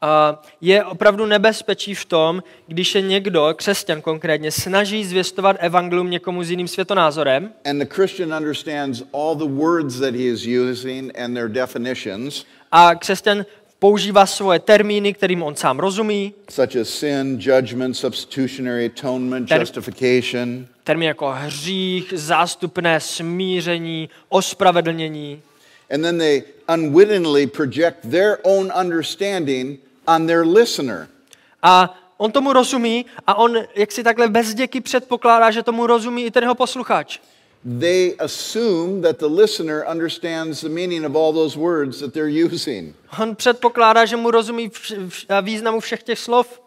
A 0.00 0.42
je 0.60 0.84
opravdu 0.84 1.26
nebezpečí 1.26 1.94
v 1.94 2.04
tom, 2.04 2.42
když 2.66 2.90
se 2.90 3.00
někdo, 3.00 3.54
křesťan 3.56 4.00
konkrétně, 4.02 4.50
snaží 4.50 5.04
zvěstovat 5.04 5.56
evangelium 5.60 6.10
někomu 6.10 6.42
s 6.42 6.50
jiným 6.50 6.68
světonázorem. 6.68 7.52
And 7.64 7.78
the 7.78 7.94
Christian 7.94 8.34
understands 8.34 9.02
all 9.12 9.34
the 9.34 9.62
words 9.62 9.98
that 9.98 10.14
he 10.14 10.26
is 10.26 10.46
using 10.46 11.18
and 11.18 11.34
their 11.34 11.48
definitions, 11.48 12.44
a 12.72 12.94
křesťan 12.94 13.44
používá 13.86 14.26
svoje 14.26 14.58
termíny, 14.58 15.14
kterým 15.14 15.42
on 15.42 15.56
sám 15.56 15.78
rozumí, 15.78 16.34
such 16.50 16.76
as 16.76 16.88
sin, 16.88 17.38
judgment, 17.40 17.96
substitutionary 17.96 18.86
atonement, 18.86 19.48
Ter- 19.48 19.60
justification, 19.60 20.66
termíny 20.84 21.06
jako 21.06 21.30
hřích, 21.30 22.12
zástupné 22.16 23.00
smíření, 23.00 24.08
ospravedlnění. 24.28 25.42
and 25.90 26.02
then 26.02 26.18
they 26.18 26.42
unwittingly 26.74 27.46
project 27.46 27.96
their 28.10 28.38
own 28.42 28.72
understanding 28.80 29.80
on 30.06 30.26
their 30.26 30.46
listener. 30.46 31.08
A 31.62 31.98
on 32.16 32.32
tomu 32.32 32.52
rozumí 32.52 33.06
a 33.26 33.34
on 33.34 33.56
jak 33.76 33.92
si 33.92 34.02
takhle 34.04 34.28
bezděky 34.28 34.80
předpokládá, 34.80 35.50
že 35.50 35.62
tomu 35.62 35.86
rozumí 35.86 36.24
i 36.24 36.30
ten 36.30 36.42
jeho 36.44 36.54
posluchač. 36.54 37.18
They 37.64 38.14
assume 38.18 39.02
that 39.02 39.18
the 39.18 39.26
listener 39.28 39.84
understands 39.86 40.60
the 40.60 40.68
meaning 40.68 41.04
of 41.06 41.14
all 41.16 41.32
those 41.32 41.58
words 41.58 42.00
that 42.00 42.12
they're 42.12 42.44
using, 42.44 42.94
On 43.20 43.36
předpokládá, 43.36 44.04
že 44.04 44.16
mu 44.16 44.30
rozumí 44.30 44.70
významu 45.42 45.80
všech 45.80 46.02
těch 46.02 46.18
slov. 46.18 46.60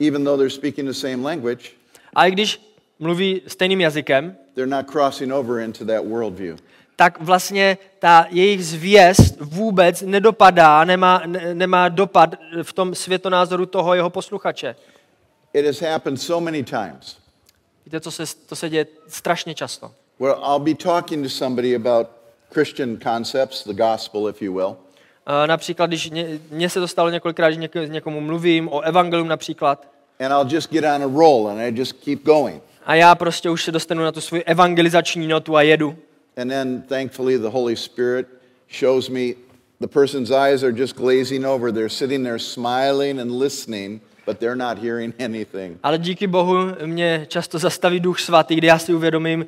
even 0.00 0.24
though 0.24 0.36
they're 0.38 0.50
speaking 0.50 0.88
the 0.88 0.94
same 0.94 1.22
language. 1.22 1.70
A 2.14 2.26
i 2.26 2.30
když 2.30 2.60
mluví 2.98 3.42
stejným 3.46 3.80
jazykem, 3.80 4.36
They're 4.54 4.70
not 4.76 4.86
crossing 4.90 5.32
over 5.32 5.60
into 5.60 5.84
that 5.84 6.04
worldview. 6.04 6.58
tak 6.96 7.20
vlastně 7.20 7.78
ta 7.98 8.26
jejich 8.30 8.66
zvěst 8.66 9.40
vůbec 9.40 10.02
nedopadá, 10.02 10.84
nemá, 10.84 11.22
ne, 11.26 11.54
nemá 11.54 11.88
dopad 11.88 12.34
v 12.62 12.72
tom 12.72 12.94
světonázoru 12.94 13.66
toho 13.66 13.94
jeho 13.94 14.10
posluchače. 14.10 14.76
It 15.54 15.66
has 15.66 15.80
happened 15.80 16.20
so 16.22 16.44
many 16.44 16.62
times 16.64 17.16
Víte, 17.86 18.00
co 18.00 18.10
se, 18.10 18.24
to 18.46 18.56
se 18.56 18.68
děje 18.70 18.86
strašně 19.08 19.54
často. 19.54 19.90
Where 20.22 20.34
I'll 20.34 20.64
be 20.64 20.74
talking 20.74 21.24
to 21.24 21.28
somebody 21.30 21.74
about 21.76 22.06
Christian 22.54 22.98
concepts, 23.02 23.64
the 23.64 23.72
gospel, 23.74 24.28
if 24.28 24.42
you 24.42 24.52
will, 24.54 24.76
Uh, 25.26 25.46
například, 25.46 25.86
když 25.86 26.10
ně- 26.10 26.38
mně 26.50 26.68
se 26.70 26.80
to 26.80 26.88
stalo 26.88 27.10
několikrát, 27.10 27.50
že 27.50 27.56
něk, 27.56 27.74
někomu 27.86 28.20
mluvím 28.20 28.68
o 28.68 28.80
evangelium 28.80 29.28
například, 29.28 29.86
and 30.20 30.32
I'll 30.32 30.54
just 30.56 30.70
get 30.72 30.84
on 30.84 31.02
a 31.02 31.18
roll 31.18 31.48
and 31.48 31.60
I 31.60 31.72
just 31.78 31.92
keep 32.04 32.22
going. 32.24 32.62
a 32.86 32.94
já 32.94 33.14
prostě 33.14 33.50
už 33.50 33.64
se 33.64 33.72
dostanu 33.72 34.02
na 34.02 34.12
tu 34.12 34.20
svoji 34.20 34.42
evangelizační 34.44 35.26
notu 35.26 35.56
a 35.56 35.62
jedu. 35.62 35.96
And 36.36 36.48
then 36.48 36.82
thankfully 36.88 37.38
the 37.38 37.48
Holy 37.48 37.76
Spirit 37.76 38.26
shows 38.80 39.08
me 39.08 39.20
the 39.80 39.86
person's 39.88 40.30
eyes 40.30 40.62
are 40.62 40.72
just 40.76 40.96
glazing 40.96 41.46
over. 41.46 41.72
They're 41.72 41.88
sitting 41.90 42.24
there 42.24 42.38
smiling 42.38 43.20
and 43.20 43.30
listening, 43.38 44.00
but 44.26 44.38
they're 44.38 44.56
not 44.56 44.78
hearing 44.78 45.14
anything. 45.24 45.78
Ale 45.82 45.98
díky 45.98 46.26
Bohu 46.26 46.54
mě 46.86 47.26
často 47.28 47.58
zastaví 47.58 48.00
duch 48.00 48.20
svatý, 48.20 48.56
kdy 48.56 48.66
já 48.66 48.78
si 48.78 48.94
uvědomím, 48.94 49.46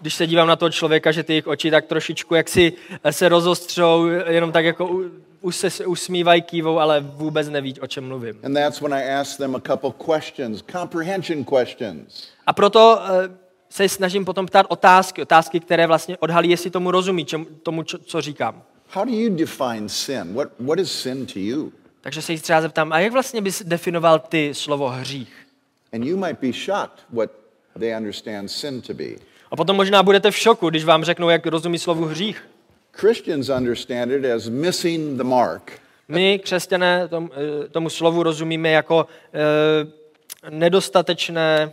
když 0.00 0.14
se 0.14 0.26
dívám 0.26 0.48
na 0.48 0.56
toho 0.56 0.70
člověka, 0.70 1.12
že 1.12 1.22
ty 1.22 1.32
jejich 1.32 1.46
oči 1.46 1.70
tak 1.70 1.86
trošičku 1.86 2.34
jak 2.34 2.48
si 2.48 2.72
se 3.10 3.28
rozostřou, 3.28 4.06
jenom 4.06 4.52
tak 4.52 4.64
jako 4.64 5.00
už 5.40 5.56
se 5.56 5.86
usmívají, 5.86 6.42
kývou, 6.42 6.78
ale 6.78 7.00
vůbec 7.00 7.48
neví, 7.48 7.80
o 7.80 7.86
čem 7.86 8.08
mluvím. 8.08 8.40
And 8.44 8.54
that's 8.54 8.80
when 8.80 8.94
I 8.94 9.14
ask 9.14 9.38
them 9.38 9.56
a 9.56 9.60
couple 9.60 9.90
questions, 10.14 10.64
comprehension 10.72 11.44
questions. 11.44 12.28
A 12.46 12.52
proto 12.52 13.00
eh, 13.02 13.30
se 13.70 13.88
snažím 13.88 14.24
potom 14.24 14.46
ptát 14.46 14.66
otázky, 14.68 15.22
otázky, 15.22 15.60
které 15.60 15.86
vlastně 15.86 16.16
odhalí, 16.18 16.50
jestli 16.50 16.70
tomu 16.70 16.90
rozumí, 16.90 17.24
čem, 17.24 17.46
tomu, 17.62 17.82
čo, 17.82 17.98
co 17.98 18.20
říkám. 18.20 18.62
How 18.90 19.04
do 19.04 19.12
you 19.12 19.36
define 19.36 19.88
sin? 19.88 20.34
What, 20.34 20.48
what 20.60 20.78
is 20.78 20.92
sin 20.92 21.26
to 21.26 21.38
you? 21.38 21.72
Takže 22.00 22.22
se 22.22 22.32
jich 22.32 22.42
třeba 22.42 22.60
zeptám, 22.60 22.92
a 22.92 22.98
jak 22.98 23.12
vlastně 23.12 23.40
bys 23.40 23.62
definoval 23.62 24.18
ty 24.18 24.54
slovo 24.54 24.88
hřích? 24.88 25.46
And 25.92 26.04
you 26.04 26.16
might 26.16 26.40
be 26.40 26.52
shocked 26.52 27.04
what 27.12 27.30
they 27.78 27.96
understand 27.96 28.50
sin 28.50 28.80
to 28.80 28.94
be. 28.94 29.08
A 29.50 29.56
potom 29.56 29.76
možná 29.76 30.02
budete 30.02 30.30
v 30.30 30.36
šoku, 30.36 30.70
když 30.70 30.84
vám 30.84 31.04
řeknou, 31.04 31.28
jak 31.28 31.46
rozumí 31.46 31.78
slovu 31.78 32.04
hřích. 32.04 32.48
Christians 32.92 33.48
understand 33.48 34.12
it 34.12 34.24
as 34.24 34.48
missing 34.48 35.16
the 35.16 35.24
mark. 35.24 35.72
My, 36.08 36.38
křesťané, 36.38 37.08
tom, 37.08 37.30
eh, 37.64 37.68
tomu 37.68 37.90
slovu 37.90 38.22
rozumíme 38.22 38.70
jako 38.70 39.06
eh, 39.34 40.50
nedostatečné 40.50 41.72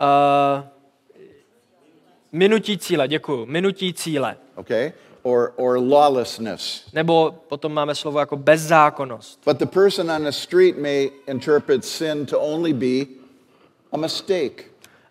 uh, 0.00 0.64
minutí 2.32 2.78
cíle, 2.78 3.08
děkuju, 3.08 3.46
minutí 3.46 3.94
cíle. 3.94 4.36
okay? 4.54 4.92
Or, 5.22 5.52
or 5.56 5.78
lawlessness. 5.78 6.84
Nebo 6.92 7.34
potom 7.48 7.72
máme 7.72 7.94
slovo 7.94 8.20
jako 8.20 8.36
bezzákonnost. 8.36 9.40
But 9.44 9.58
the 9.58 9.66
person 9.66 10.10
on 10.10 10.24
the 10.24 10.30
street 10.30 10.78
may 10.78 11.10
interpret 11.26 11.84
sin 11.84 12.26
to 12.26 12.40
only 12.40 12.72
be 12.72 13.06
a 13.92 13.96
mistake. 13.96 14.69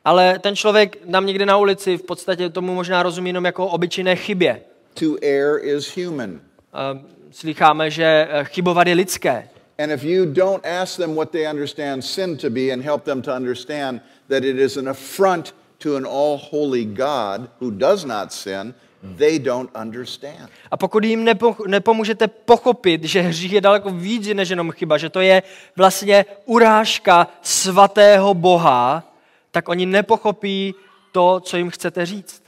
Ale 0.10 0.40
ten 0.40 0.56
člověk 0.56 0.98
nám 1.06 1.26
někde 1.26 1.46
na 1.46 1.58
ulici 1.58 1.98
v 1.98 2.04
podstatě 2.04 2.50
tomu 2.50 2.76
možná 2.76 3.04
rozumí 3.04 3.30
jenom 3.30 3.46
jako 3.46 3.68
obyčejné 3.68 4.16
chybě. 4.16 4.62
To 4.94 5.06
err 5.22 5.60
is 5.64 5.98
human. 5.98 6.40
Slycháme, 7.32 7.92
že 7.92 8.28
eh, 8.30 8.44
chybovat 8.44 8.88
je 8.88 8.94
lidské. 8.94 9.50
And 9.80 9.92
if 9.92 10.04
you 10.04 10.26
don't 10.26 10.66
ask 10.66 10.98
them 10.98 11.16
what 11.16 11.30
they 11.30 11.48
understand 11.52 12.06
sin 12.06 12.38
to 12.38 12.50
be 12.50 12.72
and 12.74 12.84
help 12.84 13.04
them 13.04 13.22
to 13.22 13.36
understand 13.36 14.02
that 14.28 14.44
it 14.44 14.58
is 14.58 14.78
an 14.78 14.90
affront 14.90 15.56
to 15.78 15.96
an 15.96 16.06
all 16.06 16.40
holy 16.52 16.86
God 16.86 17.50
who 17.62 17.72
does 17.72 18.06
not 18.06 18.34
sin, 18.34 18.74
they 19.18 19.40
don't 19.40 19.70
understand. 19.82 20.50
A 20.72 20.78
pokud 20.78 21.04
jim 21.04 21.24
nepo, 21.24 21.56
nepomůžete 21.68 22.28
pochopit, 22.28 23.04
že 23.04 23.22
hřích 23.22 23.52
je 23.52 23.62
daleko 23.62 23.90
víc 23.90 24.28
než 24.28 24.50
jenom 24.50 24.72
chyba, 24.72 24.98
že 24.98 25.10
to 25.10 25.20
je 25.20 25.44
vlastně 25.76 26.26
urážka 26.46 27.28
svatého 27.42 28.34
Boha, 28.34 29.09
tak 29.52 29.70
oni 29.70 29.86
nepochopí 29.86 30.76
to, 31.12 31.40
co 31.40 31.58
jim 31.58 31.70
chcete 31.70 32.06
říct. 32.06 32.44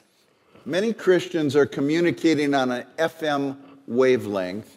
Many 0.66 0.94
Christians 0.94 1.56
are 1.56 1.66
communicating 1.66 2.56
on 2.56 2.72
an 2.72 2.84
FM 3.08 3.56
wavelength 3.88 4.68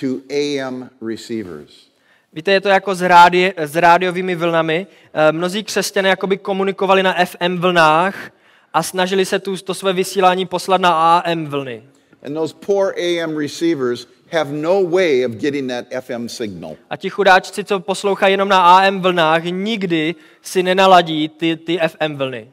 to 0.00 0.06
AM 0.30 0.90
receivers. 1.06 1.94
Víte, 2.32 2.52
je 2.52 2.60
to 2.60 2.68
jako 2.68 2.94
s, 2.94 3.02
rádi, 3.02 3.52
s 3.56 3.76
rádiovými 3.76 4.34
vlnami. 4.34 4.86
Eh, 5.14 5.32
Mnozí 5.32 5.64
křesťané 5.64 6.08
jakoby 6.08 6.38
komunikovali 6.38 7.02
na 7.02 7.24
FM 7.24 7.56
vlnách 7.56 8.30
a 8.72 8.82
snažili 8.82 9.26
se 9.26 9.38
tu, 9.38 9.56
to 9.56 9.74
své 9.74 9.92
vysílání 9.92 10.46
poslat 10.46 10.80
na 10.80 11.18
AM 11.18 11.46
vlny. 11.46 11.82
And 12.26 12.34
those 12.34 12.54
poor 12.66 12.94
AM 12.98 13.36
receivers 13.36 14.08
have 14.34 14.52
no 14.52 14.82
way 14.82 15.26
of 15.26 15.32
getting 15.32 15.68
that 15.70 16.04
FM 16.04 16.28
signal. 16.28 16.76
A 16.90 16.96
ti 16.96 17.10
chudáčci, 17.10 17.64
co 17.64 17.80
poslouchají 17.80 18.32
jenom 18.32 18.48
na 18.48 18.78
AM 18.78 19.00
vlnách, 19.00 19.44
nikdy 19.44 20.14
si 20.42 20.62
nenaladí 20.62 21.28
ty, 21.28 21.56
ty 21.56 21.78
FM 21.78 22.16
vlny. 22.16 22.50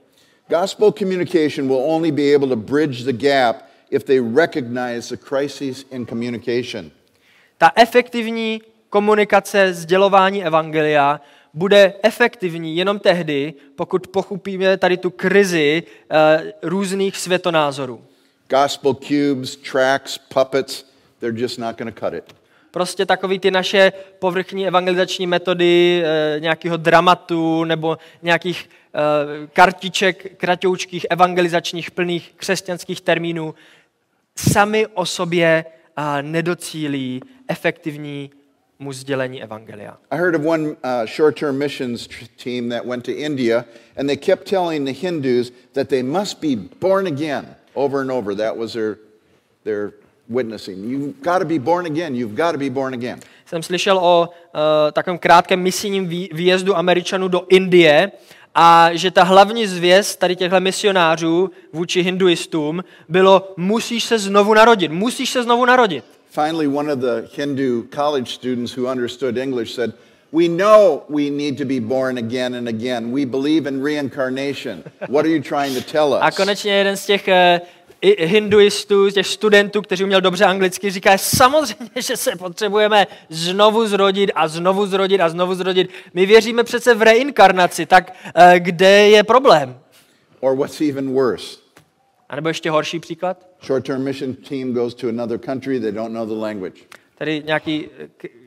Gospel 0.50 0.92
communication 0.92 1.68
will 1.68 1.84
only 1.86 2.12
be 2.12 2.36
able 2.36 2.48
to 2.48 2.56
bridge 2.56 3.04
the 3.04 3.14
gap 3.14 3.56
if 3.90 4.04
they 4.04 4.20
recognize 4.20 5.10
the 5.10 5.18
crises 5.18 5.86
in 5.92 6.06
communication. 6.06 6.92
Ta 7.58 7.72
efektivní 7.76 8.62
komunikace, 8.90 9.74
sdělování 9.74 10.46
evangelia 10.46 11.22
bude 11.54 11.94
efektivní 12.04 12.78
jenom 12.78 13.00
tehdy, 13.00 13.54
pokud 13.76 14.08
pochopíme 14.08 14.78
tady 14.78 14.98
tu 14.98 15.10
krizi 15.10 15.84
eh, 16.12 16.54
různých 16.62 17.18
světonázorů. 17.18 18.02
Gospel 18.50 18.94
cubes, 18.94 19.56
tracks, 19.56 20.18
puppets, 20.18 20.91
they're 21.22 21.40
just 21.42 21.60
not 21.60 21.78
going 21.78 21.96
to 21.96 22.06
cut 22.06 22.14
it. 22.14 22.36
Prostě 22.72 23.06
takový 23.06 23.40
ty 23.40 23.52
naše 23.52 23.94
povrchní 24.20 24.68
evangelizační 24.68 25.28
metody 25.28 26.04
eh, 26.06 26.36
e, 26.36 26.40
nějakého 26.40 26.78
dramatu 26.78 27.64
nebo 27.64 27.98
nějakých 28.22 28.70
e, 28.94 29.48
kartiček 29.48 30.38
kratoučkých 30.38 31.06
evangelizačních 31.10 31.92
plných 31.92 32.34
křesťanských 32.36 33.02
termínů 33.02 33.56
sami 34.36 34.88
o 34.88 35.06
sobě 35.06 35.66
a, 35.96 36.22
nedocílí 36.22 37.22
efektivní 37.48 38.32
mu 38.80 38.94
sdělení 38.94 39.44
evangelia. 39.44 39.98
I 40.12 40.18
heard 40.18 40.36
of 40.36 40.46
one 40.46 40.70
uh, 40.70 40.76
short 41.06 41.40
term 41.40 41.58
missions 41.58 42.10
team 42.44 42.70
that 42.70 42.86
went 42.86 43.06
to 43.06 43.12
India, 43.12 43.66
and 43.98 44.08
they 44.08 44.18
kept 44.18 44.50
telling 44.50 44.86
the 44.86 45.08
Hindus 45.08 45.52
that 45.74 45.90
they 45.90 46.04
must 46.04 46.42
be 46.42 46.56
born 46.80 47.08
again 47.08 47.56
over 47.76 48.02
and 48.02 48.12
over. 48.12 48.36
That 48.36 48.58
was 48.58 48.74
their, 48.74 48.98
their 49.64 49.92
witnessing. 50.30 50.78
You've 50.92 51.14
got 51.22 51.40
to 51.40 51.46
be 51.46 51.60
born 51.60 51.86
again. 51.86 52.16
You've 52.16 52.36
got 52.36 52.52
to 52.52 52.58
be 52.58 52.70
born 52.70 52.94
again. 52.94 53.20
Jsem 53.46 53.64
slyšel 53.64 53.98
o 53.98 54.30
uh, 54.30 54.60
takovém 54.92 55.18
krátkém 55.18 55.60
misijním 55.60 56.08
vý, 56.08 56.30
výjezdu 56.34 56.78
Američanů 56.78 57.28
do 57.28 57.42
Indie 57.50 58.12
a 58.56 58.90
že 58.94 59.12
ta 59.12 59.24
hlavní 59.24 59.68
zvěst 59.68 60.20
tady 60.20 60.36
těchto 60.36 60.60
misionářů 60.60 61.52
vůči 61.74 62.02
hinduistům 62.02 62.84
bylo 63.10 63.54
musíš 63.58 64.04
se 64.04 64.20
znovu 64.20 64.54
narodit, 64.54 64.92
musíš 64.92 65.30
se 65.30 65.44
znovu 65.44 65.66
narodit. 65.66 66.04
Finally, 66.30 66.68
one 66.68 66.94
of 66.94 67.00
the 67.00 67.28
Hindu 67.36 67.84
college 67.96 68.32
students 68.32 68.78
who 68.78 68.92
understood 68.92 69.38
English 69.38 69.74
said, 69.74 69.92
We 70.34 70.48
know 70.48 71.02
we 71.10 71.30
need 71.30 71.58
to 71.58 71.66
be 71.66 71.80
born 71.82 72.18
again 72.18 72.56
and 72.56 72.68
again. 72.68 73.12
We 73.12 73.26
believe 73.26 73.70
in 73.70 73.84
reincarnation. 73.84 74.84
What 75.10 75.26
are 75.26 75.30
you 75.30 75.42
trying 75.42 75.76
to 75.76 75.92
tell 75.92 76.14
A 76.14 76.28
us? 76.28 76.36
konečně 76.36 76.74
jeden 76.74 76.98
z 76.98 77.06
těch 77.06 77.28
eh, 77.28 77.62
i 78.02 78.26
hinduistů, 78.26 79.10
těch 79.10 79.28
studentů, 79.28 79.82
kteří 79.82 80.04
uměl 80.04 80.22
dobře 80.22 80.46
anglicky, 80.46 80.92
říká, 80.92 81.18
samozřejmě, 81.18 82.02
že 82.02 82.18
se 82.18 82.36
potřebujeme 82.36 83.08
znovu 83.30 83.88
zrodit 83.88 84.32
a 84.36 84.48
znovu 84.48 84.86
zrodit 84.86 85.22
a 85.22 85.30
znovu 85.30 85.56
zrodit. 85.56 85.90
My 86.14 86.26
věříme 86.26 86.64
přece 86.64 86.96
v 86.96 87.02
reinkarnaci, 87.02 87.86
tak 87.86 88.14
eh, 88.36 88.60
kde 88.60 89.10
je 89.10 89.24
problém? 89.24 89.80
Or 90.40 90.56
what's 90.56 90.82
even 90.82 91.14
worse? 91.14 91.58
A 92.30 92.36
nebo 92.36 92.48
ještě 92.48 92.72
horší 92.72 93.00
příklad? 93.00 93.48
Short-term 93.66 94.04
mission 94.04 94.34
team 94.34 94.74
goes 94.74 94.94
to 94.94 95.08
another 95.08 95.38
country, 95.38 95.80
they 95.80 95.92
don't 95.92 96.14
know 96.14 96.28
the 96.28 96.34
language. 96.34 96.82
Tady 97.18 97.44
nějaký, 97.46 97.88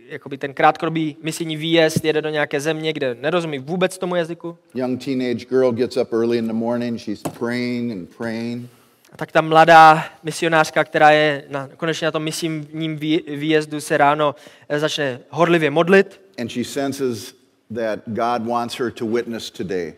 jakoby 0.09 0.39
ten 0.39 0.55
krátkodobý 0.55 1.17
misijní 1.23 1.57
výjezd 1.57 2.05
jede 2.05 2.23
do 2.23 2.29
nějaké 2.29 2.61
země, 2.61 2.93
kde 2.93 3.15
nerozumí 3.21 3.59
vůbec 3.59 3.99
tomu 3.99 4.17
jazyku. 4.17 4.59
Young 4.75 5.05
teenage 5.05 5.45
girl 5.45 5.73
gets 5.73 5.97
up 5.97 6.13
early 6.13 6.39
in 6.39 6.47
the 6.47 6.53
morning, 6.53 7.01
she's 7.01 7.23
praying 7.39 7.93
and 7.93 8.17
praying. 8.17 8.69
A 9.15 9.17
tak 9.17 9.33
ta 9.33 9.41
mladá 9.41 10.05
misionářka, 10.23 10.85
která 10.85 11.11
je 11.11 11.45
na, 11.49 11.69
konečně 11.77 12.05
na 12.05 12.11
tom 12.11 12.23
misijním 12.23 12.99
vý- 12.99 13.37
výjezdu, 13.37 13.81
se 13.81 13.97
ráno 13.97 14.35
eh, 14.69 14.79
začne 14.81 15.21
horlivě 15.31 15.71
modlit 15.71 16.21
And 16.41 16.49
she 16.49 16.65
senses 16.65 17.35
that 17.75 17.99
God 18.07 18.47
wants 18.47 18.79
her 18.79 18.91
to 18.93 19.07
witness 19.07 19.51
today. 19.51 19.95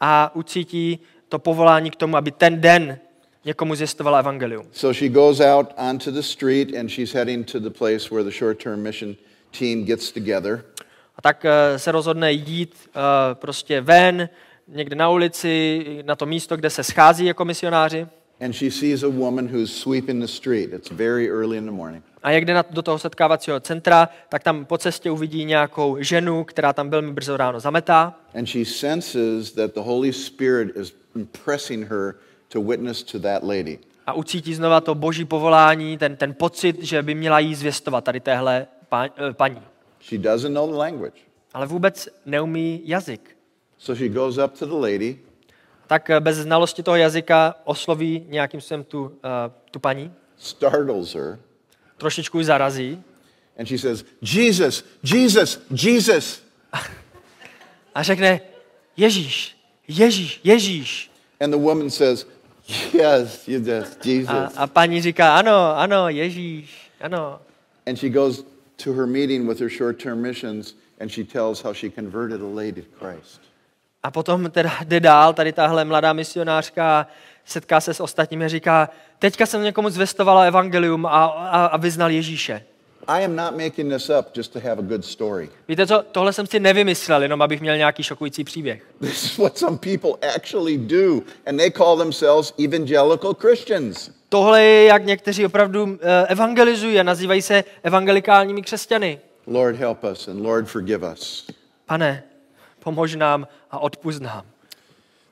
a 0.00 0.34
ucítí 0.34 0.98
to 1.28 1.38
povolání 1.38 1.90
k 1.90 1.96
tomu, 1.96 2.16
aby 2.16 2.30
ten 2.30 2.60
den 2.60 2.98
někomu 3.44 3.74
zjistovala 3.74 4.18
evangelium. 4.18 4.66
So 4.72 4.98
she 4.98 5.08
goes 5.08 5.40
out 5.40 5.66
onto 5.90 6.10
the 6.12 6.22
street 6.22 6.76
and 6.76 6.88
she's 6.88 7.12
heading 7.12 7.52
to 7.52 7.60
the 7.60 7.70
place 7.70 8.08
where 8.10 8.24
the 8.30 8.36
short-term 8.38 8.80
mission 8.82 9.16
team 9.58 9.84
gets 9.84 10.12
together. 10.12 10.64
A 11.16 11.22
tak 11.22 11.44
eh, 11.44 11.78
se 11.78 11.92
rozhodne 11.92 12.32
jít 12.32 12.74
eh, 12.88 13.00
prostě 13.34 13.80
ven, 13.80 14.28
někde 14.68 14.96
na 14.96 15.08
ulici, 15.08 15.84
na 16.06 16.16
to 16.16 16.26
místo, 16.26 16.56
kde 16.56 16.70
se 16.70 16.84
schází 16.84 17.24
jako 17.24 17.44
misionáři. 17.44 18.06
And 18.40 18.54
she 18.54 18.70
sees 18.70 19.02
a 19.02 19.08
woman 19.08 19.48
who's 19.48 19.82
sweeping 19.82 20.20
the 20.20 20.28
street. 20.28 20.72
It's 20.72 20.88
very 20.88 21.30
early 21.30 21.58
in 21.58 21.66
the 21.66 21.72
morning. 21.72 22.02
A 22.22 22.30
jak 22.30 22.44
jde 22.44 22.64
do 22.70 22.82
toho 22.82 22.98
setkávacího 22.98 23.60
centra, 23.60 24.08
tak 24.28 24.42
tam 24.42 24.64
po 24.64 24.78
cestě 24.78 25.10
uvidí 25.10 25.44
nějakou 25.44 25.96
ženu, 26.00 26.44
která 26.44 26.72
tam 26.72 26.90
velmi 26.90 27.12
brzo 27.12 27.36
ráno 27.36 27.60
zametá. 27.60 28.14
And 28.34 28.46
she 28.46 28.64
senses 28.64 29.52
that 29.52 29.74
the 29.74 29.80
Holy 29.80 30.12
Spirit 30.12 30.76
is 30.76 30.94
impressing 31.16 31.88
her 31.88 32.14
to 32.48 32.62
witness 32.62 33.02
to 33.02 33.18
that 33.18 33.42
lady. 33.42 33.78
A 34.06 34.12
ucítí 34.12 34.54
znova 34.54 34.80
to 34.80 34.94
boží 34.94 35.24
povolání, 35.24 35.98
ten, 35.98 36.16
ten 36.16 36.34
pocit, 36.34 36.82
že 36.82 37.02
by 37.02 37.14
měla 37.14 37.38
jí 37.38 37.54
zvěstovat 37.54 38.04
tady 38.04 38.20
téhle 38.20 38.66
eh, 38.92 39.32
paní. 39.32 39.62
She 40.00 40.18
doesn't 40.18 40.54
know 40.54 40.70
the 40.70 40.76
language. 40.76 41.20
Ale 41.54 41.66
vůbec 41.66 42.08
neumí 42.26 42.82
jazyk. 42.84 43.36
So 43.78 43.98
she 43.98 44.08
goes 44.08 44.38
up 44.38 44.58
to 44.58 44.66
the 44.66 44.92
lady 44.92 45.18
Tak 45.90 46.10
eh, 46.10 46.20
bez 46.20 46.36
znalosti 46.36 46.82
toho 46.82 46.96
jazyka 46.96 47.54
osloví 47.64 48.26
nějakým 48.28 48.60
způsobem 48.60 48.84
tu, 48.84 49.02
uh, 49.02 49.10
tu 49.70 49.78
paní, 49.78 50.12
startles 50.36 51.14
her, 51.14 51.38
trošičku 51.96 52.38
ji 52.38 52.44
zarazí 52.44 53.02
and 53.58 53.66
she 53.66 53.78
says, 53.78 54.04
Jesus, 54.20 54.84
Jesus, 55.02 55.58
Jesus. 55.70 56.42
a 57.94 58.02
řekne 58.02 58.40
Ježíš, 58.96 59.56
Ježíš, 59.88 60.40
Ježíš. 60.44 61.10
And 61.40 61.50
the 61.50 61.58
woman 61.58 61.90
says, 61.90 62.26
Yes, 62.92 63.48
yes, 63.48 63.96
Jesus. 64.04 64.30
A, 64.30 64.50
a 64.56 64.66
paní 64.66 65.02
říká, 65.02 65.36
ano, 65.36 65.78
ano, 65.78 66.08
Ježíš, 66.08 66.90
ano. 67.00 67.40
And 67.86 67.98
she 67.98 68.08
goes 68.08 68.44
to 68.84 68.92
her 68.92 69.06
meeting 69.06 69.48
with 69.48 69.60
her 69.60 69.70
short 69.70 70.02
term 70.02 70.22
missions 70.22 70.74
and 71.00 71.10
she 71.10 71.24
tells 71.24 71.62
how 71.62 71.72
she 71.72 71.90
converted 71.90 72.40
a 72.40 72.54
lady 72.54 72.82
to 72.82 72.88
Christ. 72.98 73.49
A 74.02 74.10
potom 74.10 74.50
teda 74.50 74.70
jde 74.84 75.00
dál, 75.00 75.34
tady 75.34 75.52
tahle 75.52 75.84
mladá 75.84 76.12
misionářka 76.12 77.06
setká 77.44 77.80
se 77.80 77.94
s 77.94 78.00
ostatními 78.00 78.44
a 78.44 78.48
říká, 78.48 78.90
teďka 79.18 79.46
jsem 79.46 79.62
někomu 79.62 79.90
zvestovala 79.90 80.42
evangelium 80.42 81.06
a, 81.06 81.10
a, 81.10 81.66
a 81.66 81.76
vyznal 81.76 82.10
Ježíše. 82.10 82.62
I 83.06 83.24
am 83.24 83.36
not 83.36 83.56
making 83.56 83.92
this 83.92 84.10
up 84.10 84.36
just 84.36 84.52
to 84.52 84.60
have 84.60 84.78
a 84.78 84.82
good 84.82 85.04
story. 85.04 85.48
Víte 85.68 85.86
co, 85.86 86.04
tohle 86.12 86.32
jsem 86.32 86.46
si 86.46 86.60
nevymyslel, 86.60 87.22
jenom 87.22 87.42
abych 87.42 87.60
měl 87.60 87.76
nějaký 87.76 88.02
šokující 88.02 88.44
příběh. 88.44 88.82
This 89.00 89.24
is 89.24 89.38
what 89.38 89.58
some 89.58 89.78
people 89.78 90.28
actually 90.36 90.78
do, 90.78 91.22
and 91.46 91.56
they 91.56 91.70
call 91.70 91.96
themselves 91.96 92.52
evangelical 92.64 93.34
Christians. 93.34 94.10
Tohle 94.28 94.62
je, 94.62 94.84
jak 94.84 95.04
někteří 95.04 95.46
opravdu 95.46 95.98
eh, 96.00 96.26
evangelizují 96.26 97.00
a 97.00 97.02
nazývají 97.02 97.42
se 97.42 97.64
evangelikálními 97.82 98.62
křesťany. 98.62 99.20
Lord, 99.46 99.76
help 99.76 100.04
us, 100.04 100.28
and 100.28 100.42
Lord, 100.42 100.68
forgive 100.68 101.12
us. 101.12 101.46
Pane, 101.86 102.22
pomož 102.80 103.14
nám 103.14 103.48
a 103.70 103.78
odpust 103.78 104.22
nám. 104.22 104.44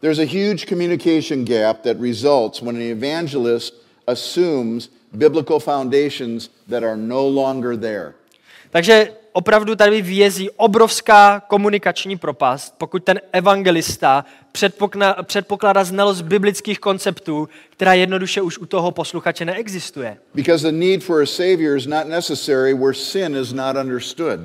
There's 0.01 0.18
a 0.18 0.24
huge 0.24 0.66
communication 0.66 1.44
gap 1.44 1.82
that 1.82 1.96
results 2.01 2.62
when 2.62 2.76
an 2.76 2.82
evangelist 2.82 3.74
assumes 4.07 4.88
biblical 5.12 5.59
foundations 5.61 6.51
that 6.68 6.82
are 6.82 6.96
no 6.96 7.28
longer 7.28 7.76
there. 7.76 8.14
Takže 8.70 9.12
opravdu 9.32 9.76
tady 9.76 10.03
vyjezí 10.03 10.51
obrovská 10.51 11.40
komunikační 11.40 12.16
propast, 12.16 12.74
pokud 12.78 13.05
ten 13.05 13.20
evangelista 13.32 14.24
předpokládá 15.22 15.84
znalost 15.84 16.22
biblických 16.22 16.78
konceptů, 16.78 17.49
která 17.70 17.94
jednoduše 17.94 18.42
už 18.42 18.59
u 18.59 18.66
toho 18.66 18.90
posluchače 18.90 19.44
neexistuje. 19.44 20.16
Because 20.34 20.70
the 20.70 20.78
need 20.78 21.05
for 21.05 21.22
a 21.22 21.26
Savior 21.26 21.76
is 21.76 21.86
not 21.86 22.07
necessary 22.09 22.74
where 22.74 22.94
sin 22.94 23.36
is 23.36 23.53
not 23.53 23.76
understood. 23.76 24.40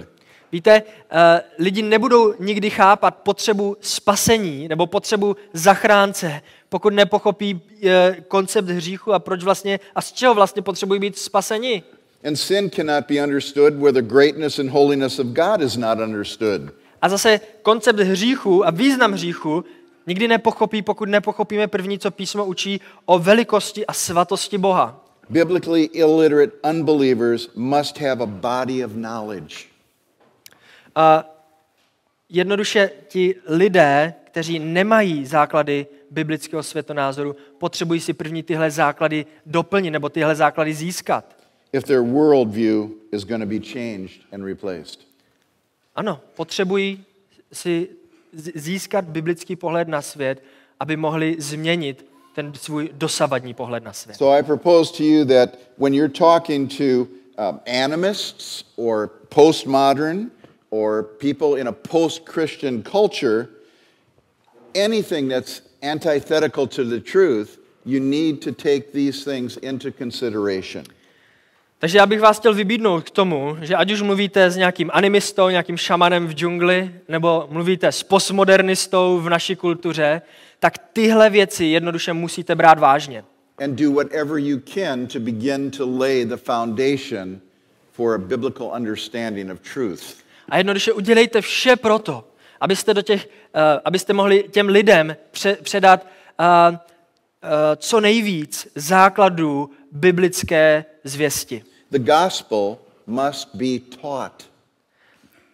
Víte, 0.54 0.84
eh, 1.12 1.42
lidi 1.60 1.82
nebudou 1.82 2.34
nikdy 2.40 2.70
chápat 2.70 3.16
potřebu 3.16 3.78
spasení 3.82 4.68
nebo 4.68 4.88
potřebu 4.88 5.36
zachránce, 5.54 6.42
pokud 6.70 6.94
nepochopí 6.94 7.62
eh, 7.84 8.18
koncept 8.28 8.70
hříchu 8.70 9.14
a 9.14 9.20
proč 9.20 9.44
vlastně 9.44 9.80
a 9.96 10.02
z 10.02 10.12
čeho 10.12 10.34
vlastně 10.34 10.62
potřebují 10.62 11.00
být 11.00 11.18
spaseni. 11.18 11.84
And 12.28 12.36
sin 12.36 12.70
cannot 12.70 13.06
be 13.10 13.24
understood 13.24 13.74
where 13.74 13.92
the 13.92 14.02
greatness 14.02 14.60
and 14.60 14.70
holiness 14.70 15.20
of 15.20 15.28
God 15.28 15.62
is 15.62 15.78
not 15.78 16.00
understood. 16.00 16.62
A 17.02 17.10
zase 17.10 17.40
koncept 17.62 18.00
hříchu 18.00 18.68
a 18.68 18.72
význam 18.72 19.12
hříchu 19.12 19.66
nikdy 20.08 20.28
nepochopí, 20.28 20.82
pokud 20.82 21.10
nepochopíme 21.10 21.68
první, 21.68 22.00
co 22.00 22.12
písmo 22.12 22.46
učí 22.46 22.82
o 23.06 23.20
velikosti 23.20 23.86
a 23.86 23.94
svatosti 23.94 24.58
Boha. 24.58 25.06
Biblically 25.30 25.84
illiterate 25.84 26.52
unbelievers 26.70 27.50
must 27.56 27.98
have 27.98 28.24
a 28.24 28.26
body 28.26 28.86
of 28.86 28.92
knowledge. 28.92 29.73
A 30.96 31.30
jednoduše 32.30 32.90
ti 33.08 33.36
lidé, 33.48 34.14
kteří 34.24 34.60
nemají 34.60 35.26
základy 35.26 35.88
biblického 36.12 36.64
světonázoru, 36.64 37.36
potřebují 37.58 38.00
si 38.00 38.14
první 38.14 38.44
tyhle 38.44 38.72
základy 38.72 39.26
doplnit 39.46 39.92
nebo 39.92 40.10
tyhle 40.10 40.36
základy 40.36 40.74
získat. 40.74 41.36
if 41.74 41.84
their 41.84 42.04
worldview 42.04 42.90
is 43.12 43.26
going 43.26 43.42
to 43.42 43.48
be 43.48 43.60
changed 43.60 44.22
and 44.32 44.44
replaced. 44.46 45.00
Ano, 45.96 46.20
potřebují 46.36 47.04
si 47.54 47.88
získat 48.56 49.06
biblický 49.06 49.56
pohled 49.56 49.88
na 49.88 50.02
svět, 50.02 50.44
aby 50.80 50.98
mohli 50.98 51.36
změnit 51.40 52.06
ten 52.36 52.54
svůj 52.54 52.90
dosavadní 52.94 53.54
pohled 53.54 53.84
na 53.84 53.94
svět. 53.94 54.18
So 54.18 54.38
I 54.40 54.44
propose 54.44 54.94
to 54.98 55.04
you 55.04 55.26
that 55.26 55.50
when 55.78 55.94
you're 55.94 56.14
talking 56.14 56.78
to 56.78 56.84
um, 56.84 57.60
animists 57.84 58.66
or 58.76 59.08
postmodern 59.30 60.32
or 60.74 61.04
people 61.04 61.62
in 61.62 61.68
a 61.68 61.72
post 61.72 62.26
Christian 62.26 62.82
culture, 62.82 63.48
anything 64.74 65.30
that's 65.30 65.62
antithetical 65.84 66.68
to 66.68 66.84
the 66.84 67.00
truth, 67.00 67.60
you 67.86 68.00
need 68.00 68.42
to 68.42 68.52
take 68.52 68.92
these 68.92 69.24
things 69.24 69.58
into 69.58 69.92
consideration. 69.92 70.84
Takže 71.80 71.98
já 71.98 72.06
bych 72.06 72.22
vás 72.22 72.40
chtěl 72.40 72.54
vybídnout 72.54 73.04
k 73.04 73.10
tomu, 73.10 73.58
že 73.62 73.76
ať 73.76 73.92
už 73.92 74.02
mluvíte 74.02 74.52
s 74.52 74.56
nějakým 74.56 74.90
animistou, 74.94 75.50
nějakým 75.50 75.78
šamanem 75.78 76.28
v 76.28 76.34
džungli, 76.34 76.92
nebo 77.08 77.48
mluvíte 77.52 77.92
s 77.92 78.04
postmodernistou 78.04 79.20
v 79.20 79.30
naší 79.30 79.56
kultuře, 79.56 80.22
tak 80.60 80.74
tyhle 80.94 81.30
věci 81.30 81.66
jednoduše 81.66 82.14
musíte 82.14 82.56
brát 82.56 82.80
vážně. 82.80 83.24
And 83.64 83.76
do 83.76 83.92
whatever 83.92 84.38
you 84.38 84.60
can 84.74 85.08
to 85.08 85.20
begin 85.20 85.72
to 85.72 85.98
lay 85.98 86.26
the 86.26 86.38
foundation 86.38 87.40
for 87.92 88.16
a 88.16 88.18
biblical 88.18 88.72
understanding 88.76 89.52
of 89.52 89.60
truth. 89.74 90.23
A 90.50 90.58
jednoduše 90.58 90.94
udělejte 90.94 91.42
vše 91.42 91.76
proto, 91.76 92.28
abyste, 92.62 92.94
do 92.94 93.02
těch, 93.02 93.26
uh, 93.26 93.62
abyste 93.86 94.14
mohli 94.14 94.44
těm 94.52 94.68
lidem 94.68 95.16
pře- 95.32 95.58
předat 95.62 96.08
uh, 96.40 96.76
uh, 96.76 96.80
co 97.76 98.00
nejvíc 98.00 98.68
základů 98.76 99.70
biblické 99.92 100.86
zvěsti. 101.04 101.64
The 101.92 102.00
gospel 102.00 102.78
must 103.08 103.56
be 103.56 103.80
taught. 104.02 104.50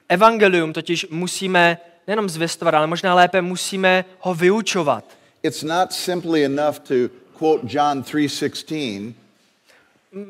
Evangelium 0.10 0.74
totiž 0.74 1.08
musíme 1.10 1.78
nejenom 2.08 2.30
zvěstovat, 2.30 2.74
ale 2.74 2.88
možná 2.88 3.16
lépe 3.16 3.42
musíme 3.42 4.06
ho 4.20 4.34
vyučovat. 4.36 5.06
It's 5.44 5.64
not 5.64 5.94
simply 5.94 6.46
enough 6.46 6.80
to 6.80 6.94
quote 7.38 7.68
John 7.70 8.02
3:16 8.02 9.14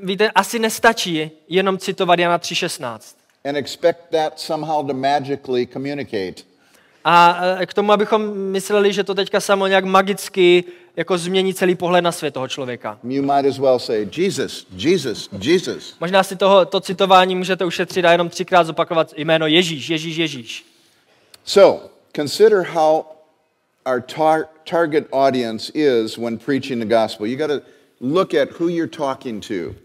Víte, 0.03 0.31
asi 0.31 0.59
nestačí 0.59 1.31
jenom 1.47 1.77
citovat 1.77 2.19
Jana 2.19 2.37
3.16. 2.37 3.18
and 3.45 3.57
expect 3.57 4.11
that 4.11 4.39
somehow 4.39 4.87
to 4.87 4.93
magically 4.93 5.65
communicate. 5.65 6.43
A 7.05 7.57
k 7.65 7.73
tomu, 7.73 7.91
abychom 7.91 8.37
mysleli, 8.37 8.93
že 8.93 9.03
to 9.03 9.15
teďka 9.15 9.39
samo 9.39 9.67
nějak 9.67 9.85
magicky 9.85 10.63
jako 10.95 11.17
změní 11.17 11.53
celý 11.53 11.75
pohled 11.75 12.01
na 12.01 12.11
svět 12.11 12.33
toho 12.33 12.47
člověka. 12.47 12.99
You 13.03 13.21
might 13.21 13.45
as 13.45 13.57
well 13.59 13.79
say, 13.79 14.07
Jesus, 14.17 14.67
Jesus, 14.75 15.29
Jesus. 15.41 15.95
Možná 15.99 16.23
si 16.23 16.35
toho, 16.35 16.65
to 16.65 16.79
citování 16.79 17.35
můžete 17.35 17.65
ušetřit 17.65 18.05
a 18.05 18.11
jenom 18.11 18.29
třikrát 18.29 18.63
zopakovat 18.63 19.13
jméno 19.17 19.47
Ježíš, 19.47 19.89
Ježíš, 19.89 20.17
Ježíš. 20.17 20.65
So, 21.45 21.89
consider 22.15 22.61
how 22.61 23.03
our 23.85 24.01
tar- 24.01 24.47
target 24.69 25.07
audience 25.11 25.71
is 25.75 26.17
when 26.17 26.37
preaching 26.37 26.83
the 26.83 26.95
gospel. 26.95 27.27
You 27.27 27.37
got 27.37 27.47
to 27.47 27.61
look 28.01 28.33
at 28.33 28.49
who 28.59 28.67
you're 28.67 28.97
talking 28.97 29.47
to. 29.47 29.75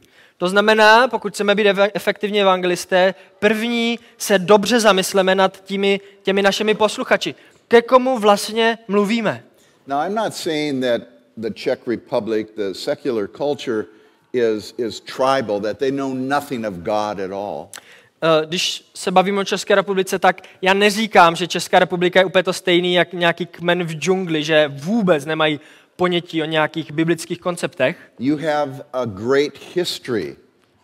To 0.45 0.49
znamená, 0.49 1.09
pokud 1.09 1.33
chceme 1.33 1.55
být 1.55 1.67
efektivní 1.95 2.41
evangelisté, 2.41 3.15
první 3.39 3.99
se 4.19 4.39
dobře 4.39 4.81
zamysleme 4.81 5.35
nad 5.35 5.65
těmi, 5.65 6.01
těmi 6.23 6.43
našimi 6.43 6.75
posluchači. 6.75 7.35
Ke 7.69 7.83
komu 7.83 8.19
vlastně 8.19 8.79
mluvíme? 8.89 9.45
Now, 9.87 10.07
I'm 10.07 10.15
not 10.15 10.35
saying 10.35 10.85
that 10.85 11.01
the 11.37 11.51
Czech 11.51 11.79
Republic, 11.87 12.49
the 12.57 12.73
secular 12.73 13.29
culture, 13.29 13.85
is, 14.33 14.75
is 14.79 15.01
tribal, 15.01 15.61
that 15.61 15.79
they 15.79 15.91
know 15.91 16.15
nothing 16.15 16.67
of 16.67 16.75
God 16.75 17.21
at 17.21 17.33
all. 17.33 17.69
Eh, 18.23 18.47
Když 18.47 18.85
se 18.95 19.11
bavíme 19.11 19.41
o 19.41 19.45
České 19.45 19.75
republice, 19.75 20.19
tak 20.19 20.41
já 20.63 20.75
neříkám, 20.75 21.37
že 21.37 21.47
Česká 21.47 21.79
republika 21.79 22.21
je 22.21 22.25
úplně 22.27 22.43
to 22.43 22.53
stejný, 22.53 22.95
jak 22.95 23.13
nějaký 23.13 23.47
kmen 23.47 23.85
v 23.85 23.93
džungli, 23.93 24.45
že 24.45 24.69
vůbec 24.75 25.25
nemají 25.25 25.61
ponětí 25.97 26.43
o 26.43 26.45
nějakých 26.45 26.93
biblických 26.93 27.41
konceptech, 27.41 27.97
You 28.19 28.37
have 28.37 28.85
a 28.93 29.05
great 29.05 29.53
history 29.75 30.37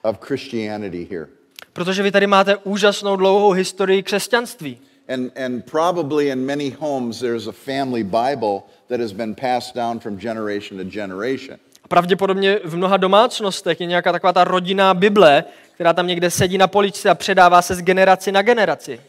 of 0.02 0.16
Christianity 0.20 1.08
here. 1.10 1.26
protože 1.72 2.02
vy 2.02 2.10
tady 2.12 2.26
máte 2.26 2.56
úžasnou 2.56 3.16
dlouhou 3.16 3.50
historii 3.50 4.02
křesťanství. 4.02 4.78
And, 5.14 5.38
and 5.44 5.70
probably 5.70 6.28
in 6.28 6.46
many 6.46 6.70
homes, 6.80 7.18
there's 7.20 7.46
a 7.46 7.52
family 7.52 8.04
Bible 8.04 8.62
that 8.88 9.00
has 9.00 9.12
been 9.12 9.34
passed 9.34 9.74
down 9.74 10.00
from 10.00 10.16
generation 10.18 10.78
to 10.78 10.84
generation. 10.84 11.58
Pravděpodobně 11.88 12.60
v 12.64 12.76
mnoha 12.76 12.96
domácnostech 12.96 13.80
je 13.80 13.86
nějaká 13.86 14.12
taková 14.12 14.32
ta 14.32 14.44
rodinná 14.44 14.94
Bible, 14.94 15.44
která 15.74 15.92
tam 15.92 16.06
někde 16.06 16.30
sedí 16.30 16.58
na 16.58 16.66
poličce 16.66 17.10
a 17.10 17.14
předává 17.14 17.62
se 17.62 17.74
z 17.74 17.82
generaci 17.82 18.32
na 18.32 18.42
generaci. 18.42 19.00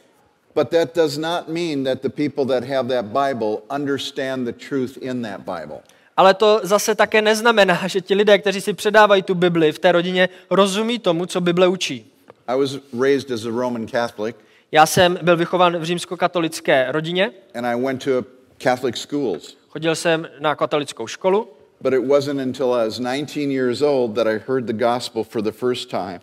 But 0.56 0.70
that 0.70 0.96
does 0.96 1.18
not 1.18 1.48
mean 1.50 1.84
that 1.84 2.02
the 2.02 2.10
people 2.10 2.46
that 2.46 2.64
have 2.70 2.90
that 2.90 3.06
Bible 3.06 3.62
understand 3.70 4.48
the 4.48 4.54
truth 4.54 4.98
in 5.02 5.22
that 5.22 5.40
Bible. 5.46 5.82
Ale 6.18 6.34
to 6.34 6.60
zase 6.64 6.96
také 6.96 7.22
neznamená, 7.22 7.88
že 7.88 8.02
ti 8.02 8.16
lidé, 8.16 8.38
kteří 8.38 8.62
si 8.62 8.74
předávají 8.74 9.24
tu 9.24 9.36
Bibli 9.36 9.72
v 9.72 9.80
té 9.80 9.92
rodině, 9.92 10.30
rozumí 10.50 11.00
tomu, 11.00 11.26
co 11.26 11.42
Bible 11.42 11.68
učí. 11.68 12.06
I 12.48 12.60
was 12.60 12.78
raised 13.02 13.32
as 13.32 13.46
a 13.46 13.50
Roman 13.50 13.88
Catholic, 13.88 14.36
Já 14.72 14.86
jsem 14.86 15.20
byl 15.22 15.38
vychován 15.38 15.78
v 15.78 15.84
římskokatolické 15.84 16.92
rodině, 16.92 17.32
and 17.56 17.66
I 17.66 17.82
went 17.82 18.04
to 18.04 18.26
Catholic 18.58 18.98
schools. 18.98 19.58
chodil 19.70 19.96
jsem 19.96 20.28
na 20.40 20.56
katolickou 20.56 21.08
školu, 21.08 21.48
But 21.82 21.94
it 21.94 22.08
wasn't 22.08 22.42
until 22.42 22.74
I 22.74 22.86
was 22.86 23.00
19 23.00 23.52
years 23.52 23.82
old 23.82 24.16
that 24.16 24.28
I 24.28 24.40
heard 24.48 24.66
the 24.66 24.74
gospel 24.74 25.24
for 25.24 25.42
the 25.42 25.52
first 25.52 25.90
time. 25.90 26.20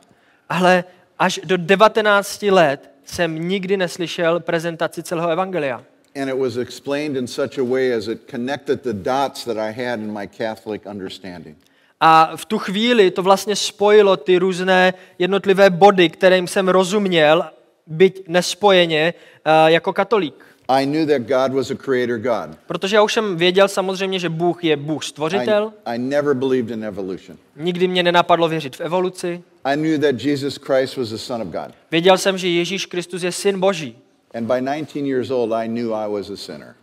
ale 0.49 0.85
až 1.19 1.41
do 1.45 1.57
19 1.57 2.43
let 2.51 2.91
jsem 3.11 3.49
nikdy 3.49 3.77
neslyšel 3.77 4.41
prezentaci 4.41 5.03
celého 5.03 5.31
evangelia. 5.31 5.83
And 6.23 6.29
it 6.29 6.39
was 6.39 6.57
explained 6.57 7.17
in 7.17 7.27
such 7.27 7.59
a 7.59 7.63
way 7.63 7.95
as 7.95 8.09
it 8.09 8.21
connected 8.31 8.83
the 8.83 8.93
dots 8.93 9.45
that 9.45 9.57
I 9.57 9.73
had 9.73 10.01
in 10.01 10.13
my 10.13 10.29
Catholic 10.29 10.87
understanding. 10.87 11.57
A 12.01 12.37
v 12.37 12.45
tu 12.45 12.59
chvíli 12.59 13.11
to 13.11 13.23
vlastně 13.23 13.57
spojilo 13.57 14.17
ty 14.17 14.39
různé 14.39 14.95
jednotlivé 15.19 15.71
body, 15.71 16.09
kterým 16.09 16.47
jsem 16.47 16.69
rozuměl, 16.69 17.45
byť 17.87 18.29
nespojeně, 18.29 19.15
eh, 19.45 19.51
jako 19.71 19.93
katolík. 19.93 20.48
I 20.71 20.87
knew 20.87 21.07
that 21.07 21.23
God 21.23 21.57
was 21.57 21.71
a 21.71 21.75
creator 21.75 22.19
God. 22.19 22.59
Protože 22.67 22.97
já 22.97 23.03
už 23.03 23.13
jsem 23.13 23.37
věděl 23.37 23.69
samozřejmě, 23.69 24.19
že 24.19 24.29
Bůh 24.29 24.65
je 24.65 24.77
Bůh 24.77 25.05
stvořitel. 25.05 25.73
I, 25.87 25.95
I 25.95 25.99
never 25.99 26.35
believed 26.35 26.71
in 26.71 26.85
evolution. 26.85 27.39
Nikdy 27.57 27.89
mě 27.89 28.03
nenapadlo 28.03 28.49
věřit 28.49 28.77
v 28.77 28.81
evoluci. 28.81 29.43
I 29.65 29.77
knew 29.77 30.01
that 30.01 30.25
Jesus 30.25 30.57
Christ 30.57 30.97
was 30.97 31.09
the 31.09 31.17
Son 31.17 31.43
of 31.43 31.49
God. 31.49 31.75
Věděl 31.91 32.19
jsem, 32.19 32.39
že 32.39 32.49
Ježíš 32.49 32.87
Kristus 32.87 33.23
je 33.23 33.33
syn 33.33 33.61
Boží. 33.61 33.99
And 34.35 34.47
by 34.47 34.61
19 34.61 34.97
years 34.97 35.31
old, 35.31 35.53
I 35.53 35.69
knew 35.69 35.95
I 35.95 36.09
was 36.09 36.31
a 36.31 36.37
sinner. 36.37 36.75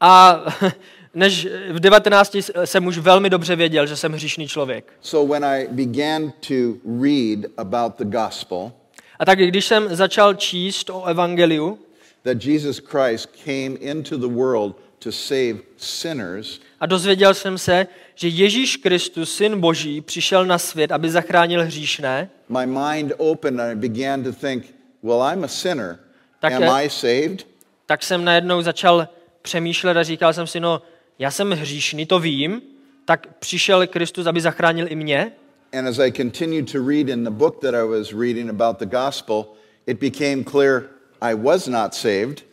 A 0.00 0.44
než 1.14 1.48
v 1.72 1.80
19 1.80 2.36
jsem 2.64 2.86
už 2.86 2.98
velmi 2.98 3.30
dobře 3.30 3.56
věděl, 3.56 3.86
že 3.86 3.96
jsem 3.96 4.12
hříšný 4.12 4.48
člověk. 4.48 4.92
So 5.00 5.32
when 5.32 5.44
I 5.44 5.68
began 5.70 6.32
to 6.48 6.54
read 7.02 7.38
about 7.56 7.98
the 7.98 8.18
gospel, 8.18 8.72
A 9.18 9.24
tak 9.24 9.38
když 9.38 9.64
jsem 9.64 9.96
začal 9.96 10.34
číst 10.34 10.90
o 10.90 11.04
evangeliu, 11.04 11.78
that 12.24 12.44
Jesus 12.44 12.80
Christ 12.80 13.28
came 13.44 13.76
into 13.80 14.16
the 14.18 14.28
world 14.28 14.76
to 14.98 15.12
save 15.12 15.54
sinners, 15.76 16.60
a 16.80 16.86
dozvěděl 16.86 17.34
jsem 17.34 17.58
se, 17.58 17.86
že 18.14 18.28
Ježíš 18.28 18.76
Kristus, 18.76 19.36
syn 19.36 19.60
Boží, 19.60 20.00
přišel 20.00 20.46
na 20.46 20.58
svět, 20.58 20.92
aby 20.92 21.10
zachránil 21.10 21.64
hříšné, 21.64 22.30
my 22.48 22.66
mind 22.66 23.12
opened 23.16 23.60
and 23.60 23.70
I 23.70 23.88
began 23.88 24.22
to 24.22 24.32
think, 24.32 24.74
well, 25.02 25.22
I'm 25.32 25.44
a 25.44 25.48
sinner. 25.48 25.98
Tak 26.40 26.52
Am 26.52 26.62
I 26.62 26.90
saved? 26.90 27.46
tak 27.86 28.02
jsem 28.02 28.24
najednou 28.24 28.62
začal 28.62 29.08
přemýšlet 29.42 29.96
a 29.96 30.02
říkal 30.02 30.32
jsem 30.32 30.46
si, 30.46 30.60
no, 30.60 30.82
já 31.18 31.30
jsem 31.30 31.50
hříšný, 31.50 32.06
to 32.06 32.18
vím, 32.18 32.62
tak 33.04 33.26
přišel 33.38 33.86
Kristus, 33.86 34.26
aby 34.26 34.40
zachránil 34.40 34.86
i 34.88 34.94
mě. 34.94 35.32
And 35.72 35.88
as 35.88 35.98
I 35.98 36.12
continued 36.12 36.72
to 36.72 36.88
read 36.88 37.08
in 37.08 37.24
the 37.24 37.30
book 37.30 37.60
that 37.60 37.74
I 37.74 37.84
was 37.84 38.12
reading 38.12 38.50
about 38.50 38.78
the 38.78 38.86
gospel, 38.86 39.44
it 39.86 40.00
became 40.00 40.44
clear 40.44 40.82
I 41.20 41.34
was 41.34 41.66
not 41.68 41.94
saved. 41.94 42.44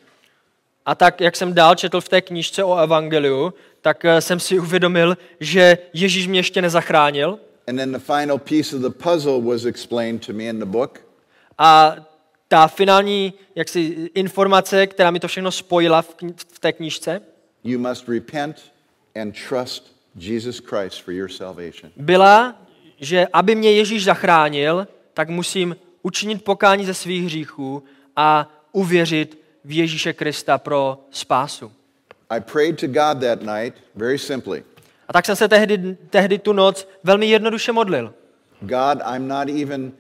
A 0.86 0.96
tak, 0.96 1.22
jak 1.22 1.36
jsem 1.36 1.54
dál 1.54 1.76
četl 1.76 2.02
v 2.02 2.10
té 2.10 2.22
knížce 2.22 2.64
o 2.64 2.78
evangeliu, 2.78 3.54
tak 3.82 4.06
eh, 4.06 4.22
jsem 4.22 4.40
si 4.40 4.60
uvědomil, 4.60 5.18
že 5.40 5.78
Ježíš 5.94 6.28
mě 6.28 6.40
ještě 6.40 6.62
nezachránil. 6.62 7.40
And 7.68 7.78
then 7.78 7.92
the 7.92 8.00
final 8.00 8.38
piece 8.38 8.76
of 8.76 8.82
the 8.82 8.90
puzzle 8.90 9.42
was 9.42 9.66
explained 9.66 10.26
to 10.26 10.34
me 10.34 10.44
in 10.44 10.60
the 10.60 10.66
book. 10.66 11.02
A 11.58 11.96
ta 12.48 12.68
finální 12.68 13.34
jaksi, 13.56 14.10
informace, 14.14 14.88
která 14.88 15.12
mi 15.12 15.20
to 15.20 15.28
všechno 15.28 15.52
spojila 15.52 16.02
v, 16.02 16.16
kni- 16.16 16.34
v 16.54 16.60
té 16.60 16.74
knížce, 16.74 17.22
You 17.64 17.80
must 17.80 18.08
repent 18.10 18.72
and 19.22 19.36
trust 19.50 19.96
Jesus 20.16 20.60
Christ 20.60 21.02
for 21.04 21.14
your 21.14 21.30
salvation. 21.30 21.92
byla, 21.98 22.56
že 23.00 23.28
aby 23.34 23.56
mě 23.56 23.72
Ježíš 23.72 24.04
zachránil, 24.04 24.88
tak 25.14 25.30
musím 25.30 25.76
učinit 26.02 26.44
pokání 26.44 26.86
ze 26.86 26.94
svých 26.94 27.26
hříchů 27.26 27.84
a 28.16 28.50
uvěřit 28.78 29.42
v 29.66 29.72
Ježíše 29.78 30.14
Krista 30.14 30.58
pro 30.58 31.00
spásu. 31.12 31.72
I 32.30 32.42
prayed 32.42 32.80
to 32.80 32.88
God 32.88 33.22
that 33.22 33.42
night 33.42 33.74
very 33.96 34.20
simply 34.20 34.64
A 35.08 35.14
tak 35.14 35.26
jsem 35.26 35.36
se 35.36 35.48
tehdy, 35.48 35.98
tehdy 36.10 36.40
tu 36.40 36.54
noc 36.54 36.88
velmi 37.04 37.26
jednoduše 37.26 37.72
modlil. 37.72 38.14
God, 38.62 39.02
I'm 39.16 39.28
not 39.28 39.50
even 39.50 39.92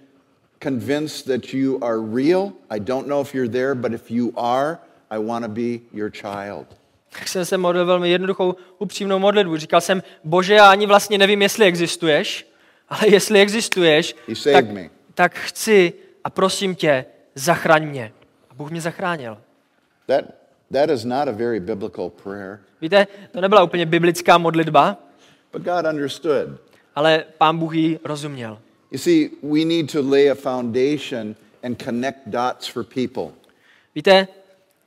convinced 0.63 1.25
that 1.25 1.53
you 1.53 1.83
are 1.83 1.97
real. 2.15 2.51
I 2.69 2.79
don't 2.79 3.07
know 3.07 3.21
if 3.21 3.35
you're 3.35 3.51
there, 3.51 3.75
but 3.75 3.93
if 3.93 4.11
you 4.11 4.31
are, 4.35 4.77
I 5.09 5.19
want 5.19 5.45
to 5.45 5.51
be 5.51 5.79
your 5.93 6.11
child. 6.11 6.67
Tak 7.09 7.27
jsem 7.27 7.45
se 7.45 7.57
modlil 7.57 7.85
velmi 7.85 8.09
jednoduchou, 8.09 8.55
upřímnou 8.79 9.19
modlitbu. 9.19 9.57
Říkal 9.57 9.81
jsem, 9.81 10.03
bože, 10.23 10.53
já 10.53 10.71
ani 10.71 10.85
vlastně 10.85 11.17
nevím, 11.17 11.41
jestli 11.41 11.65
existuješ, 11.65 12.47
ale 12.89 13.09
jestli 13.09 13.39
existuješ, 13.39 14.15
tak, 14.53 14.65
tak 15.13 15.35
chci 15.35 15.93
a 16.23 16.29
prosím 16.29 16.75
tě, 16.75 17.05
zachraň 17.35 17.87
mě. 17.87 18.11
Bůh 18.57 18.71
mě 18.71 18.81
zachránil. 18.81 19.37
That, 20.05 20.25
that 20.73 20.89
is 20.89 21.05
not 21.05 21.27
a 21.27 21.31
very 21.31 21.59
biblical 21.59 22.09
prayer, 22.09 22.59
Víte, 22.81 23.07
to 23.31 23.41
nebyla 23.41 23.63
úplně 23.63 23.85
biblická 23.85 24.37
modlitba, 24.37 24.97
but 25.53 25.61
God 25.61 25.85
understood. 25.93 26.49
ale 26.95 27.23
pán 27.37 27.57
Bůh 27.59 27.75
ji 27.75 27.99
rozuměl. 28.03 28.59
You 28.91 28.97
see, 28.97 29.29
we 29.43 29.65
need 29.65 29.91
to 29.91 30.09
lay 30.09 30.31
a 30.31 30.35
foundation 30.35 31.35
and 31.63 31.83
connect 31.83 32.19
dots 32.25 32.67
for 32.67 32.83
people. 32.83 33.27
Víte, 33.95 34.27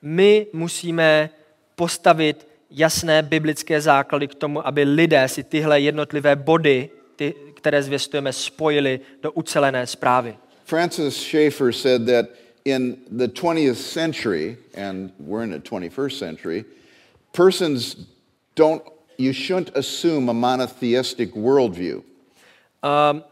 my 0.02 0.46
musíme 0.52 1.30
postavit 1.76 2.46
jasné 2.70 3.22
biblické 3.22 3.80
základy 3.80 4.28
k 4.28 4.34
tomu, 4.34 4.66
aby 4.66 4.82
lidé 4.84 5.28
si 5.28 5.44
tyhle 5.44 5.80
jednotlivé 5.80 6.36
body, 6.36 6.90
ty, 7.16 7.34
které 7.54 7.82
zvěstujeme, 7.82 8.32
spojili 8.32 9.00
do 9.22 9.32
ucelené 9.32 9.86
zprávy. 9.86 10.36
Francis 10.64 11.16
Schaeffer 11.16 11.72
said 11.72 12.06
that 12.06 12.26
in 12.64 12.98
the 13.10 13.28
20th 13.28 13.76
century, 13.76 14.56
and 14.74 15.12
we're 15.18 15.42
in 15.42 15.50
the 15.50 15.58
21st 15.58 16.18
century, 16.18 16.64
persons 17.32 17.96
don't, 18.54 18.82
you 19.16 19.32
shouldn't 19.32 19.76
assume 19.76 20.28
a 20.28 20.34
monotheistic 20.34 21.34
worldview. 21.34 22.02
Um, 22.82 23.24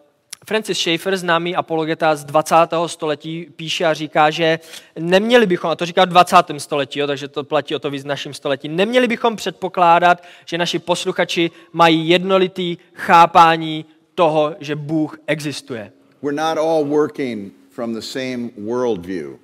Francis 0.46 0.78
Schaeffer, 0.78 1.16
známý 1.16 1.56
apologeta 1.56 2.16
z 2.16 2.24
20. 2.24 2.54
století, 2.86 3.46
píše 3.56 3.84
a 3.84 3.94
říká, 3.94 4.30
že 4.30 4.58
neměli 4.98 5.46
bychom, 5.46 5.70
a 5.70 5.76
to 5.76 5.86
říká 5.86 6.04
v 6.04 6.08
20. 6.08 6.36
století, 6.58 6.98
jo, 6.98 7.06
takže 7.06 7.28
to 7.28 7.44
platí 7.44 7.74
o 7.74 7.78
to 7.78 7.90
víc 7.90 8.04
v 8.04 8.06
našem 8.06 8.34
století, 8.34 8.68
neměli 8.68 9.08
bychom 9.08 9.36
předpokládat, 9.36 10.22
že 10.46 10.58
naši 10.58 10.78
posluchači 10.78 11.50
mají 11.72 12.08
jednolitý 12.08 12.76
chápání 12.94 13.84
toho, 14.14 14.56
že 14.60 14.76
Bůh 14.76 15.18
existuje. 15.26 15.92
We're 16.22 16.36
not 16.36 16.58
all 16.58 16.84
working 16.84 17.57
from 17.78 17.94
the 17.94 18.02
same 18.02 18.50
worldview. 18.58 19.38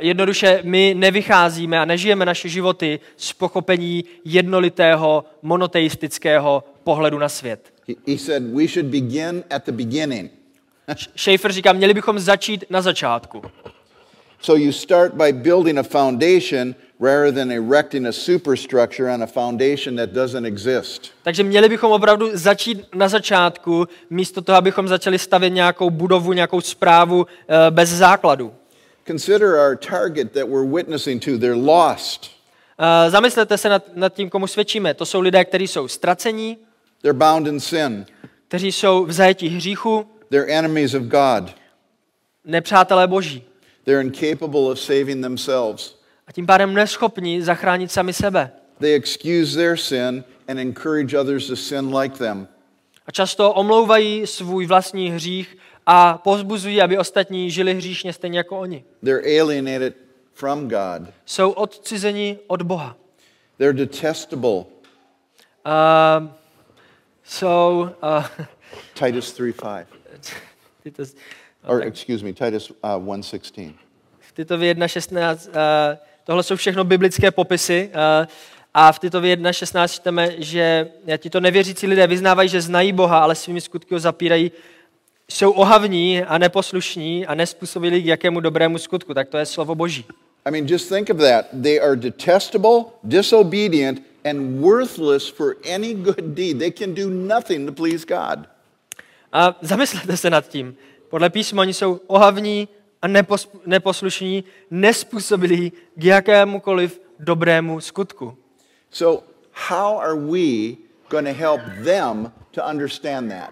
jednoduše 0.00 0.60
my 0.64 0.94
nevycházíme 0.96 1.78
a 1.78 1.84
nežijeme 1.84 2.24
naše 2.24 2.48
životy 2.48 3.00
z 3.16 3.32
pochopení 3.32 4.04
jednolitého 4.24 5.24
monoteistického 5.42 6.64
pohledu 6.84 7.18
na 7.18 7.28
svět. 7.28 7.72
He, 7.88 7.94
he 8.12 8.18
said 8.18 8.42
we 8.42 8.68
should 8.68 8.86
begin 8.86 9.44
at 9.50 9.64
the 9.64 9.72
beginning. 9.72 10.30
Schaefer 11.16 11.52
říká, 11.52 11.72
měli 11.72 11.94
bychom 11.94 12.18
začít 12.18 12.64
na 12.70 12.82
začátku. 12.82 13.42
So 14.40 14.64
you 14.64 14.72
start 14.72 15.14
by 15.14 15.32
building 15.32 15.78
a 15.78 15.82
foundation 15.82 16.74
rather 17.00 17.32
than 17.32 17.50
erecting 17.52 18.06
a 18.06 18.12
superstructure 18.12 19.14
on 19.14 19.22
a 19.22 19.26
foundation 19.26 19.96
that 19.96 20.10
doesn't 20.10 20.44
exist. 20.46 21.10
Takže 21.22 21.42
měli 21.42 21.68
bychom 21.68 21.92
opravdu 21.92 22.30
začít 22.32 22.84
na 22.94 23.08
začátku, 23.08 23.88
místo 24.10 24.42
toho, 24.42 24.58
abychom 24.58 24.88
začali 24.88 25.18
stavět 25.18 25.50
nějakou 25.50 25.90
budovu, 25.90 26.32
nějakou 26.32 26.60
zprávu 26.60 27.26
eh, 27.48 27.70
bez 27.70 27.88
základu. 27.90 28.54
Consider 29.06 29.48
our 29.48 29.76
target 29.76 30.32
that 30.32 30.48
we're 30.48 30.66
witnessing 30.74 31.24
to. 31.24 31.38
They're 31.38 31.54
lost. 31.66 32.30
Eh, 33.06 33.10
Zamyslete 33.10 33.58
se 33.58 33.68
nad, 33.68 33.96
nad 33.96 34.14
tím, 34.14 34.30
komu 34.30 34.46
svědčíme. 34.46 34.94
To 34.94 35.06
jsou 35.06 35.20
lidé, 35.20 35.44
kteří 35.44 35.66
jsou 35.68 35.88
ztracení, 35.88 36.58
They're 37.02 37.18
bound 37.18 37.46
in 37.46 37.60
sin. 37.60 38.06
kteří 38.48 38.72
jsou 38.72 39.04
v 39.04 39.12
zajetí 39.12 39.48
hříchu, 39.48 40.06
They're 40.30 40.52
enemies 40.52 40.94
of 40.94 41.02
God. 41.02 41.54
nepřátelé 42.44 43.06
boží. 43.06 43.44
They're 43.84 44.00
incapable 44.06 44.60
of 44.60 44.80
saving 44.80 45.22
themselves. 45.22 45.97
A 46.28 46.32
tím 46.32 46.46
pádem 46.46 46.74
neschopní 46.74 47.42
zachránit 47.42 47.92
sami 47.92 48.12
sebe. 48.12 48.50
They 48.78 48.94
excuse 48.94 49.56
their 49.56 49.76
sin 49.76 50.24
and 50.48 50.58
encourage 50.58 51.18
others 51.18 51.46
to 51.46 51.56
sin 51.56 51.96
like 51.96 52.18
them. 52.18 52.48
A 53.06 53.10
často 53.12 53.52
omlouvají 53.52 54.26
svůj 54.26 54.66
vlastní 54.66 55.10
hřích 55.10 55.56
a 55.86 56.18
pozbuzují, 56.18 56.82
aby 56.82 56.98
ostatní 56.98 57.50
žili 57.50 57.74
hříšně 57.74 58.12
stejně 58.12 58.38
jako 58.38 58.58
oni. 58.58 58.84
They're 59.04 59.40
alienated 59.40 59.94
from 60.32 60.68
God. 60.68 61.14
Jsou 61.26 61.50
odcizeni 61.50 62.38
od 62.46 62.62
Boha. 62.62 62.96
They're 63.58 63.78
detestable. 63.78 64.64
Uh, 65.66 66.28
jsou... 67.24 67.90
Uh, 68.02 68.24
Titus 69.06 69.40
3:5. 69.40 69.86
tyto, 70.82 71.02
Or 71.66 71.82
excuse 71.82 72.24
me, 72.24 72.32
Titus 72.32 72.70
uh, 72.70 72.76
1:16. 72.90 73.74
tyto 74.34 74.56
1.16, 74.56 75.48
uh, 75.48 75.98
tohle 76.28 76.42
jsou 76.42 76.56
všechno 76.56 76.84
biblické 76.84 77.30
popisy 77.30 77.90
uh, 77.94 78.26
a 78.74 78.92
v 78.92 78.98
tyto 78.98 79.20
1.16 79.20 79.88
čteme, 79.88 80.30
že 80.38 80.88
tito 81.18 81.40
nevěřící 81.40 81.86
lidé 81.86 82.06
vyznávají, 82.06 82.48
že 82.48 82.60
znají 82.60 82.92
Boha, 82.92 83.18
ale 83.18 83.34
svými 83.34 83.60
skutky 83.60 83.94
ho 83.94 84.00
zapírají, 84.00 84.52
jsou 85.28 85.50
ohavní 85.50 86.22
a 86.22 86.38
neposlušní 86.38 87.26
a 87.26 87.34
nespůsobili 87.34 88.02
k 88.02 88.06
jakému 88.06 88.40
dobrému 88.40 88.78
skutku. 88.78 89.14
Tak 89.14 89.28
to 89.28 89.38
je 89.38 89.46
slovo 89.46 89.74
Boží. 89.74 90.04
I 90.46 90.50
mean, 90.50 90.66
just 90.66 90.88
think 90.88 91.10
of 91.10 91.16
that. 91.16 91.46
They 91.62 91.80
are 91.80 91.96
detestable, 91.96 92.84
disobedient, 93.04 94.02
and 94.24 94.60
worthless 94.60 95.28
for 95.28 95.56
any 95.74 95.94
good 95.94 96.24
deed. 96.24 96.58
They 96.58 96.72
can 96.72 96.94
do 96.94 97.10
nothing 97.10 97.66
to 97.66 97.72
please 97.72 98.06
God. 98.06 98.38
A 99.32 99.56
zamyslete 99.60 100.16
se 100.16 100.30
nad 100.30 100.48
tím. 100.48 100.76
Podle 101.08 101.30
písma 101.30 101.62
oni 101.62 101.74
jsou 101.74 102.00
ohavní 102.06 102.68
a 103.02 103.08
nepos, 103.08 103.50
neposlušní, 103.66 104.44
nespůsobilí 104.70 105.72
k 105.96 106.04
jakémukoliv 106.04 107.00
dobrému 107.18 107.80
skutku. 107.80 108.36
So, 108.90 109.24
how 109.52 109.98
are 109.98 110.14
we 110.14 110.76
going 111.08 111.26
to 111.26 111.34
help 111.34 111.60
them 111.84 112.32
to 112.50 112.64
understand 112.70 113.30
that? 113.30 113.50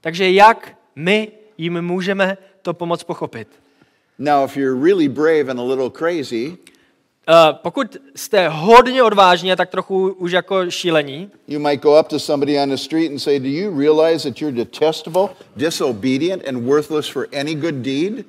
Takže 0.00 0.30
jak 0.30 0.78
my 0.96 1.32
jim 1.58 1.82
můžeme 1.82 2.38
to 2.62 2.74
pomoct 2.74 3.04
pochopit? 3.04 3.48
Now, 4.18 4.44
if 4.44 4.56
you're 4.56 4.84
really 4.84 5.08
brave 5.08 5.50
and 5.50 5.60
a 5.60 5.62
little 5.62 5.90
crazy, 5.90 6.56
Uh, 7.28 7.56
pokud 7.62 7.96
jste 8.16 8.48
hodně 8.48 9.02
odvážní 9.02 9.52
a 9.52 9.56
tak 9.56 9.70
trochu 9.70 10.08
už 10.08 10.32
jako 10.32 10.70
šílení, 10.70 11.30
you 11.48 11.60
might 11.60 11.82
go 11.82 12.00
up 12.00 12.08
to 12.08 12.18
somebody 12.18 12.58
on 12.58 12.68
the 12.68 12.76
street 12.76 13.10
and 13.10 13.18
say, 13.18 13.38
Do 13.40 13.48
you 13.48 13.78
realize 13.78 14.28
that 14.30 14.40
you're 14.40 14.56
detestable, 14.56 15.28
disobedient, 15.56 16.48
and 16.48 16.58
worthless 16.58 17.08
for 17.08 17.26
any 17.32 17.54
good 17.54 17.74
deed? 17.74 18.24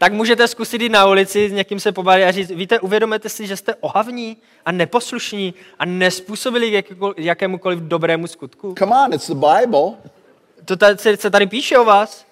Tak 0.00 0.12
můžete 0.12 0.48
zkusit 0.48 0.80
jít 0.82 0.88
na 0.88 1.06
ulici, 1.06 1.48
s 1.48 1.52
někým 1.52 1.80
se 1.80 1.92
pobavit 1.92 2.24
a 2.24 2.30
říct, 2.30 2.50
víte, 2.50 2.80
uvědomujete 2.80 3.28
si, 3.28 3.46
že 3.46 3.56
jste 3.56 3.74
ohavní 3.74 4.36
a 4.64 4.72
neposlušní 4.72 5.54
a 5.78 5.84
nespůsobili 5.84 6.70
jakékoliv- 6.82 7.14
jakémukoliv 7.16 7.78
dobrému 7.78 8.26
skutku? 8.26 8.74
Come 8.78 8.96
on, 9.06 9.14
it's 9.14 9.26
the 9.26 9.34
Bible. 9.34 9.92
To 10.64 10.76
tady, 10.76 10.98
se- 10.98 11.16
se 11.16 11.30
tady 11.30 11.46
píše 11.46 11.78
o 11.78 11.84
vás. 11.84 12.26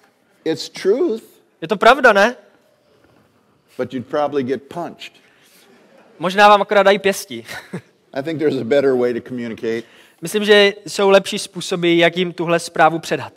It's 0.45 0.69
truth, 0.69 1.23
Je 1.61 1.67
to 1.67 1.77
pravda, 1.77 2.13
ne? 2.13 2.35
but 3.77 3.93
you'd 3.93 4.07
probably 4.07 4.43
get 4.43 4.63
punched. 4.63 5.13
Možná 6.19 6.49
vám 6.49 6.61
akorát 6.61 6.83
dají 6.83 6.99
pěstí. 6.99 7.45
I 8.13 8.23
think 8.23 8.39
there's 8.39 8.61
a 8.61 8.63
better 8.63 8.93
way 8.93 9.13
to 9.13 9.21
communicate. 9.29 9.83
Myslím, 10.21 10.45
že 10.45 10.73
jsou 10.87 11.09
lepší 11.09 11.39
způsoby, 11.39 11.97
jak 11.99 12.17
jim 12.17 12.33
tuhle 12.33 12.59
zprávu 12.59 12.99
předat. 12.99 13.33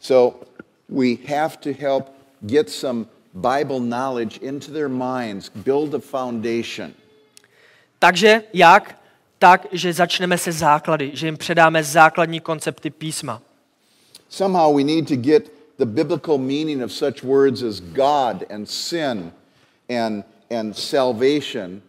So 0.00 0.38
we 0.88 1.06
have 1.38 1.56
to 1.60 1.70
help 1.80 2.04
get 2.40 2.70
some 2.70 3.04
Bible 3.34 3.80
knowledge 3.80 4.38
into 4.42 4.72
their 4.72 4.88
minds, 4.88 5.48
build 5.48 5.94
a 5.94 5.98
foundation. 5.98 6.94
Takže 7.98 8.42
jak? 8.52 8.98
Tak, 9.38 9.66
že 9.72 9.92
začneme 9.92 10.38
se 10.38 10.52
základy, 10.52 11.10
že 11.14 11.26
jim 11.26 11.36
předáme 11.36 11.84
základní 11.84 12.40
koncepty 12.40 12.90
písma. 12.90 13.42
Somehow 14.28 14.76
we 14.76 14.84
need 14.84 15.08
to 15.08 15.16
get 15.16 15.52
the 15.78 15.84
biblical 15.84 16.38
meaning 16.38 16.82
of 16.82 16.92
such 16.92 17.22
words 17.22 17.62
as 17.62 17.80
God 17.80 18.44
and 18.50 18.70
sin 18.70 19.32
and, 19.88 20.24
and 20.50 20.78
salvation 20.78 21.82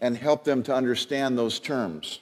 and 0.00 0.16
help 0.16 0.42
them 0.42 0.62
to 0.62 0.74
understand 0.74 1.36
those 1.36 1.60
terms. 1.60 2.20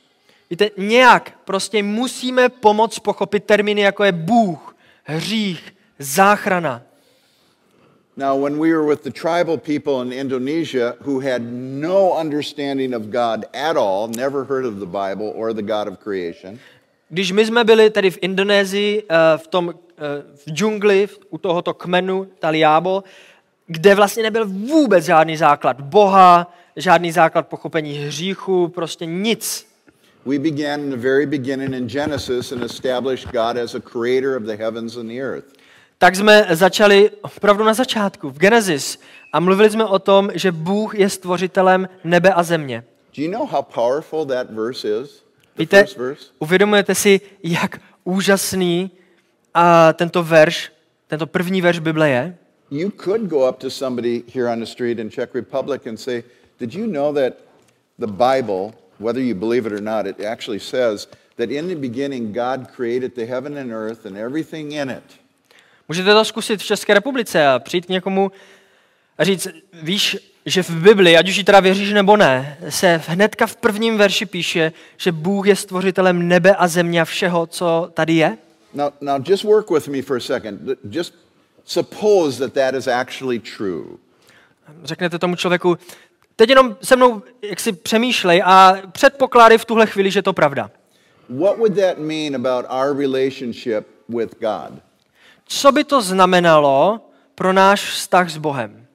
Víte, 0.51 0.71
nějak 0.77 1.39
prostě 1.45 1.83
musíme 1.83 2.49
pomoct 2.49 2.99
pochopit 2.99 3.45
termíny, 3.45 3.81
jako 3.81 4.05
je 4.05 4.13
Bůh, 4.13 4.77
hřích, 5.05 5.75
záchrana. 5.99 6.83
Now, 8.17 8.37
when 8.37 8.59
we 8.59 8.73
were 8.73 8.87
with 8.87 9.03
the 9.03 9.11
tribal 9.11 9.59
people 9.59 10.01
in 10.03 10.13
Indonesia 10.13 10.97
who 11.03 11.21
had 11.21 11.43
no 11.43 12.13
understanding 12.13 12.95
of 12.95 13.11
God 13.11 13.45
at 13.53 13.77
all, 13.77 14.09
never 14.09 14.45
heard 14.45 14.65
of 14.65 14.79
the 14.79 14.87
Bible 14.87 15.33
or 15.35 15.53
the 15.53 15.63
God 15.63 15.89
of 15.89 15.99
creation, 15.99 16.59
Když 17.09 17.33
my 17.33 17.47
jsme 17.47 17.65
byli 17.65 17.91
tady 17.91 18.11
v 18.11 18.19
Indonésii, 18.21 19.03
eh, 19.09 19.39
v 19.39 19.47
tom 19.47 19.71
eh, 19.71 20.03
v 20.47 20.51
džungli, 20.51 21.09
u 21.31 21.39
tohoto 21.39 21.75
kmenu 21.75 22.27
Taliábo, 22.39 23.05
kde 23.67 23.95
vlastně 23.95 24.23
nebyl 24.23 24.47
vůbec 24.47 25.05
žádný 25.05 25.37
základ 25.37 25.81
Boha, 25.81 26.55
žádný 26.77 27.13
základ 27.13 27.49
pochopení 27.49 27.93
hříchu, 27.93 28.69
prostě 28.69 29.07
nic. 29.07 29.67
we 30.25 30.39
began 30.39 30.81
in 30.81 30.91
the 30.91 30.97
very 30.97 31.27
beginning 31.27 31.75
in 31.75 31.87
Genesis 31.87 32.53
and 32.53 32.63
established 32.63 33.31
God 33.33 33.59
as 33.59 33.75
a 33.75 33.81
creator 33.81 34.37
of 34.37 34.47
the 34.47 34.57
heavens 34.57 34.97
and 34.97 35.09
the 35.09 35.21
earth. 35.21 35.54
Tak 35.99 36.17
jsme 36.17 36.47
začali 36.51 37.11
opravdu 37.23 37.65
na 37.65 37.75
začátku, 37.75 38.31
v 38.31 38.39
Genesis, 38.39 38.99
a 39.33 39.41
mluvili 39.41 39.71
jsme 39.71 39.85
o 39.85 39.99
tom, 39.99 40.31
že 40.35 40.53
Bůh 40.53 40.95
je 40.95 41.09
stvořitelem 41.09 41.89
nebe 42.05 42.33
a 42.33 42.43
země. 42.43 42.85
Do 43.17 43.23
you 43.23 43.31
know 43.31 43.47
how 43.47 43.63
powerful 43.63 44.27
that 44.27 44.51
verse 44.51 44.89
is? 44.89 45.25
The 45.57 45.63
Víte, 45.63 45.87
uvědomujete 46.39 46.95
si, 46.95 47.21
jak 47.43 47.81
úžasný 48.05 48.91
a 49.55 49.93
tento 49.93 50.23
verš, 50.23 50.73
tento 51.07 51.27
první 51.27 51.63
verš 51.63 51.79
Bible 51.79 52.09
je? 52.09 52.37
You 52.71 52.91
could 52.91 53.21
go 53.21 53.49
up 53.49 53.59
to 53.59 53.71
somebody 53.71 54.23
here 54.35 54.53
on 54.53 54.61
the 54.61 54.67
street 54.67 54.99
in 54.99 55.11
Czech 55.11 55.35
Republic 55.35 55.87
and 55.87 55.97
say, 55.97 56.23
Did 56.59 56.75
you 56.75 56.87
know 56.87 57.13
that 57.13 57.35
the 57.99 58.07
Bible, 58.07 58.75
whether 58.99 59.23
you 59.23 59.35
believe 59.35 59.67
it 59.67 59.73
or 59.73 59.83
not, 59.83 60.07
it 60.07 60.21
actually 60.21 60.61
says 60.61 61.09
that 61.37 61.51
in 61.51 61.69
the 61.69 61.75
beginning 61.75 62.33
God 62.33 62.69
created 62.77 63.15
the 63.15 63.27
heaven 63.27 63.57
and 63.57 63.73
earth 63.73 64.07
and 64.07 64.17
everything 64.17 64.73
in 64.73 64.91
it. 64.91 65.24
Můžete 65.89 66.13
to 66.13 66.25
zkusit 66.25 66.61
v 66.61 66.65
České 66.65 66.95
republice 66.95 67.47
a 67.47 67.59
přijít 67.59 67.87
k 67.87 67.89
někomu 67.89 68.33
a 69.19 69.25
říct, 69.25 69.49
víš, 69.83 70.17
že 70.47 70.63
v 70.63 70.71
Bibli, 70.71 71.17
ať 71.17 71.29
už 71.29 71.37
ji 71.37 71.45
teda 71.45 71.61
věříš 71.61 71.93
nebo 71.93 72.17
ne, 72.17 72.59
se 72.69 73.03
hnedka 73.07 73.47
v 73.47 73.57
prvním 73.57 73.99
verši 73.99 74.27
píše, 74.27 74.73
že 74.97 75.13
Bůh 75.13 75.47
je 75.47 75.57
stvořitelem 75.57 76.29
nebe 76.29 76.55
a 76.55 76.69
země 76.69 77.01
a 77.01 77.05
všeho, 77.05 77.47
co 77.47 77.91
tady 77.95 78.13
je? 78.13 78.39
Now, 78.75 78.91
now 79.01 79.23
just 79.27 79.45
work 79.45 79.71
with 79.71 79.89
me 79.89 80.03
for 80.03 80.17
a 80.17 80.21
second. 80.21 80.61
Just 80.91 81.15
suppose 81.65 82.39
that 82.39 82.53
that 82.53 82.75
is 82.75 82.89
actually 82.89 83.39
true. 83.39 83.85
Řeknete 84.85 85.19
tomu 85.19 85.37
člověku, 85.37 85.79
teď 86.37 86.49
jenom 86.49 86.77
se 86.83 86.97
mnou 86.97 87.23
jak 87.43 87.61
si 87.61 87.73
přemýšlej 87.73 88.43
a 88.45 88.77
předpokládej 88.93 89.59
v 89.59 89.65
tuhle 89.65 89.87
chvíli, 89.87 90.11
že 90.11 90.19
je 90.19 90.23
to 90.23 90.33
pravda. 90.33 90.71
What 91.29 91.57
would 91.59 91.77
that 91.77 91.99
mean 91.99 92.35
about 92.35 92.67
our 92.71 92.97
relationship 92.99 93.87
with 94.09 94.35
God? 94.41 94.84
Co 95.49 95.73
by 95.73 95.85
to 95.85 96.03
znamenalo 96.03 97.01
pro 97.35 97.53
náš 97.53 97.91
vztah 97.91 98.31
s 98.31 98.37
Bohem? 98.37 98.87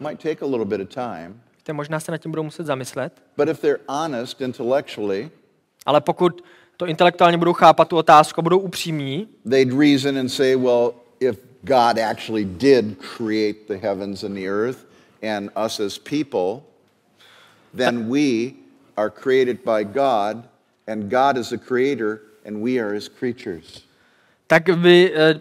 Might 0.00 0.20
take 0.20 0.44
a 0.44 0.46
little 0.48 0.64
bit 0.64 0.80
of 0.80 0.88
time, 0.88 1.40
Víte, 1.56 1.72
možná 1.72 2.00
se 2.00 2.12
nad 2.12 2.18
tím 2.18 2.30
budou 2.30 2.42
muset 2.42 2.66
zamyslet, 2.66 3.12
but 3.36 3.48
if 3.48 3.60
they're 3.60 3.80
honest 3.88 4.40
intellectually, 4.40 5.30
ale 5.86 6.00
pokud 6.00 6.44
to 6.76 6.86
intelektuálně 6.86 7.38
budou 7.38 7.52
chápat 7.52 7.88
tu 7.88 7.96
otázku 7.96 8.40
a 8.40 8.42
budou 8.42 8.58
upřímní, 8.58 9.28
they'd 9.50 9.72
reason 9.72 10.18
and 10.18 10.28
say, 10.28 10.56
well, 10.56 10.94
if 11.20 11.38
God 11.62 11.98
actually 11.98 12.44
did 12.44 12.98
create 13.16 13.54
the 13.68 13.76
heavens 13.88 14.24
and 14.24 14.34
the 14.34 14.48
earth, 14.48 14.86
and 15.22 15.50
us 15.66 15.80
as 15.80 15.98
people, 15.98 16.62
then 17.76 18.08
we 18.08 18.52
are 18.96 19.10
created 19.10 19.58
by 19.64 19.84
God, 19.84 20.44
and 20.86 21.10
God 21.10 21.36
is 21.38 21.48
the 21.48 21.58
creator, 21.58 22.20
and 22.46 22.62
we 22.62 22.80
are 22.80 22.94
his 22.94 23.08
creatures. 23.08 23.84
tak 24.46 24.68
by 24.76 25.10
eh, 25.14 25.40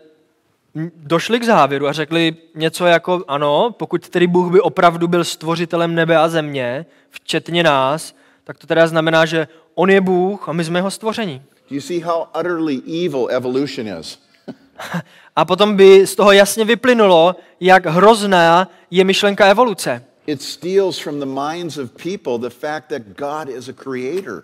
došli 0.95 1.39
k 1.39 1.43
závěru 1.43 1.87
a 1.87 1.91
řekli 1.91 2.35
něco 2.55 2.85
jako, 2.85 3.23
ano, 3.27 3.75
pokud 3.77 4.09
tedy 4.09 4.27
Bůh 4.27 4.51
by 4.51 4.61
opravdu 4.61 5.07
byl 5.07 5.23
stvořitelem 5.23 5.95
nebe 5.95 6.17
a 6.17 6.27
země, 6.27 6.85
včetně 7.09 7.63
nás, 7.63 8.15
tak 8.43 8.57
to 8.57 8.67
teda 8.67 8.87
znamená, 8.87 9.25
že 9.25 9.47
On 9.75 9.89
je 9.89 10.01
Bůh 10.01 10.49
a 10.49 10.53
my 10.53 10.63
jsme 10.63 10.79
jeho 10.79 10.91
stvoření. 10.91 11.41
Do 11.69 11.75
you 11.75 11.81
see 11.81 11.99
how 11.99 12.25
utterly 12.39 12.81
evil 13.05 13.27
evolution 13.31 13.87
is? 13.99 14.19
A 15.35 15.45
potom 15.45 15.77
by 15.77 16.07
z 16.07 16.15
toho 16.15 16.31
jasně 16.31 16.65
vyplynulo, 16.65 17.35
jak 17.59 17.85
hrozná 17.85 18.71
je 18.91 19.03
myšlenka 19.03 19.45
evoluce. 19.45 20.03
It 20.27 20.41
steals 20.41 20.99
from 20.99 21.19
the 21.19 21.25
minds 21.25 21.77
of 21.77 21.91
people 21.91 22.49
the 22.49 22.55
fact 22.55 22.87
that 22.87 23.01
God 23.17 23.55
is 23.57 23.69
a 23.69 23.73
creator. 23.73 24.43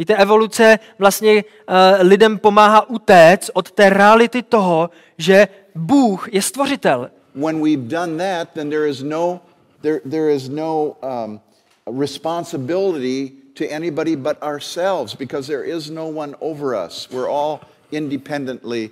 Víte, 0.00 0.16
evoluce 0.16 0.78
vlastně 0.98 1.34
uh, 1.34 1.74
lidem 2.00 2.38
pomáhá 2.38 2.90
utéct 2.90 3.50
od 3.54 3.70
té 3.70 3.90
reality 3.90 4.42
toho, 4.42 4.90
že 5.18 5.48
Bůh 5.80 6.34
je 6.34 6.42
stvořitel. 6.42 7.10
When 7.34 7.62
we've 7.62 7.88
done 7.88 8.16
that, 8.18 8.48
then 8.54 8.70
there 8.70 8.88
is 8.88 9.02
no, 9.02 9.40
there, 9.82 10.00
there 10.10 10.34
is 10.34 10.48
no 10.48 10.96
um, 11.02 11.40
responsibility 12.00 13.32
to 13.54 13.64
anybody 13.76 14.16
but 14.16 14.42
ourselves 14.42 15.14
because 15.14 15.46
there 15.46 15.76
is 15.76 15.90
no 15.90 16.08
one 16.08 16.34
over 16.40 16.86
us. 16.86 17.08
We're 17.10 17.30
all 17.30 17.60
independently 17.92 18.90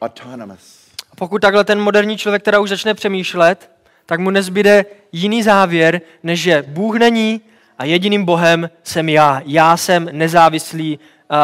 autonomous. 0.00 0.86
Pokud 1.16 1.42
takhle 1.42 1.64
ten 1.64 1.80
moderní 1.80 2.18
člověk 2.18 2.42
teda 2.42 2.60
už 2.60 2.70
začne 2.70 2.94
přemýšlet, 2.94 3.70
tak 4.06 4.20
mu 4.20 4.30
nezbyde 4.30 4.84
jiný 5.12 5.42
závěr, 5.42 6.00
než 6.22 6.40
že 6.40 6.64
Bůh 6.68 6.96
není 6.96 7.40
a 7.78 7.84
jediným 7.84 8.24
Bohem 8.24 8.70
jsem 8.82 9.08
já. 9.08 9.42
Já 9.44 9.76
jsem 9.76 10.08
nezávislý, 10.12 10.98
uh, 11.30 11.36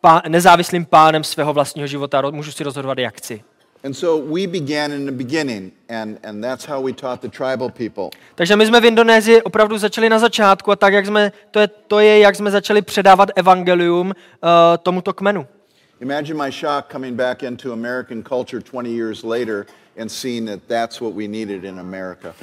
pá, 0.00 0.22
nezávislým 0.28 0.84
pánem 0.84 1.24
svého 1.24 1.52
vlastního 1.52 1.86
života. 1.86 2.22
Můžu 2.30 2.52
si 2.52 2.64
rozhodovat, 2.64 2.98
jak 2.98 3.16
chci. 3.16 3.44
And 3.84 3.96
so 3.96 4.16
we 4.16 4.46
began 4.46 4.92
in 4.92 5.06
the 5.06 5.12
beginning, 5.12 5.72
and, 5.88 6.18
and 6.22 6.44
that's 6.44 6.64
how 6.64 6.84
we 6.84 6.92
taught 6.92 7.20
the 7.20 7.28
tribal 7.28 7.70
people. 7.70 8.10
Takže 8.34 8.56
my 8.56 8.66
jsme 8.66 8.80
v 8.80 8.84
Indonésii 8.84 9.42
opravdu 9.42 9.78
začali 9.78 10.08
na 10.08 10.18
začátku 10.18 10.72
a 10.72 10.76
tak, 10.76 10.92
jak 10.92 11.06
jsme, 11.06 11.32
to, 11.50 11.60
je, 11.60 11.68
to 11.68 12.00
je, 12.00 12.18
jak 12.18 12.36
jsme 12.36 12.50
začali 12.50 12.82
předávat 12.82 13.28
evangelium 13.36 14.06
uh, 14.06 14.12
tomuto 14.82 15.12
kmenu. 15.12 15.46
Imagine 16.00 16.44
my 16.44 16.52
shock 16.52 16.92
coming 16.92 17.16
back 17.16 17.42
into 17.42 17.72
American 17.72 18.22
culture 18.22 18.62
20 18.72 18.90
years 18.90 19.22
later 19.22 19.66
and 20.00 20.08
seeing 20.08 20.48
that 20.48 20.60
that's 20.68 21.00
what 21.00 21.14
we 21.14 21.28
needed 21.28 21.64
in 21.64 21.80
America. 21.80 22.34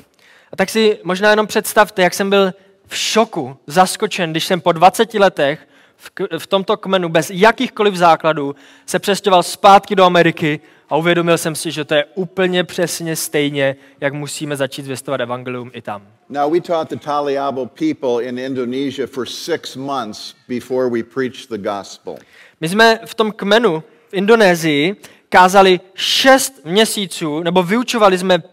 A 0.52 0.56
tak 0.56 0.70
si 0.70 1.00
možná 1.04 1.30
jenom 1.30 1.48
představte, 1.48 2.02
jak 2.02 2.14
jsem 2.14 2.30
byl 2.30 2.54
v 2.88 2.98
šoku, 2.98 3.58
zaskočen, 3.68 4.32
když 4.32 4.46
jsem 4.46 4.62
po 4.62 4.72
20 4.72 5.14
letech 5.14 5.68
v, 5.98 6.12
v 6.38 6.48
tomto 6.48 6.78
kmenu 6.78 7.10
bez 7.10 7.30
jakýchkoliv 7.30 7.96
základů 7.96 8.56
se 8.86 9.00
přestěhoval 9.00 9.44
zpátky 9.44 9.96
do 9.96 10.04
Ameriky 10.04 10.60
a 10.90 10.96
uvědomil 10.96 11.38
jsem 11.38 11.56
si, 11.56 11.72
že 11.72 11.86
to 11.86 11.94
je 11.94 12.06
úplně 12.16 12.64
přesně 12.64 13.16
stejně, 13.16 13.76
jak 14.02 14.14
musíme 14.14 14.56
začít 14.56 14.86
zvěstovat 14.86 15.22
evangelium 15.22 15.72
i 15.74 15.82
tam. 15.82 16.08
Now, 16.30 16.54
we 16.54 16.62
taught 16.62 16.90
the 16.90 17.06
Taliabo 17.06 17.66
people 17.66 18.24
in 18.24 18.40
Indonesia 18.40 19.08
for 19.08 19.26
six 19.26 19.76
months 19.76 20.36
before 20.48 20.90
we 20.90 21.04
preached 21.04 21.50
the 21.50 21.58
gospel. 21.58 22.16
My 22.62 22.70
jsme 22.70 23.00
v 23.06 23.16
tom 23.16 23.32
kmenu 23.32 23.84
v 24.10 24.14
Indonésii 24.14 24.96
kázali 25.30 25.80
šest 25.96 26.66
měsíců, 26.66 27.44
nebo 27.44 27.64
vyučovali 27.64 28.18
jsme 28.18 28.44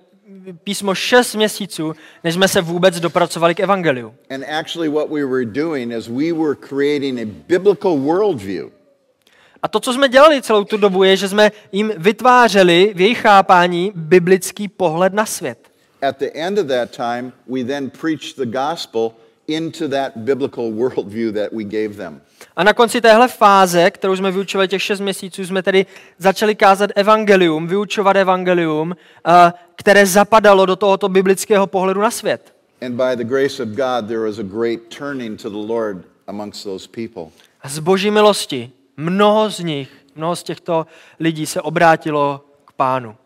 písmo 0.65 0.95
šest 0.95 1.35
měsíců, 1.35 1.95
než 2.25 2.35
jsme 2.35 2.49
se 2.49 2.61
vůbec 2.61 3.01
dopracovali 3.01 3.55
k 3.55 3.61
evangeliu. 3.61 4.15
And 4.31 4.45
actually, 4.61 4.89
what 4.89 5.11
we 5.11 5.25
were 5.25 5.45
doing 5.45 5.93
is 5.93 6.09
we 6.09 6.33
were 6.33 6.55
creating 6.55 7.19
a 7.19 7.25
biblical 7.49 7.99
worldview. 7.99 8.76
A 9.67 9.69
to, 9.69 9.81
co 9.81 9.93
jsme 9.93 10.09
dělali 10.09 10.43
celou 10.43 10.65
tu 10.65 10.77
dobu, 10.77 11.03
je, 11.03 11.17
že 11.17 11.29
jsme 11.29 11.53
jim 11.73 11.93
vytvářeli 11.97 12.93
v 12.95 13.01
jejich 13.01 13.19
chápání 13.19 13.93
biblický 13.95 14.69
pohled 14.69 15.15
na 15.15 15.27
svět. 15.27 15.59
At 16.03 16.19
the 16.19 16.31
end 16.35 16.59
of 16.59 16.67
that 16.67 16.91
time, 16.91 17.33
we 17.49 17.65
then 17.65 17.91
preached 17.91 18.37
the 18.37 18.47
gospel 18.47 19.13
into 19.47 19.89
that 19.89 20.13
biblical 20.17 20.71
worldview 20.73 21.35
that 21.35 21.53
we 21.53 21.65
gave 21.65 21.89
them. 21.89 22.21
A 22.57 22.65
na 22.65 22.73
konci 22.73 23.01
téhle 23.01 23.29
fáze, 23.29 23.91
kterou 23.91 24.17
jsme 24.17 24.31
vyučovali 24.31 24.69
těch 24.69 24.83
šest 24.83 25.01
měsíců, 25.01 25.47
jsme 25.47 25.63
tedy 25.63 25.87
začali 26.19 26.55
kázat 26.55 26.91
evangelium, 26.95 27.67
vyučovat 27.67 28.17
evangelium, 28.17 28.97
eh, 29.27 29.53
které 29.77 30.07
zapadalo 30.07 30.67
do 30.67 30.77
tohoto 30.77 31.09
biblického 31.09 31.67
pohledu 31.67 32.01
na 32.01 32.11
svět. 32.11 32.55
And 32.83 32.93
by 32.93 33.17
the 33.17 33.25
grace 33.25 33.63
of 33.63 33.69
God, 33.69 34.09
there 34.09 34.21
was 34.21 34.39
a 34.39 34.43
great 34.43 34.81
turning 34.99 35.43
to 35.43 35.51
the 35.51 35.73
Lord 35.73 36.05
amongst 36.27 36.65
those 36.65 36.89
people. 36.89 37.33
A 37.63 37.69
z 37.69 37.79
boží 37.79 38.11
milosti 38.11 38.73
mnoho 38.97 39.51
z 39.51 39.61
nich, 39.61 39.89
mnoho 40.15 40.37
z 40.37 40.43
těchto 40.43 40.87
lidí 41.21 41.47
se 41.47 41.63
obrátilo 41.63 42.45
k 42.65 42.73
pánu. 42.73 43.17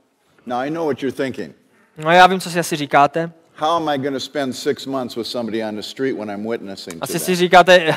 Now, 0.46 0.58
I 0.58 0.70
know 0.70 0.86
what 0.86 1.02
you're 1.02 1.16
thinking. 1.16 1.54
No 1.96 2.10
já 2.10 2.26
vím, 2.26 2.40
co 2.40 2.50
si 2.50 2.58
asi 2.58 2.76
říkáte. 2.76 3.32
How 3.56 3.70
am 3.70 3.88
I 3.88 3.98
going 3.98 4.14
to 4.14 4.20
spend 4.20 4.56
six 4.56 4.86
months 4.86 5.16
with 5.16 5.26
somebody 5.26 5.64
on 5.64 5.76
the 5.76 5.82
street 5.82 6.16
when 6.16 6.30
I'm 6.30 6.50
witnessing 6.50 6.98
to 6.98 7.04
Asi 7.04 7.18
si 7.18 7.36
říkáte, 7.36 7.94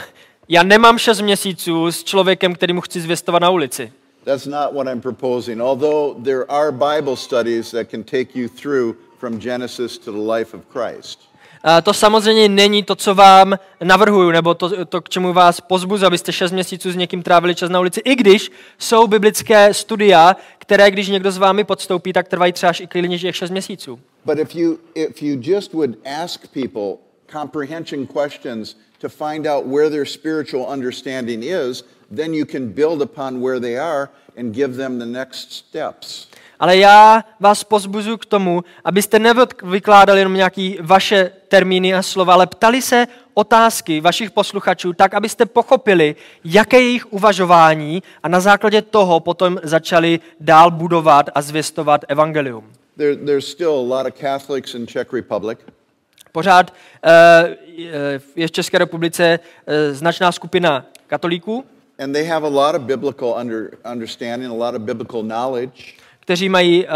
já 0.47 0.63
nemám 0.63 0.97
šest 0.97 1.21
měsíců 1.21 1.91
s 1.91 2.03
člověkem, 2.03 2.55
který 2.55 2.73
mu 2.73 2.81
chci 2.81 3.01
zvěstovat 3.01 3.41
na 3.41 3.49
ulici. 3.49 3.91
That's 4.23 4.45
not 4.45 4.73
what 4.73 4.87
I'm 4.87 5.01
proposing. 5.01 5.61
Although 5.61 6.23
there 6.23 6.45
are 6.49 6.71
Bible 6.71 7.15
studies 7.17 7.71
that 7.71 7.89
can 7.91 8.03
take 8.03 8.39
you 8.39 8.49
through 8.49 8.95
from 9.19 9.39
Genesis 9.39 9.97
to 9.97 10.11
the 10.11 10.31
life 10.31 10.57
of 10.57 10.63
Christ. 10.71 11.19
To 11.83 11.93
samozřejmě 11.93 12.49
není 12.49 12.83
to, 12.83 12.95
co 12.95 13.15
vám 13.15 13.59
navrhuju, 13.83 14.31
nebo 14.31 14.53
to, 14.53 14.85
to 14.85 15.01
k 15.01 15.09
čemu 15.09 15.33
vás 15.33 15.61
pozbuzu, 15.61 16.05
abyste 16.05 16.33
šest 16.33 16.51
měsíců 16.51 16.91
s 16.91 16.95
někým 16.95 17.23
trávili 17.23 17.55
čas 17.55 17.69
na 17.69 17.79
ulici, 17.79 18.01
i 18.05 18.15
když 18.15 18.51
jsou 18.79 19.07
biblické 19.07 19.73
studia, 19.73 20.35
které, 20.57 20.91
když 20.91 21.07
někdo 21.07 21.31
s 21.31 21.37
vámi 21.37 21.63
podstoupí, 21.63 22.13
tak 22.13 22.27
trvají 22.27 22.53
třeba 22.53 22.69
až 22.69 22.79
i 22.79 22.87
klidně 22.87 23.19
těch 23.19 23.35
šest 23.35 23.51
měsíců. 23.51 23.99
But 24.25 24.39
if 24.39 24.55
you, 24.55 24.77
if 24.95 25.21
you 25.21 25.39
just 25.41 25.73
would 25.73 25.89
ask 26.23 26.47
people 26.47 26.97
comprehension 27.31 28.07
questions 28.07 28.75
to 29.01 29.09
find 29.09 29.47
out 29.47 29.65
where 29.65 29.89
their 29.89 30.05
spiritual 30.05 30.65
understanding 30.73 31.43
is, 31.43 31.83
then 32.15 32.33
you 32.33 32.45
can 32.45 32.67
build 32.67 33.01
upon 33.01 33.41
where 33.41 33.59
they 33.59 33.79
are 33.79 34.09
and 34.37 34.53
give 34.53 34.77
them 34.77 34.99
the 34.99 35.05
next 35.05 35.51
steps. 35.51 36.27
Ale 36.63 36.77
já 36.77 37.25
vás 37.39 37.63
pozbuzu 37.63 38.17
k 38.17 38.25
tomu, 38.25 38.63
abyste 38.85 39.19
nevykládali 39.19 40.19
jenom 40.19 40.33
nějaké 40.33 40.73
vaše 40.81 41.31
termíny 41.47 41.93
a 41.93 42.01
slova, 42.01 42.33
ale 42.33 42.47
ptali 42.47 42.81
se 42.81 43.07
otázky 43.33 44.01
vašich 44.01 44.31
posluchačů 44.31 44.93
tak, 44.93 45.13
abyste 45.13 45.45
pochopili, 45.45 46.15
jaké 46.43 46.77
je 46.77 46.83
jejich 46.83 47.13
uvažování 47.13 48.03
a 48.23 48.27
na 48.27 48.39
základě 48.39 48.81
toho 48.81 49.19
potom 49.19 49.59
začali 49.63 50.19
dál 50.39 50.71
budovat 50.71 51.29
a 51.35 51.41
zvěstovat 51.41 52.01
evangelium. 52.07 52.71
There, 52.97 53.15
there's 53.15 53.47
still 53.47 53.71
a 53.71 53.97
lot 53.97 54.07
of 54.07 54.19
Catholics 54.19 54.75
in 54.75 54.87
Czech 54.87 55.13
Republic. 55.13 55.59
Pořád 56.31 56.73
eh, 57.03 57.57
je 58.35 58.47
v 58.47 58.51
České 58.51 58.77
republice 58.77 59.39
eh, 59.67 59.93
značná 59.93 60.31
skupina 60.31 60.85
katolíků, 61.07 61.65
And 61.99 62.13
they 62.13 62.25
have 62.25 62.43
a 62.43 62.49
lot 62.49 62.75
of 62.75 62.81
biblical 62.81 63.33
under, 63.41 63.77
understanding, 63.85 64.51
a 64.51 64.53
lot 64.53 64.75
of 64.75 64.81
biblical 64.81 65.23
knowledge. 65.23 66.02
Kteří 66.23 66.49
mají 66.49 66.87
eh, 66.87 66.91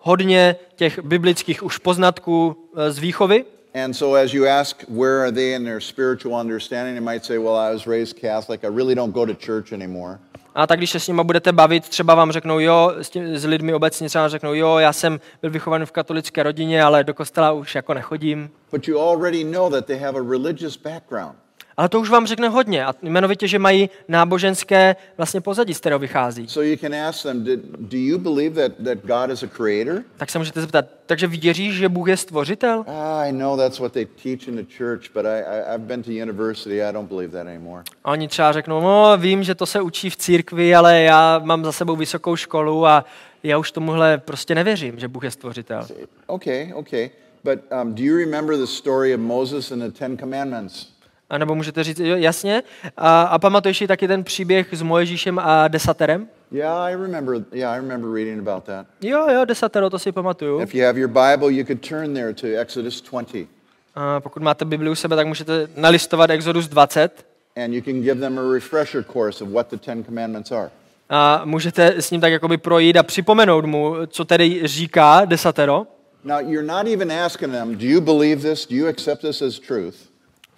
hodně 0.00 0.56
těch 0.76 0.98
biblických 0.98 1.62
už 1.62 1.78
poznatků 1.78 2.56
eh, 2.76 2.92
z 2.92 2.98
výchovy. 2.98 3.44
And 3.84 3.94
so, 3.94 4.24
as 4.24 4.34
you 4.34 4.46
ask, 4.46 4.84
where 4.88 5.22
are 5.22 5.32
they 5.32 5.54
in 5.54 5.64
their 5.64 5.80
spiritual 5.80 6.40
understanding, 6.40 6.94
they 6.94 7.14
might 7.14 7.24
say, 7.24 7.38
Well, 7.38 7.56
I 7.56 7.72
was 7.72 7.86
raised 7.86 8.20
Catholic. 8.20 8.64
I 8.64 8.68
really 8.76 8.94
don't 8.94 9.14
go 9.14 9.26
to 9.26 9.34
church 9.34 9.72
anymore. 9.72 10.18
A 10.54 10.66
tak 10.66 10.78
když 10.78 10.90
se 10.90 11.00
s 11.00 11.08
nimi 11.08 11.24
budete 11.24 11.52
bavit, 11.52 11.88
třeba 11.88 12.14
vám 12.14 12.32
řeknou, 12.32 12.58
jo, 12.58 12.92
s, 12.96 13.10
tím, 13.10 13.38
s 13.38 13.44
lidmi 13.44 13.74
obecně 13.74 14.08
třeba 14.08 14.28
řeknou, 14.28 14.54
jo, 14.54 14.78
já 14.78 14.92
jsem 14.92 15.20
byl 15.42 15.50
vychovaný 15.50 15.86
v 15.86 15.92
katolické 15.92 16.42
rodině, 16.42 16.82
ale 16.82 17.04
do 17.04 17.14
kostela 17.14 17.52
už 17.52 17.74
jako 17.74 17.94
nechodím. 17.94 18.50
But 18.70 18.88
you 18.88 19.00
already 19.00 19.44
know 19.44 19.70
that 19.70 19.86
they 19.86 19.98
have 19.98 20.18
a 20.18 20.22
religious 20.30 20.76
background. 20.76 21.34
Ale 21.76 21.88
to 21.88 22.00
už 22.00 22.10
vám 22.10 22.26
řekne 22.26 22.48
hodně, 22.48 22.84
a 22.86 22.94
jmenovitě, 23.02 23.48
že 23.48 23.58
mají 23.58 23.90
náboženské 24.08 24.96
vlastně 25.16 25.40
pozadí, 25.40 25.74
z 25.74 25.80
kterého 25.80 25.98
vychází. 25.98 26.48
So 26.48 26.70
you 26.70 26.76
can 26.76 26.94
ask 26.94 27.22
them, 27.22 27.44
"Did- 27.44 27.60
Do 27.78 27.96
you 27.98 28.18
believe 28.18 28.68
that, 28.68 28.84
that 28.84 28.98
God 29.04 29.30
is 29.30 29.42
a 29.42 29.46
creator? 29.46 30.02
Tak 30.16 30.30
se 30.30 30.38
můžete 30.38 30.60
zeptat, 30.60 30.84
takže 31.06 31.26
věříš, 31.26 31.74
že 31.74 31.88
Bůh 31.88 32.08
je 32.08 32.16
stvořitel? 32.16 32.84
I 33.26 33.32
know 33.32 33.56
that's 33.56 33.78
what 33.78 33.92
they 33.92 34.06
teach 34.22 34.48
in 34.48 34.56
the 34.56 34.64
church, 34.78 35.02
but 35.14 35.24
I, 35.26 35.40
I, 35.40 35.74
I've 35.74 35.84
been 35.86 36.02
to 36.02 36.10
university. 36.10 36.82
I 36.82 36.92
don't 36.92 37.08
believe 37.08 37.32
that 37.32 37.46
anymore. 37.46 37.82
A 38.04 38.10
oni 38.10 38.28
třeba 38.28 38.52
řeknou, 38.52 38.80
no 38.80 39.16
vím, 39.18 39.42
že 39.44 39.54
to 39.54 39.66
se 39.66 39.80
učí 39.80 40.10
v 40.10 40.16
církvi, 40.16 40.74
ale 40.74 41.00
já 41.02 41.38
mám 41.44 41.64
za 41.64 41.72
sebou 41.72 41.96
vysokou 41.96 42.36
školu 42.36 42.86
a 42.86 43.04
já 43.42 43.58
už 43.58 43.72
tomuhle 43.72 44.18
prostě 44.18 44.54
nevěřím, 44.54 44.98
že 44.98 45.08
Bůh 45.08 45.24
je 45.24 45.30
stvořitel. 45.30 45.86
Okay, 46.26 46.72
okay. 46.74 47.10
But 47.44 47.58
um, 47.82 47.94
do 47.94 48.02
you 48.02 48.16
remember 48.16 48.56
the 48.56 48.64
story 48.66 49.14
of 49.14 49.20
Moses 49.20 49.72
and 49.72 49.78
the 49.80 49.90
Ten 49.98 50.18
Commandments? 50.18 50.91
A 51.32 51.38
nebo 51.38 51.54
můžete 51.54 51.84
říct, 51.84 51.98
jo, 52.00 52.16
jasně. 52.16 52.62
A, 52.96 53.22
a 53.22 53.38
pamatuješ 53.38 53.78
si 53.78 53.86
taky 53.86 54.08
ten 54.08 54.24
příběh 54.24 54.66
s 54.72 54.82
Moježíšem 54.82 55.38
a 55.38 55.68
desaterem? 55.68 56.28
Yeah, 56.50 56.76
I 56.78 56.92
remember. 56.92 57.34
Yeah, 57.52 57.72
I 57.74 57.76
remember 57.76 58.10
reading 58.10 58.48
about 58.48 58.64
that. 58.64 58.86
Jo, 59.00 59.26
jo, 59.34 59.44
desatero, 59.44 59.90
to 59.90 59.98
si 59.98 60.12
pamatuju. 60.12 60.60
If 60.60 60.74
you 60.74 60.84
have 60.86 60.98
your 61.00 61.08
Bible, 61.10 61.52
you 61.52 61.64
could 61.66 61.88
turn 61.88 62.14
there 62.14 62.34
to 62.34 62.46
Exodus 62.60 63.00
20, 63.02 63.46
A 63.94 64.20
pokud 64.20 64.42
máte 64.42 64.64
Bibli 64.64 64.90
u 64.90 64.94
sebe, 64.94 65.16
tak 65.16 65.26
můžete 65.26 65.68
nalistovat 65.76 66.30
Exodus 66.30 66.68
20 66.68 67.26
and 67.56 67.72
you 67.74 67.82
can 67.82 68.02
give 68.02 68.20
them 68.20 68.38
a 68.38 68.52
refresher 68.52 69.04
course 69.12 69.44
of 69.44 69.50
what 69.50 69.70
the 69.70 69.76
Ten 69.76 70.04
Commandments 70.04 70.52
are. 70.52 70.70
a 71.08 71.42
můžete 71.44 71.86
s 72.02 72.10
ním 72.10 72.20
tak 72.20 72.32
jakoby 72.32 72.56
projít 72.56 72.96
a 72.96 73.02
připomenout 73.02 73.64
mu, 73.64 73.94
co 74.06 74.24
tedy 74.24 74.60
říká 74.64 75.24
desatero. 75.24 75.86
Now, 76.24 76.38
you're 76.40 76.66
not 76.66 76.86
even 76.86 77.12
asking 77.12 77.52
them, 77.52 77.76
do 77.78 77.84
you 77.86 78.00
believe 78.00 78.50
this? 78.50 78.66
Do 78.66 78.76
you 78.76 78.86
accept 78.88 79.20
this 79.22 79.42
as 79.42 79.58
truth? 79.58 80.11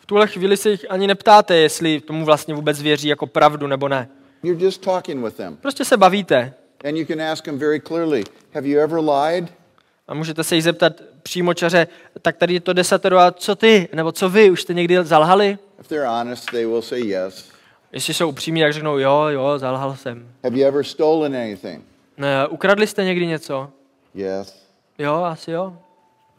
V 0.04 0.06
tuhle 0.06 0.26
chvíli 0.26 0.56
se 0.56 0.70
jich 0.70 0.86
ani 0.88 1.06
neptáte, 1.06 1.56
jestli 1.56 2.00
tomu 2.00 2.24
vlastně 2.24 2.54
vůbec 2.54 2.82
věří 2.82 3.08
jako 3.08 3.26
pravdu 3.26 3.66
nebo 3.66 3.88
ne. 3.88 4.08
You're 4.42 4.64
just 4.64 4.80
talking 4.84 5.24
with 5.24 5.36
them. 5.36 5.56
Prostě 5.56 5.84
se 5.84 5.96
bavíte 5.96 6.54
And 6.88 6.96
you 6.96 7.06
can 7.06 7.22
ask 7.22 7.44
them 7.44 7.58
very 7.58 7.80
clearly, 7.80 8.24
have 8.54 8.68
you 8.68 8.80
ever 8.80 9.00
lied? 9.00 9.52
a 10.08 10.14
můžete 10.14 10.44
se 10.44 10.54
jí 10.54 10.62
zeptat 10.62 10.92
přímo 11.22 11.54
čaře, 11.54 11.86
tak 12.22 12.36
tady 12.36 12.54
je 12.54 12.60
to 12.60 12.72
desatero 12.72 13.18
a 13.18 13.32
co 13.32 13.56
ty, 13.56 13.88
nebo 13.94 14.12
co 14.12 14.28
vy, 14.28 14.50
už 14.50 14.62
jste 14.62 14.74
někdy 14.74 15.04
zalhali? 15.04 15.58
If 15.80 15.88
they're 15.88 16.08
honest, 16.08 16.50
they 16.50 16.66
will 16.66 16.82
say 16.82 17.00
yes. 17.00 17.48
Jestli 17.92 18.14
jsou 18.14 18.28
upřímní, 18.28 18.60
tak 18.62 18.72
řeknou, 18.72 18.98
jo, 18.98 19.24
jo, 19.28 19.58
zalhal 19.58 19.96
jsem. 19.96 20.28
Have 20.44 20.58
you 20.58 20.66
ever 20.66 20.84
stolen 20.84 21.36
anything? 21.36 21.84
Ne, 22.16 22.46
ukradli 22.46 22.86
jste 22.86 23.04
někdy 23.04 23.26
něco? 23.26 23.70
Yes. 24.14 24.66
Jo, 24.98 25.14
asi 25.14 25.50
jo. 25.50 25.76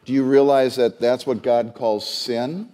Do 0.06 0.14
you 0.14 0.30
realize 0.30 0.82
that 0.82 0.98
that's 0.98 1.26
what 1.26 1.38
God 1.38 1.78
calls 1.78 2.04
sin? 2.04 2.66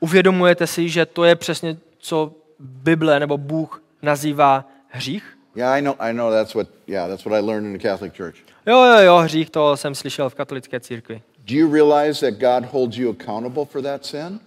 Uvědomujete 0.00 0.66
si, 0.66 0.88
že 0.88 1.06
to 1.06 1.24
je 1.24 1.36
přesně, 1.36 1.76
co 1.98 2.32
Bible 2.58 3.20
nebo 3.20 3.38
Bůh 3.38 3.82
nazývá 4.02 4.64
hřích? 4.88 5.38
Yeah, 5.56 5.78
I 5.78 5.82
know. 5.82 5.94
I 5.98 6.12
know. 6.12 6.30
That's 6.30 6.54
what. 6.54 6.68
Yeah, 6.86 7.08
that's 7.10 7.24
what 7.24 7.34
I 7.34 7.46
learned 7.46 7.66
in 7.66 7.78
the 7.78 7.88
Catholic 7.88 8.16
Church. 8.16 8.36
Jo, 8.66 8.84
jo, 8.84 8.98
jo, 8.98 9.16
hřích, 9.16 9.50
to 9.50 9.76
jsem 9.76 9.94
slyšel 9.94 10.30
v 10.30 10.34
katolické 10.34 10.80
církvi. 10.80 11.22
Do 11.38 11.54
you 11.54 11.72
realize 11.72 12.30
that 12.30 12.40
God 12.40 12.70
holds 12.72 12.96
you 12.96 13.10
accountable 13.20 13.64
for 13.64 13.82
that 13.82 14.06
sin? 14.06 14.40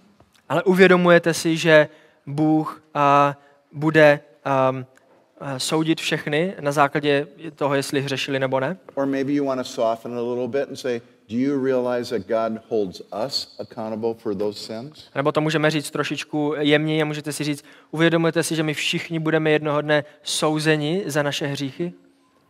Ale 0.49 0.64
uvědomujete 0.64 1.34
si, 1.34 1.58
že 1.58 1.88
Bůh 2.26 2.84
a, 2.93 3.38
bude 3.72 4.20
um, 4.70 4.86
a, 5.39 5.60
soudit 5.60 6.02
všechny 6.02 6.54
na 6.60 6.72
základě 6.72 7.28
toho, 7.56 7.76
jestli 7.76 8.02
hřešili 8.02 8.39
nebo 8.39 8.60
ne? 8.60 8.78
Or 8.95 9.06
maybe 9.06 9.32
you 9.32 9.45
want 9.45 9.62
to 9.62 9.66
soften 9.66 10.14
a 10.14 10.22
little 10.22 10.47
bit 10.47 10.70
and 10.70 10.76
say, 10.76 11.02
do 11.32 11.38
you 11.38 11.63
realize 11.63 12.19
that 12.19 12.27
God 12.27 12.61
holds 12.69 13.01
us 13.25 13.55
accountable 13.59 14.13
for 14.13 14.36
those 14.36 14.59
sins? 14.59 15.09
Nebo 15.15 15.32
to 15.32 15.41
můžeme 15.41 15.71
říct 15.71 15.91
trošičku 15.91 16.53
jemněji 16.59 17.01
a 17.01 17.05
můžete 17.05 17.34
si 17.34 17.43
říct, 17.43 17.65
uvědomujete 17.91 18.43
si, 18.43 18.55
že 18.55 18.63
my 18.63 18.73
všichni 18.73 19.19
budeme 19.19 19.51
jednoho 19.51 19.82
dne 19.82 20.03
souzeni 20.23 21.03
za 21.05 21.23
naše 21.23 21.47
hříchy? 21.47 21.93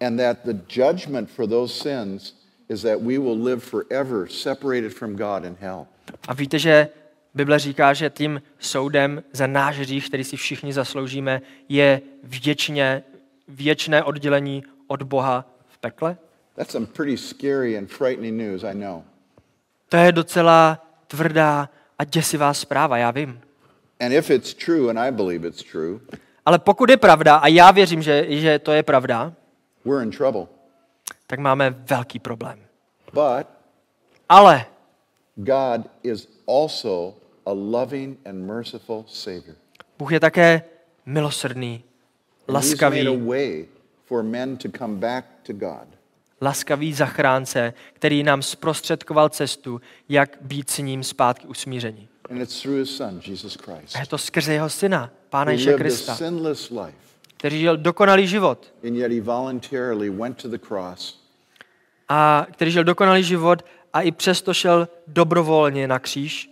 And 0.02 0.18
that 0.18 0.38
the 0.46 0.82
judgment 0.82 1.30
for 1.30 1.48
those 1.48 1.74
sins 1.74 2.36
is 2.70 2.82
that 2.82 3.02
we 3.02 3.20
will 3.20 3.44
live 3.44 3.60
forever 3.60 4.28
separated 4.30 4.94
from 4.94 5.16
God 5.16 5.46
in 5.46 5.58
hell. 5.60 5.88
A 6.28 6.34
víte, 6.34 6.60
že 6.60 6.90
Bible 7.34 7.60
říká, 7.60 7.94
že 7.94 8.10
tím 8.10 8.42
soudem 8.60 9.24
za 9.34 9.48
náš 9.48 9.80
hřích, 9.80 10.08
který 10.08 10.24
si 10.24 10.38
všichni 10.38 10.74
zasloužíme, 10.74 11.42
je 11.70 12.02
věčně, 12.24 13.04
věčné 13.48 14.04
oddělení 14.04 14.64
od 14.88 15.04
Boha 15.04 15.46
v 15.68 15.78
pekle? 15.78 16.18
That's 16.56 16.72
some 16.72 16.86
pretty 16.86 17.18
scary 17.18 17.78
and 17.78 17.88
frightening 17.90 18.38
news, 18.38 18.64
I 18.64 18.74
know. 18.74 19.04
To 19.90 19.98
je 19.98 20.12
docela 20.12 20.88
tvrdá 21.08 21.70
a 22.00 22.04
děsivá 22.04 22.54
zpráva, 22.54 22.98
já 22.98 23.12
vím. 23.12 23.42
And 24.00 24.12
if 24.12 24.30
it's 24.30 24.54
true, 24.54 24.90
and 24.90 25.00
I 25.00 25.12
believe 25.12 25.48
it's 25.48 25.64
true, 25.72 26.00
Ale 26.46 26.60
pokud 26.60 26.90
je 26.90 26.98
pravda, 26.98 27.36
a 27.36 27.48
já 27.48 27.72
věřím, 27.72 28.02
že, 28.02 28.26
že 28.40 28.60
to 28.60 28.72
je 28.72 28.84
pravda, 28.84 29.34
we're 29.86 30.04
in 30.04 30.12
trouble. 30.12 30.48
tak 31.28 31.40
máme 31.40 31.70
velký 31.70 32.20
problém. 32.20 32.60
But 33.14 33.48
Ale 34.30 34.66
God 35.36 35.90
is 36.04 36.28
also 36.48 37.16
a 37.46 37.52
loving 37.54 38.18
and 38.26 38.46
merciful 38.46 39.06
Savior. 39.08 39.56
Bůh 39.98 40.12
je 40.12 40.20
také 40.20 40.64
milosrdný, 41.06 41.84
And 42.48 42.56
He's 42.58 42.72
made 42.82 42.92
a 43.02 43.10
laskavý, 43.12 43.28
way 43.28 43.66
for 44.06 44.24
men 44.24 44.58
to 44.58 44.70
come 44.78 44.96
back 44.96 45.26
to 45.44 45.54
God. 45.54 45.88
Laskavý 46.42 46.94
zachránce, 46.94 47.74
který 47.94 48.24
nám 48.24 48.42
zprostředkoval 48.42 49.30
cestu, 49.30 49.82
jak 50.10 50.38
být 50.42 50.70
s 50.70 50.78
ním 50.78 51.04
zpátky 51.04 51.48
usmíření. 51.48 52.08
A 53.96 54.00
je 54.00 54.06
to 54.08 54.18
skrze 54.18 54.54
jeho 54.54 54.70
syna, 54.70 55.12
Pána 55.30 55.52
Ježíše 55.52 55.74
Krista, 55.74 56.18
který 57.38 57.60
žil 57.60 57.78
dokonalý 57.78 58.28
život 58.28 58.74
a 62.10 62.48
který 62.52 62.72
žil 62.72 62.84
dokonalý 62.84 63.24
život 63.24 63.66
a 63.94 64.02
i 64.02 64.12
přesto 64.12 64.54
šel 64.54 64.88
dobrovolně 65.08 65.88
na 65.88 66.00
kříž, 66.00 66.52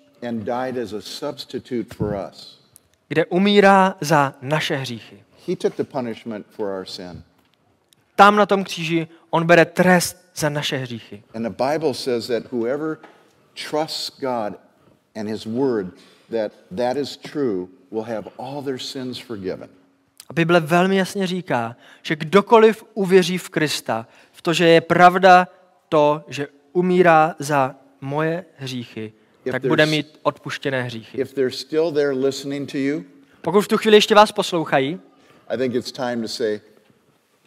kde 3.07 3.25
umírá 3.25 3.95
za 4.01 4.33
naše 4.41 4.75
hříchy. 4.75 5.23
He 5.47 5.55
took 5.55 5.77
the 5.77 5.83
punishment 5.83 6.45
for 6.49 6.79
our 6.79 6.85
sin. 6.85 7.23
Tam 8.19 8.35
na 8.35 8.45
tom 8.45 8.63
kříži 8.63 9.07
on 9.29 9.45
bere 9.45 9.65
trest 9.65 10.17
za 10.35 10.49
naše 10.49 10.77
hříchy. 10.77 11.23
And 11.33 11.43
the 11.43 11.63
Bible 11.63 11.93
says 11.93 12.27
that 12.27 12.43
whoever 12.51 12.97
trusts 13.53 14.19
God 14.19 14.53
and 15.15 15.29
His 15.29 15.45
Word, 15.45 15.87
that 16.31 16.51
that 16.77 16.97
is 16.97 17.17
true, 17.17 17.67
will 17.91 18.03
have 18.03 18.29
all 18.37 18.63
their 18.63 18.77
sins 18.77 19.19
forgiven. 19.19 19.69
A 20.29 20.33
Bible 20.33 20.59
velmi 20.59 20.97
jasně 20.97 21.27
říká, 21.27 21.75
že 22.03 22.15
kdokoliv 22.15 22.83
uvěří 22.93 23.37
v 23.37 23.49
Krista, 23.49 24.07
v 24.31 24.41
to, 24.41 24.53
že 24.53 24.67
je 24.67 24.81
pravda 24.81 25.47
to, 25.89 26.23
že 26.27 26.47
umírá 26.73 27.35
za 27.39 27.75
moje 28.01 28.45
hříchy, 28.55 29.13
tak 29.51 29.65
bude 29.65 29.85
mít 29.85 30.19
odpuštěné 30.23 30.83
hříchy. 30.83 31.21
If 31.21 31.33
they're 31.33 31.51
still 31.51 31.91
there 31.91 32.11
listening 32.11 32.71
to 32.71 32.77
you, 32.77 33.03
Pokud 33.41 33.61
v 33.61 33.67
tu 33.67 33.77
chvíli 33.77 33.97
ještě 33.97 34.15
vás 34.15 34.31
poslouchají, 34.31 34.99
I 35.47 35.57
think 35.57 35.75
it's 35.75 35.91
time 35.91 36.21
to 36.21 36.27
say, 36.27 36.61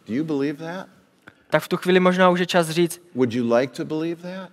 Do 0.06 0.14
you 0.14 0.24
believe 0.24 0.58
that? 0.58 0.88
tak 1.50 1.62
v 1.62 1.68
tu 1.68 1.76
chvíli 1.76 2.00
možná 2.00 2.30
už 2.30 2.40
je 2.40 2.46
čas 2.46 2.70
říct, 2.70 3.00
Would 3.14 3.32
you 3.32 3.54
like 3.54 3.72
to 3.76 3.84
believe 3.84 4.22
that? 4.22 4.50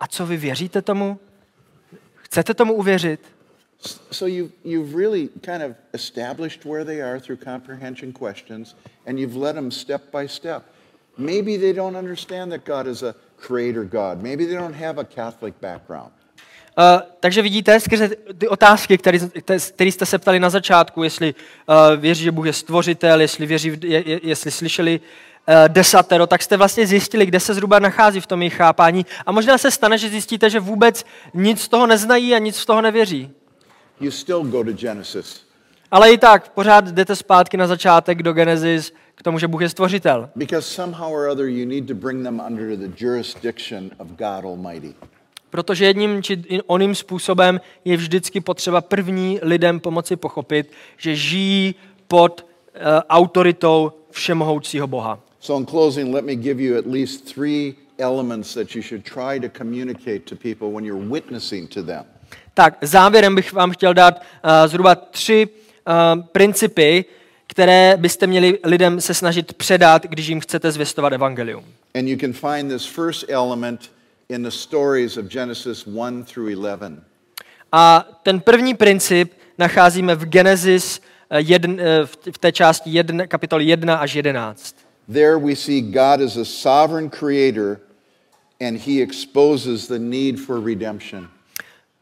a 0.00 0.06
co 0.06 0.26
vy 0.26 0.36
věříte 0.36 0.82
tomu? 0.82 1.18
Chcete 2.14 2.54
tomu 2.54 2.74
uvěřit? 2.74 3.20
So 4.10 4.26
you, 4.26 4.50
you've 4.64 4.96
really 4.96 5.28
kind 5.40 5.62
of 5.62 5.76
established 5.92 6.64
where 6.64 6.84
they 6.84 7.02
are 7.02 7.20
through 7.20 7.44
comprehension 7.44 8.12
questions, 8.12 8.76
and 9.06 9.18
you've 9.18 9.36
led 9.36 9.54
them 9.56 9.70
step 9.70 10.02
by 10.12 10.28
step. 10.28 10.62
Maybe 11.18 11.58
they 11.58 11.72
don't 11.72 11.96
understand 11.96 12.52
that 12.52 12.64
God 12.64 12.86
is 12.86 13.02
a 13.02 13.14
creator 13.36 13.84
God. 13.84 14.22
Maybe 14.22 14.46
they 14.46 14.54
don't 14.54 14.76
have 14.76 15.00
a 15.00 15.04
Catholic 15.04 15.60
background. 15.60 16.12
Uh, 16.78 16.84
takže 17.20 17.42
vidíte, 17.42 17.80
skrze 17.80 18.10
ty 18.38 18.48
otázky, 18.48 18.98
které, 18.98 19.18
které 19.74 19.92
jste 19.92 20.06
se 20.06 20.18
ptali 20.18 20.40
na 20.40 20.50
začátku, 20.50 21.02
jestli 21.02 21.34
uh, 21.34 21.74
věří, 22.00 22.24
že 22.24 22.32
Bůh 22.32 22.46
je 22.46 22.52
stvořitel, 22.52 23.20
jestli, 23.20 23.46
věří, 23.46 23.78
je, 23.82 24.08
je, 24.08 24.20
jestli 24.22 24.50
slyšeli 24.50 25.00
uh, 25.00 25.54
desatero, 25.68 26.26
tak 26.26 26.42
jste 26.42 26.56
vlastně 26.56 26.86
zjistili, 26.86 27.26
kde 27.26 27.40
se 27.40 27.54
zhruba 27.54 27.78
nachází 27.78 28.20
v 28.20 28.26
tom 28.26 28.42
jejich 28.42 28.54
chápání. 28.54 29.06
A 29.26 29.32
možná 29.32 29.58
se 29.58 29.70
stane, 29.70 29.98
že 29.98 30.08
zjistíte, 30.08 30.50
že 30.50 30.60
vůbec 30.60 31.04
nic 31.34 31.62
z 31.62 31.68
toho 31.68 31.86
neznají 31.86 32.34
a 32.34 32.38
nic 32.38 32.56
z 32.56 32.66
toho 32.66 32.80
nevěří. 32.80 33.30
You 34.00 34.10
still 34.10 34.42
go 34.44 34.64
to 34.64 34.72
Genesis 34.72 35.40
Ale 35.90 36.12
i 36.12 36.18
tak, 36.18 36.48
pořád 36.48 36.88
jdete 36.88 37.16
zpátky 37.16 37.56
na 37.56 37.66
začátek 37.66 38.22
do 38.22 38.32
Genesis 38.32 38.92
k 39.14 39.22
tomu, 39.22 39.38
že 39.38 39.48
Bůh 39.48 39.62
je 39.62 39.68
stvořitel. 39.68 40.30
because 40.36 40.68
somehow 40.74 41.12
or 41.12 41.28
other 41.28 41.46
you 41.46 41.68
need 41.68 41.86
to 41.88 41.94
bring 41.94 42.24
them 42.24 42.42
under 42.50 42.76
the 42.76 43.04
jurisdiction 43.04 43.90
of 43.98 44.08
God 44.08 44.44
Almighty. 44.44 44.94
Protože 45.52 45.84
jedním 45.84 46.22
či 46.22 46.42
oným 46.66 46.94
způsobem 46.94 47.60
je 47.84 47.96
vždycky 47.96 48.40
potřeba 48.40 48.80
první 48.80 49.38
lidem 49.42 49.80
pomoci 49.80 50.16
pochopit, 50.16 50.72
že 50.96 51.16
žijí 51.16 51.74
pod 52.08 52.46
uh, 52.74 52.80
autoritou 53.08 53.92
všemohoucího 54.10 54.86
Boha. 54.86 55.20
So, 55.40 55.60
in 55.60 55.66
closing, 55.66 56.14
let 56.14 56.24
me 56.24 56.34
give 56.34 56.62
you 56.62 56.78
at 56.78 56.86
least 56.86 57.34
three 57.34 57.74
elements 57.98 58.54
that 58.54 58.74
you 58.74 58.82
should 58.82 59.04
try 59.04 59.40
to 59.40 59.58
communicate 59.58 60.18
to 60.18 60.36
people 60.36 60.70
when 60.70 60.84
you're 60.84 61.08
witnessing 61.08 61.70
to 61.74 61.82
them. 61.82 62.04
Tak 62.54 62.78
závěrem 62.80 63.34
bych 63.34 63.52
vám 63.52 63.70
chtěl 63.70 63.94
dát 63.94 64.18
uh, 64.18 64.50
zhruba 64.66 64.94
tři 64.94 65.48
uh, 65.48 66.22
principy, 66.22 67.04
které 67.46 67.96
byste 67.96 68.26
měli 68.26 68.58
lidem 68.64 69.00
se 69.00 69.14
snažit 69.14 69.54
předat, 69.54 70.02
když 70.06 70.26
jim 70.26 70.40
chcete 70.40 70.72
zvěstovat 70.72 71.12
evangelium. 71.12 71.64
And 71.94 72.08
you 72.08 72.18
can 72.18 72.32
find 72.32 72.72
this 72.72 72.86
first 72.86 73.24
element 73.28 73.90
in 74.32 74.42
the 74.42 74.50
stories 74.50 75.16
of 75.16 75.26
Genesis 75.26 75.86
1 75.86 76.24
through 76.24 76.48
11. 76.50 77.02
A 77.72 78.08
ten 78.22 78.40
první 78.40 78.74
princip 78.74 79.32
nacházíme 79.58 80.14
v 80.14 80.24
Genesis 80.24 81.00
eh, 81.30 81.40
jedn, 81.40 81.80
eh, 81.80 82.06
v 82.06 82.38
té 82.38 82.52
části 82.52 82.90
jedn, 82.90 83.22
kapitoly 83.28 83.64
1 83.64 83.96
až 83.96 84.14
11. 84.14 84.76
There 85.12 85.38
we 85.38 85.56
see 85.56 85.80
God 85.80 86.20
as 86.20 86.36
a 86.36 86.44
sovereign 86.44 87.10
creator 87.10 87.80
and 88.60 88.76
he 88.86 89.02
exposes 89.02 89.88
the 89.88 89.98
need 89.98 90.40
for 90.40 90.64
redemption. 90.64 91.28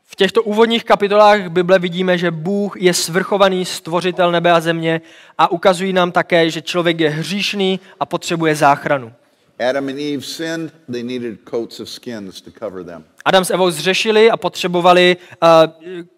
V 0.06 0.16
těchto 0.16 0.42
úvodních 0.42 0.84
kapitolách 0.84 1.48
Bible 1.48 1.78
vidíme, 1.78 2.18
že 2.18 2.30
Bůh 2.30 2.82
je 2.82 2.94
svrchovaný 2.94 3.64
stvořitel 3.64 4.32
nebe 4.32 4.52
a 4.52 4.60
země 4.60 5.00
a 5.38 5.50
ukazují 5.50 5.92
nám 5.92 6.12
také, 6.12 6.50
že 6.50 6.62
člověk 6.62 7.00
je 7.00 7.10
hříšný 7.10 7.80
a 8.00 8.06
potřebuje 8.06 8.54
záchranu. 8.54 9.12
Adam 9.60 9.88
and 9.88 9.98
Eve 9.98 10.24
sinned, 10.24 10.72
they 10.88 11.02
needed 11.02 11.44
coats 11.44 11.80
of 11.80 11.88
skins 11.88 12.40
to 12.40 12.50
cover 12.50 12.84
them. 12.84 13.04
Adam 13.24 13.44
s 13.44 13.50
Evou 13.50 13.70
zřešili 13.70 14.30
a 14.30 14.36
potřebovali 14.36 15.16
uh, 15.42 15.48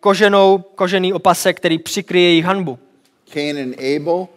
koženou, 0.00 0.58
kožený 0.58 1.12
opasek, 1.12 1.56
který 1.56 1.78
přikryje 1.78 2.28
jejich 2.28 2.44
hanbu. 2.44 2.78
Cain 3.32 3.58
and 3.58 3.74
Abel 3.74 4.28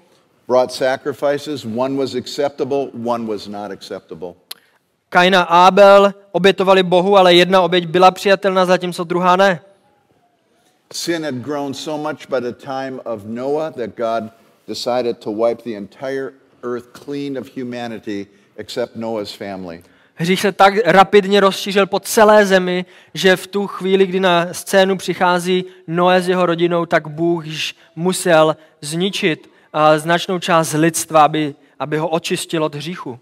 brought 0.47 0.71
sacrifices. 0.71 1.65
One 1.65 1.97
was 1.97 2.15
acceptable, 2.15 2.89
one 3.05 3.27
was 3.27 3.47
not 3.47 3.71
acceptable. 3.71 4.33
Kain 5.09 5.35
a 5.35 5.41
Abel 5.41 6.13
obětovali 6.31 6.83
Bohu, 6.83 7.17
ale 7.17 7.33
jedna 7.33 7.61
oběť 7.61 7.87
byla 7.87 8.11
přijatelná, 8.11 8.65
zatímco 8.65 9.03
druhá 9.03 9.35
ne. 9.35 9.61
Sin 10.93 11.25
had 11.25 11.35
grown 11.35 11.73
so 11.73 12.09
much 12.09 12.29
by 12.29 12.41
the 12.41 12.65
time 12.65 12.99
of 13.05 13.23
Noah 13.25 13.73
that 13.73 13.89
God 13.97 14.31
decided 14.67 15.17
to 15.19 15.31
wipe 15.31 15.63
the 15.63 15.77
entire 15.77 16.33
earth 16.63 16.87
clean 17.05 17.37
of 17.37 17.57
humanity 17.57 18.27
except 18.57 18.95
Noah's 18.95 19.33
family. 19.33 19.83
Hřích 20.17 20.41
se 20.41 20.51
tak 20.51 20.73
rapidně 20.85 21.39
rozšířil 21.39 21.87
po 21.87 21.99
celé 21.99 22.45
zemi, 22.45 22.85
že 23.13 23.35
v 23.35 23.47
tu 23.47 23.67
chvíli, 23.67 24.07
kdy 24.07 24.19
na 24.19 24.53
scénu 24.53 24.97
přichází 24.97 25.65
Noé 25.87 26.21
s 26.21 26.29
jeho 26.29 26.45
rodinou, 26.45 26.85
tak 26.85 27.07
Bůh 27.07 27.45
již 27.45 27.75
musel 27.95 28.55
zničit 28.81 29.49
značnou 29.97 30.39
část 30.39 30.73
lidstva, 30.73 31.25
aby, 31.25 31.55
aby 31.79 31.97
ho 31.97 32.07
očistil 32.07 32.63
od 32.63 32.75
hříchu. 32.75 33.19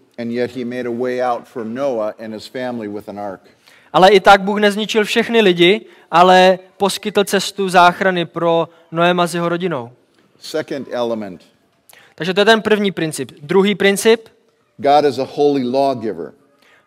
Ale 3.92 4.10
i 4.10 4.20
tak 4.20 4.42
Bůh 4.42 4.60
nezničil 4.60 5.04
všechny 5.04 5.40
lidi, 5.40 5.86
ale 6.10 6.58
poskytl 6.76 7.24
cestu 7.24 7.68
záchrany 7.68 8.24
pro 8.24 8.68
Noema 8.92 9.26
s 9.26 9.34
jeho 9.34 9.48
rodinou. 9.48 9.90
Second 10.38 10.88
element 10.90 11.42
Takže 12.14 12.34
to 12.34 12.40
je 12.40 12.44
ten 12.44 12.62
první 12.62 12.92
princip. 12.92 13.32
Druhý 13.42 13.74
princip, 13.74 14.28
God 14.78 15.04
is 15.04 15.18
a 15.18 15.24
holy 15.24 15.64
lawgiver, 15.64 16.32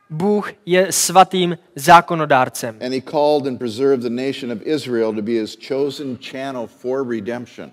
Bůh 0.09 0.51
je 0.65 0.91
svatým 0.91 1.57
zákonodárcem. 1.75 2.77
and 2.81 2.93
he 2.93 3.01
called 3.01 3.47
and 3.47 3.57
preserved 3.57 4.01
the 4.01 4.09
nation 4.09 4.51
of 4.51 4.61
Israel 4.61 5.13
to 5.13 5.21
be 5.21 5.31
his 5.31 5.57
chosen 5.67 6.17
channel 6.31 6.67
for 6.67 7.03
redemption. 7.09 7.71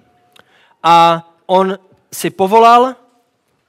A 0.82 1.28
on 1.46 1.78
si 2.12 2.30
povolal 2.30 2.84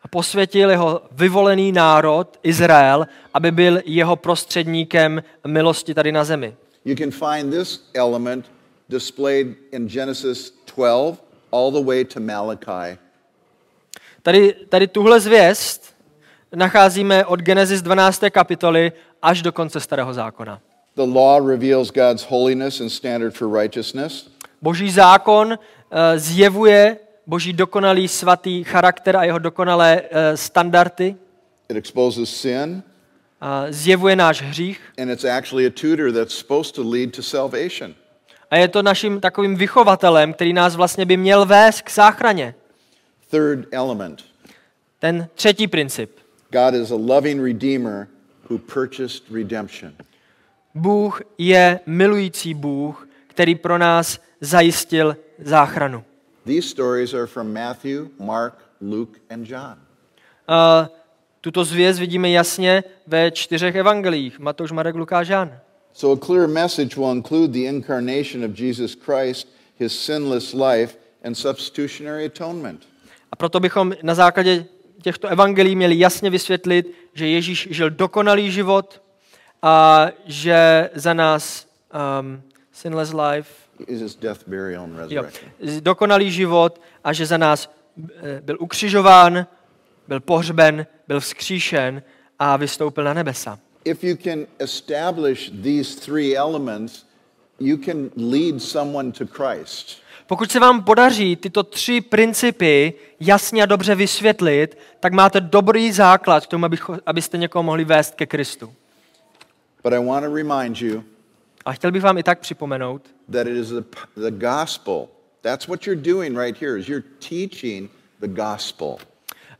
a 0.04 0.08
posvětil 0.08 0.70
jeho 0.70 1.02
vyvolený 1.12 1.72
národ, 1.72 2.40
Izrael, 2.44 3.08
aby 3.34 3.52
byl 3.52 3.80
jeho 3.86 4.16
prostředníkem 4.16 5.24
milosti 5.48 5.94
tady 5.94 6.12
na 6.12 6.24
zemi. 6.24 6.56
You 6.86 6.96
can 6.96 7.12
find 7.12 7.54
this 7.54 7.90
element 7.94 8.46
displayed 8.90 9.48
in 9.72 9.88
Genesis 9.90 10.54
12 10.76 11.24
all 11.52 11.72
the 11.72 11.84
way 11.84 12.06
to 12.06 12.20
Malachi. 12.20 12.98
Tady, 14.24 14.56
tady 14.70 14.88
tuhle 14.88 15.20
zvěst 15.20 15.95
nacházíme 16.56 17.26
od 17.26 17.40
Genesis 17.40 17.82
12. 17.82 18.22
kapitoly 18.30 18.92
až 19.22 19.42
do 19.42 19.52
konce 19.52 19.80
starého 19.80 20.14
zákona. 20.14 20.60
The 20.96 21.02
law 21.02 21.48
reveals 21.50 21.92
God's 21.92 22.26
holiness 22.30 22.82
and 22.82 22.90
standard 22.90 23.34
for 23.34 23.60
righteousness. 23.62 24.30
Boží 24.62 24.92
zákon 24.92 25.54
eh, 25.92 26.20
zjevuje 26.20 26.98
boží 27.28 27.54
dokonalý 27.54 28.08
svatý 28.08 28.64
charakter 28.64 29.18
a 29.18 29.24
jeho 29.24 29.40
dokonalé 29.40 30.02
eh, 30.12 30.38
standardy, 30.38 31.16
It 31.70 31.78
exposes 31.78 32.30
sin, 32.42 32.84
zjevuje 33.70 34.16
náš 34.16 34.42
hřích 34.42 34.82
and 35.02 35.10
it's 35.10 35.26
actually 35.26 35.66
a 35.66 35.70
tutor 35.70 36.12
that's 36.12 36.34
supposed 36.36 36.76
to 36.76 36.90
lead 36.90 37.16
to 37.16 37.24
salvation. 37.24 37.94
a 38.52 38.56
je 38.58 38.68
to 38.68 38.84
naším 38.84 39.20
takovým 39.22 39.56
vychovatelem, 39.56 40.34
který 40.34 40.54
nás 40.54 40.76
vlastně 40.76 41.06
by 41.06 41.18
měl 41.18 41.46
vést 41.46 41.82
k 41.82 41.92
záchraně. 41.92 42.56
Third 43.32 43.60
element 43.72 44.24
Ten 45.00 45.28
třetí 45.36 45.68
princip. 45.68 46.12
God 46.56 46.74
is 46.74 46.92
a 46.92 46.96
loving 46.96 47.42
redeemer 47.42 48.08
who 48.50 48.58
purchased 48.58 49.24
redemption. 49.32 49.94
Bůh 50.76 51.22
je 51.38 51.80
milující 51.86 52.54
Bůh, 52.54 53.08
který 53.28 53.56
pro 53.56 53.78
nás 53.78 54.20
zajistil 54.42 55.18
záchranu. 55.40 56.04
These 56.46 56.68
stories 56.68 57.14
are 57.14 57.28
from 57.28 57.54
Matthew, 57.54 58.08
Mark, 58.20 58.54
Luke, 58.82 59.20
and 59.30 59.50
John. 59.50 59.78
A 60.48 60.90
tuto 61.42 61.64
zvěst 61.64 62.00
vidíme 62.00 62.30
jasně 62.30 62.84
ve 63.08 63.32
čtyřech 63.32 63.76
evangelích. 63.76 64.40
Matouš, 64.40 64.72
Marek, 64.72 64.96
Lukáš, 64.96 65.28
Jan. 65.28 65.60
So 65.94 66.24
a 66.24 66.26
clear 66.26 66.48
message 66.48 66.96
will 66.96 67.12
include 67.12 67.54
the 67.54 67.68
incarnation 67.70 68.46
of 68.46 68.60
Jesus 68.60 68.96
Christ, 68.96 69.48
his 69.80 70.00
sinless 70.06 70.54
life, 70.54 70.98
and 71.24 71.36
substitutionary 71.36 72.26
atonement. 72.26 72.82
A 73.32 73.36
proto 73.36 73.60
bychom 73.60 73.94
na 74.04 74.16
základě 74.16 74.66
těchto 75.06 75.28
evangelií 75.28 75.76
měli 75.76 76.00
jasně 76.00 76.30
vysvětlit, 76.30 76.92
že 77.14 77.28
Ježíš 77.28 77.68
žil 77.72 77.90
dokonalý 77.90 78.52
život 78.52 79.02
a 79.62 80.08
že 80.26 80.90
za 80.94 81.14
nás 81.14 81.68
um, 82.20 82.42
sinless 82.72 83.14
life, 83.14 83.50
Is 83.88 84.02
his 84.02 84.16
death, 84.16 84.48
burial, 84.48 84.84
and 84.84 85.12
jo, 85.12 85.22
resurrection. 85.22 85.84
dokonalý 85.84 86.32
život 86.32 86.82
a 87.04 87.14
že 87.14 87.26
za 87.26 87.38
nás 87.38 87.70
eh, 87.70 88.42
byl 88.42 88.58
ukřižován, 88.60 89.48
byl 90.08 90.20
pohřben, 90.20 90.86
byl 91.08 91.20
vzkříšen 91.20 92.02
a 92.40 92.58
vystoupil 92.58 93.04
na 93.04 93.14
nebesa. 93.14 93.60
If 93.84 94.04
you 94.04 94.16
can 94.24 94.48
establish 94.60 95.52
these 95.64 96.02
three 96.02 96.38
elements, 96.38 97.06
you 97.60 97.78
can 97.78 98.10
lead 98.18 98.62
someone 98.62 99.12
to 99.12 99.26
Christ. 99.28 100.02
Pokud 100.28 100.52
se 100.52 100.60
vám 100.60 100.84
podaří 100.84 101.36
tyto 101.36 101.64
tři 101.64 102.02
principy 102.02 102.94
jasně 103.20 103.64
a 103.64 103.66
dobře 103.66 103.96
vysvětlit, 103.96 104.78
tak 105.00 105.14
máte 105.14 105.42
dobrý 105.42 105.92
základ 105.92 106.46
k 106.46 106.50
tomu, 106.50 106.66
abych- 106.66 106.90
abyste 107.06 107.38
někoho 107.38 107.64
mohli 107.64 107.84
vést 107.86 108.16
ke 108.16 108.26
Kristu. 108.26 108.74
But 109.84 109.94
I 109.94 110.06
want 110.06 110.26
to 110.26 110.36
remind 110.36 110.82
you 110.82 111.04
A 111.66 111.74
chtěl 111.74 111.92
bych 111.92 112.02
vám 112.04 112.18
i 112.18 112.24
tak 112.24 112.40
připomenout, 112.40 113.02
that 113.32 113.48
it 113.48 113.58
is 113.58 113.68
the, 113.70 113.82
the 114.16 114.32
gospel. 114.32 115.08
That's 115.42 115.68
what 115.68 115.88
you're 115.88 116.02
doing 116.02 116.38
right 116.38 116.62
here 116.62 116.80
is 116.80 116.88
you're 116.90 117.06
teaching 117.30 117.92
the 118.20 118.28
gospel. 118.28 118.98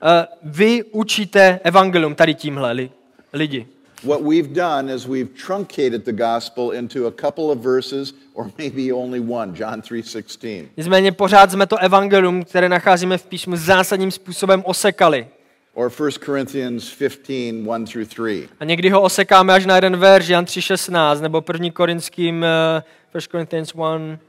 eh, 0.04 0.28
vy 0.44 0.84
učíte 0.84 1.60
evangelium 1.64 2.16
tady 2.16 2.34
tímhle 2.36 2.72
li, 2.72 2.92
lidi. 3.34 3.68
What 4.06 4.22
we've 4.22 4.54
done 4.54 4.94
is 4.96 5.08
we've 5.08 5.34
truncated 5.46 6.06
the 6.06 6.12
gospel 6.12 6.72
into 6.72 7.08
a 7.08 7.12
couple 7.12 7.52
of 7.52 7.60
verses 7.60 8.14
or 8.34 8.52
maybe 8.58 8.92
only 8.94 9.20
one, 9.20 9.54
John 9.56 9.82
3:16. 9.82 10.68
Nicméně 10.78 11.12
pořád 11.12 11.52
jsme 11.52 11.68
to 11.68 11.78
evangelium, 11.78 12.44
které 12.44 12.70
nacházíme 12.70 13.18
v 13.18 13.26
písmu, 13.26 13.56
zásadním 13.56 14.12
způsobem 14.12 14.64
osekali. 14.66 15.28
Or 15.74 15.92
1 16.00 16.12
Corinthians 16.26 16.96
15, 16.96 17.66
1 17.66 17.86
through 17.86 18.08
3. 18.08 18.50
A 18.60 18.66
někdy 18.66 18.90
ho 18.90 19.02
osekáme 19.02 19.54
až 19.54 19.66
na 19.66 19.76
jeden 19.76 19.98
verš, 19.98 20.28
Jan 20.28 20.46
3.16, 20.46 21.22
nebo 21.22 21.42
1. 21.42 21.72
Korinským, 21.72 22.44
eh, 22.44 22.84
1. 23.14 23.28
Corinthians 23.28 23.74
1, 23.74 24.20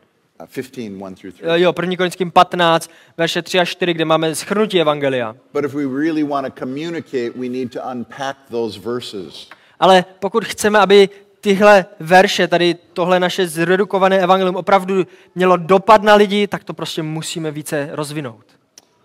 Uh, 0.40 0.46
15, 0.46 0.98
1 0.98 1.14
through 1.14 1.34
3. 1.34 1.42
eh, 1.44 1.60
jo, 1.60 1.72
1. 1.72 1.96
Korinským 1.96 2.30
15, 2.30 2.90
verše 3.16 3.42
3 3.42 3.60
a 3.60 3.64
4, 3.64 3.94
kde 3.94 4.04
máme 4.04 4.34
schrnutí 4.34 4.80
evangelia. 4.80 5.36
But 5.52 5.64
if 5.64 5.74
we 5.74 5.84
really 5.86 6.22
want 6.24 6.46
to 6.46 6.60
communicate, 6.64 7.30
we 7.36 7.48
need 7.48 7.72
to 7.72 7.80
unpack 7.90 8.36
those 8.50 8.80
verses. 8.80 9.48
Ale 9.80 10.04
pokud 10.18 10.44
chceme, 10.44 10.78
aby 10.78 11.08
tyhle 11.40 11.86
verše, 12.00 12.48
tady 12.48 12.74
tohle 12.92 13.20
naše 13.20 13.48
zredukované 13.48 14.18
evangelium 14.18 14.56
opravdu 14.56 15.06
mělo 15.34 15.56
dopad 15.56 16.02
na 16.02 16.14
lidi, 16.14 16.46
tak 16.46 16.64
to 16.64 16.74
prostě 16.74 17.02
musíme 17.02 17.50
více 17.50 17.88
rozvinout. 17.92 18.44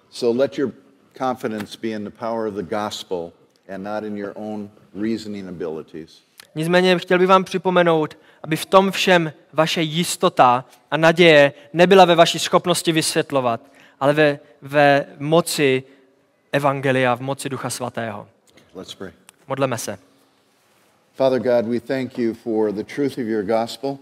So 0.10 0.42
let 0.42 0.58
your 0.58 0.72
confidence 1.18 1.78
be 1.82 1.88
in 1.88 2.04
the 2.04 2.10
power 2.20 2.48
of 2.48 2.54
the 2.54 2.76
gospel 2.76 3.32
and 3.76 3.84
not 3.84 4.04
in 4.04 4.18
your 4.18 4.32
own 4.36 4.70
reasoning 5.02 5.48
abilities. 5.48 6.22
Nicméně 6.56 7.00
chtěl 7.00 7.20
bych 7.20 7.28
vám 7.28 7.44
připomenout, 7.44 8.18
aby 8.44 8.56
v 8.56 8.66
tom 8.66 8.92
všem 8.92 9.34
vaše 9.54 9.82
jistota 9.82 10.66
a 10.92 10.98
naděje 10.98 11.54
nebyla 11.74 12.06
ve 12.06 12.16
vaší 12.16 12.40
schopnosti 12.40 12.92
vysvětlovat, 12.92 13.62
ale 14.00 14.14
ve, 14.14 14.40
ve 14.62 15.06
moci 15.20 15.84
Evangelia, 16.52 17.16
v 17.16 17.22
moci 17.22 17.50
Ducha 17.50 17.70
Svatého. 17.70 18.28
Let's 18.76 18.96
pray. 18.96 19.12
Modleme 19.48 19.78
se. 19.78 20.11
Father 21.22 21.40
God, 21.40 21.68
we 21.70 21.80
thank 21.80 22.18
you 22.18 22.34
for 22.34 22.72
the 22.72 22.84
truth 22.84 23.12
of 23.12 23.28
your 23.28 23.44
gospel, 23.44 24.00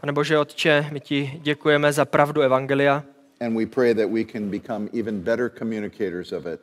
Pane 0.00 0.12
Bože 0.12 0.38
Otče, 0.38 0.86
my 0.92 1.00
ti 1.00 1.40
děkujeme 1.42 1.92
za 1.92 2.04
pravdu 2.04 2.42
Evangelia 2.42 3.04
and 3.40 3.56
we 3.56 3.66
pray 3.66 3.94
that 3.94 4.10
we 4.10 4.24
can 4.24 4.50
become 4.50 4.88
even 5.00 5.20
better 5.20 5.50
communicators 5.58 6.32
of 6.32 6.46
it. 6.46 6.60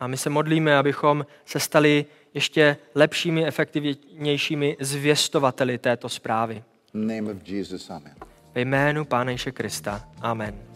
a 0.00 0.06
my 0.06 0.16
se 0.16 0.30
modlíme, 0.30 0.76
abychom 0.76 1.26
se 1.46 1.60
stali 1.60 2.06
ještě 2.34 2.76
lepšími, 2.94 3.46
efektivnějšími 3.46 4.76
zvěstovateli 4.80 5.78
této 5.78 6.08
zprávy. 6.08 6.62
In 6.94 7.06
the 7.06 7.14
name 7.14 7.32
of 7.32 7.48
Jesus, 7.48 7.90
amen. 7.90 8.14
Ve 8.54 8.60
jménu 8.60 9.04
Pána 9.04 9.30
Ježíše 9.30 9.52
Krista. 9.52 10.08
Amen. 10.20 10.67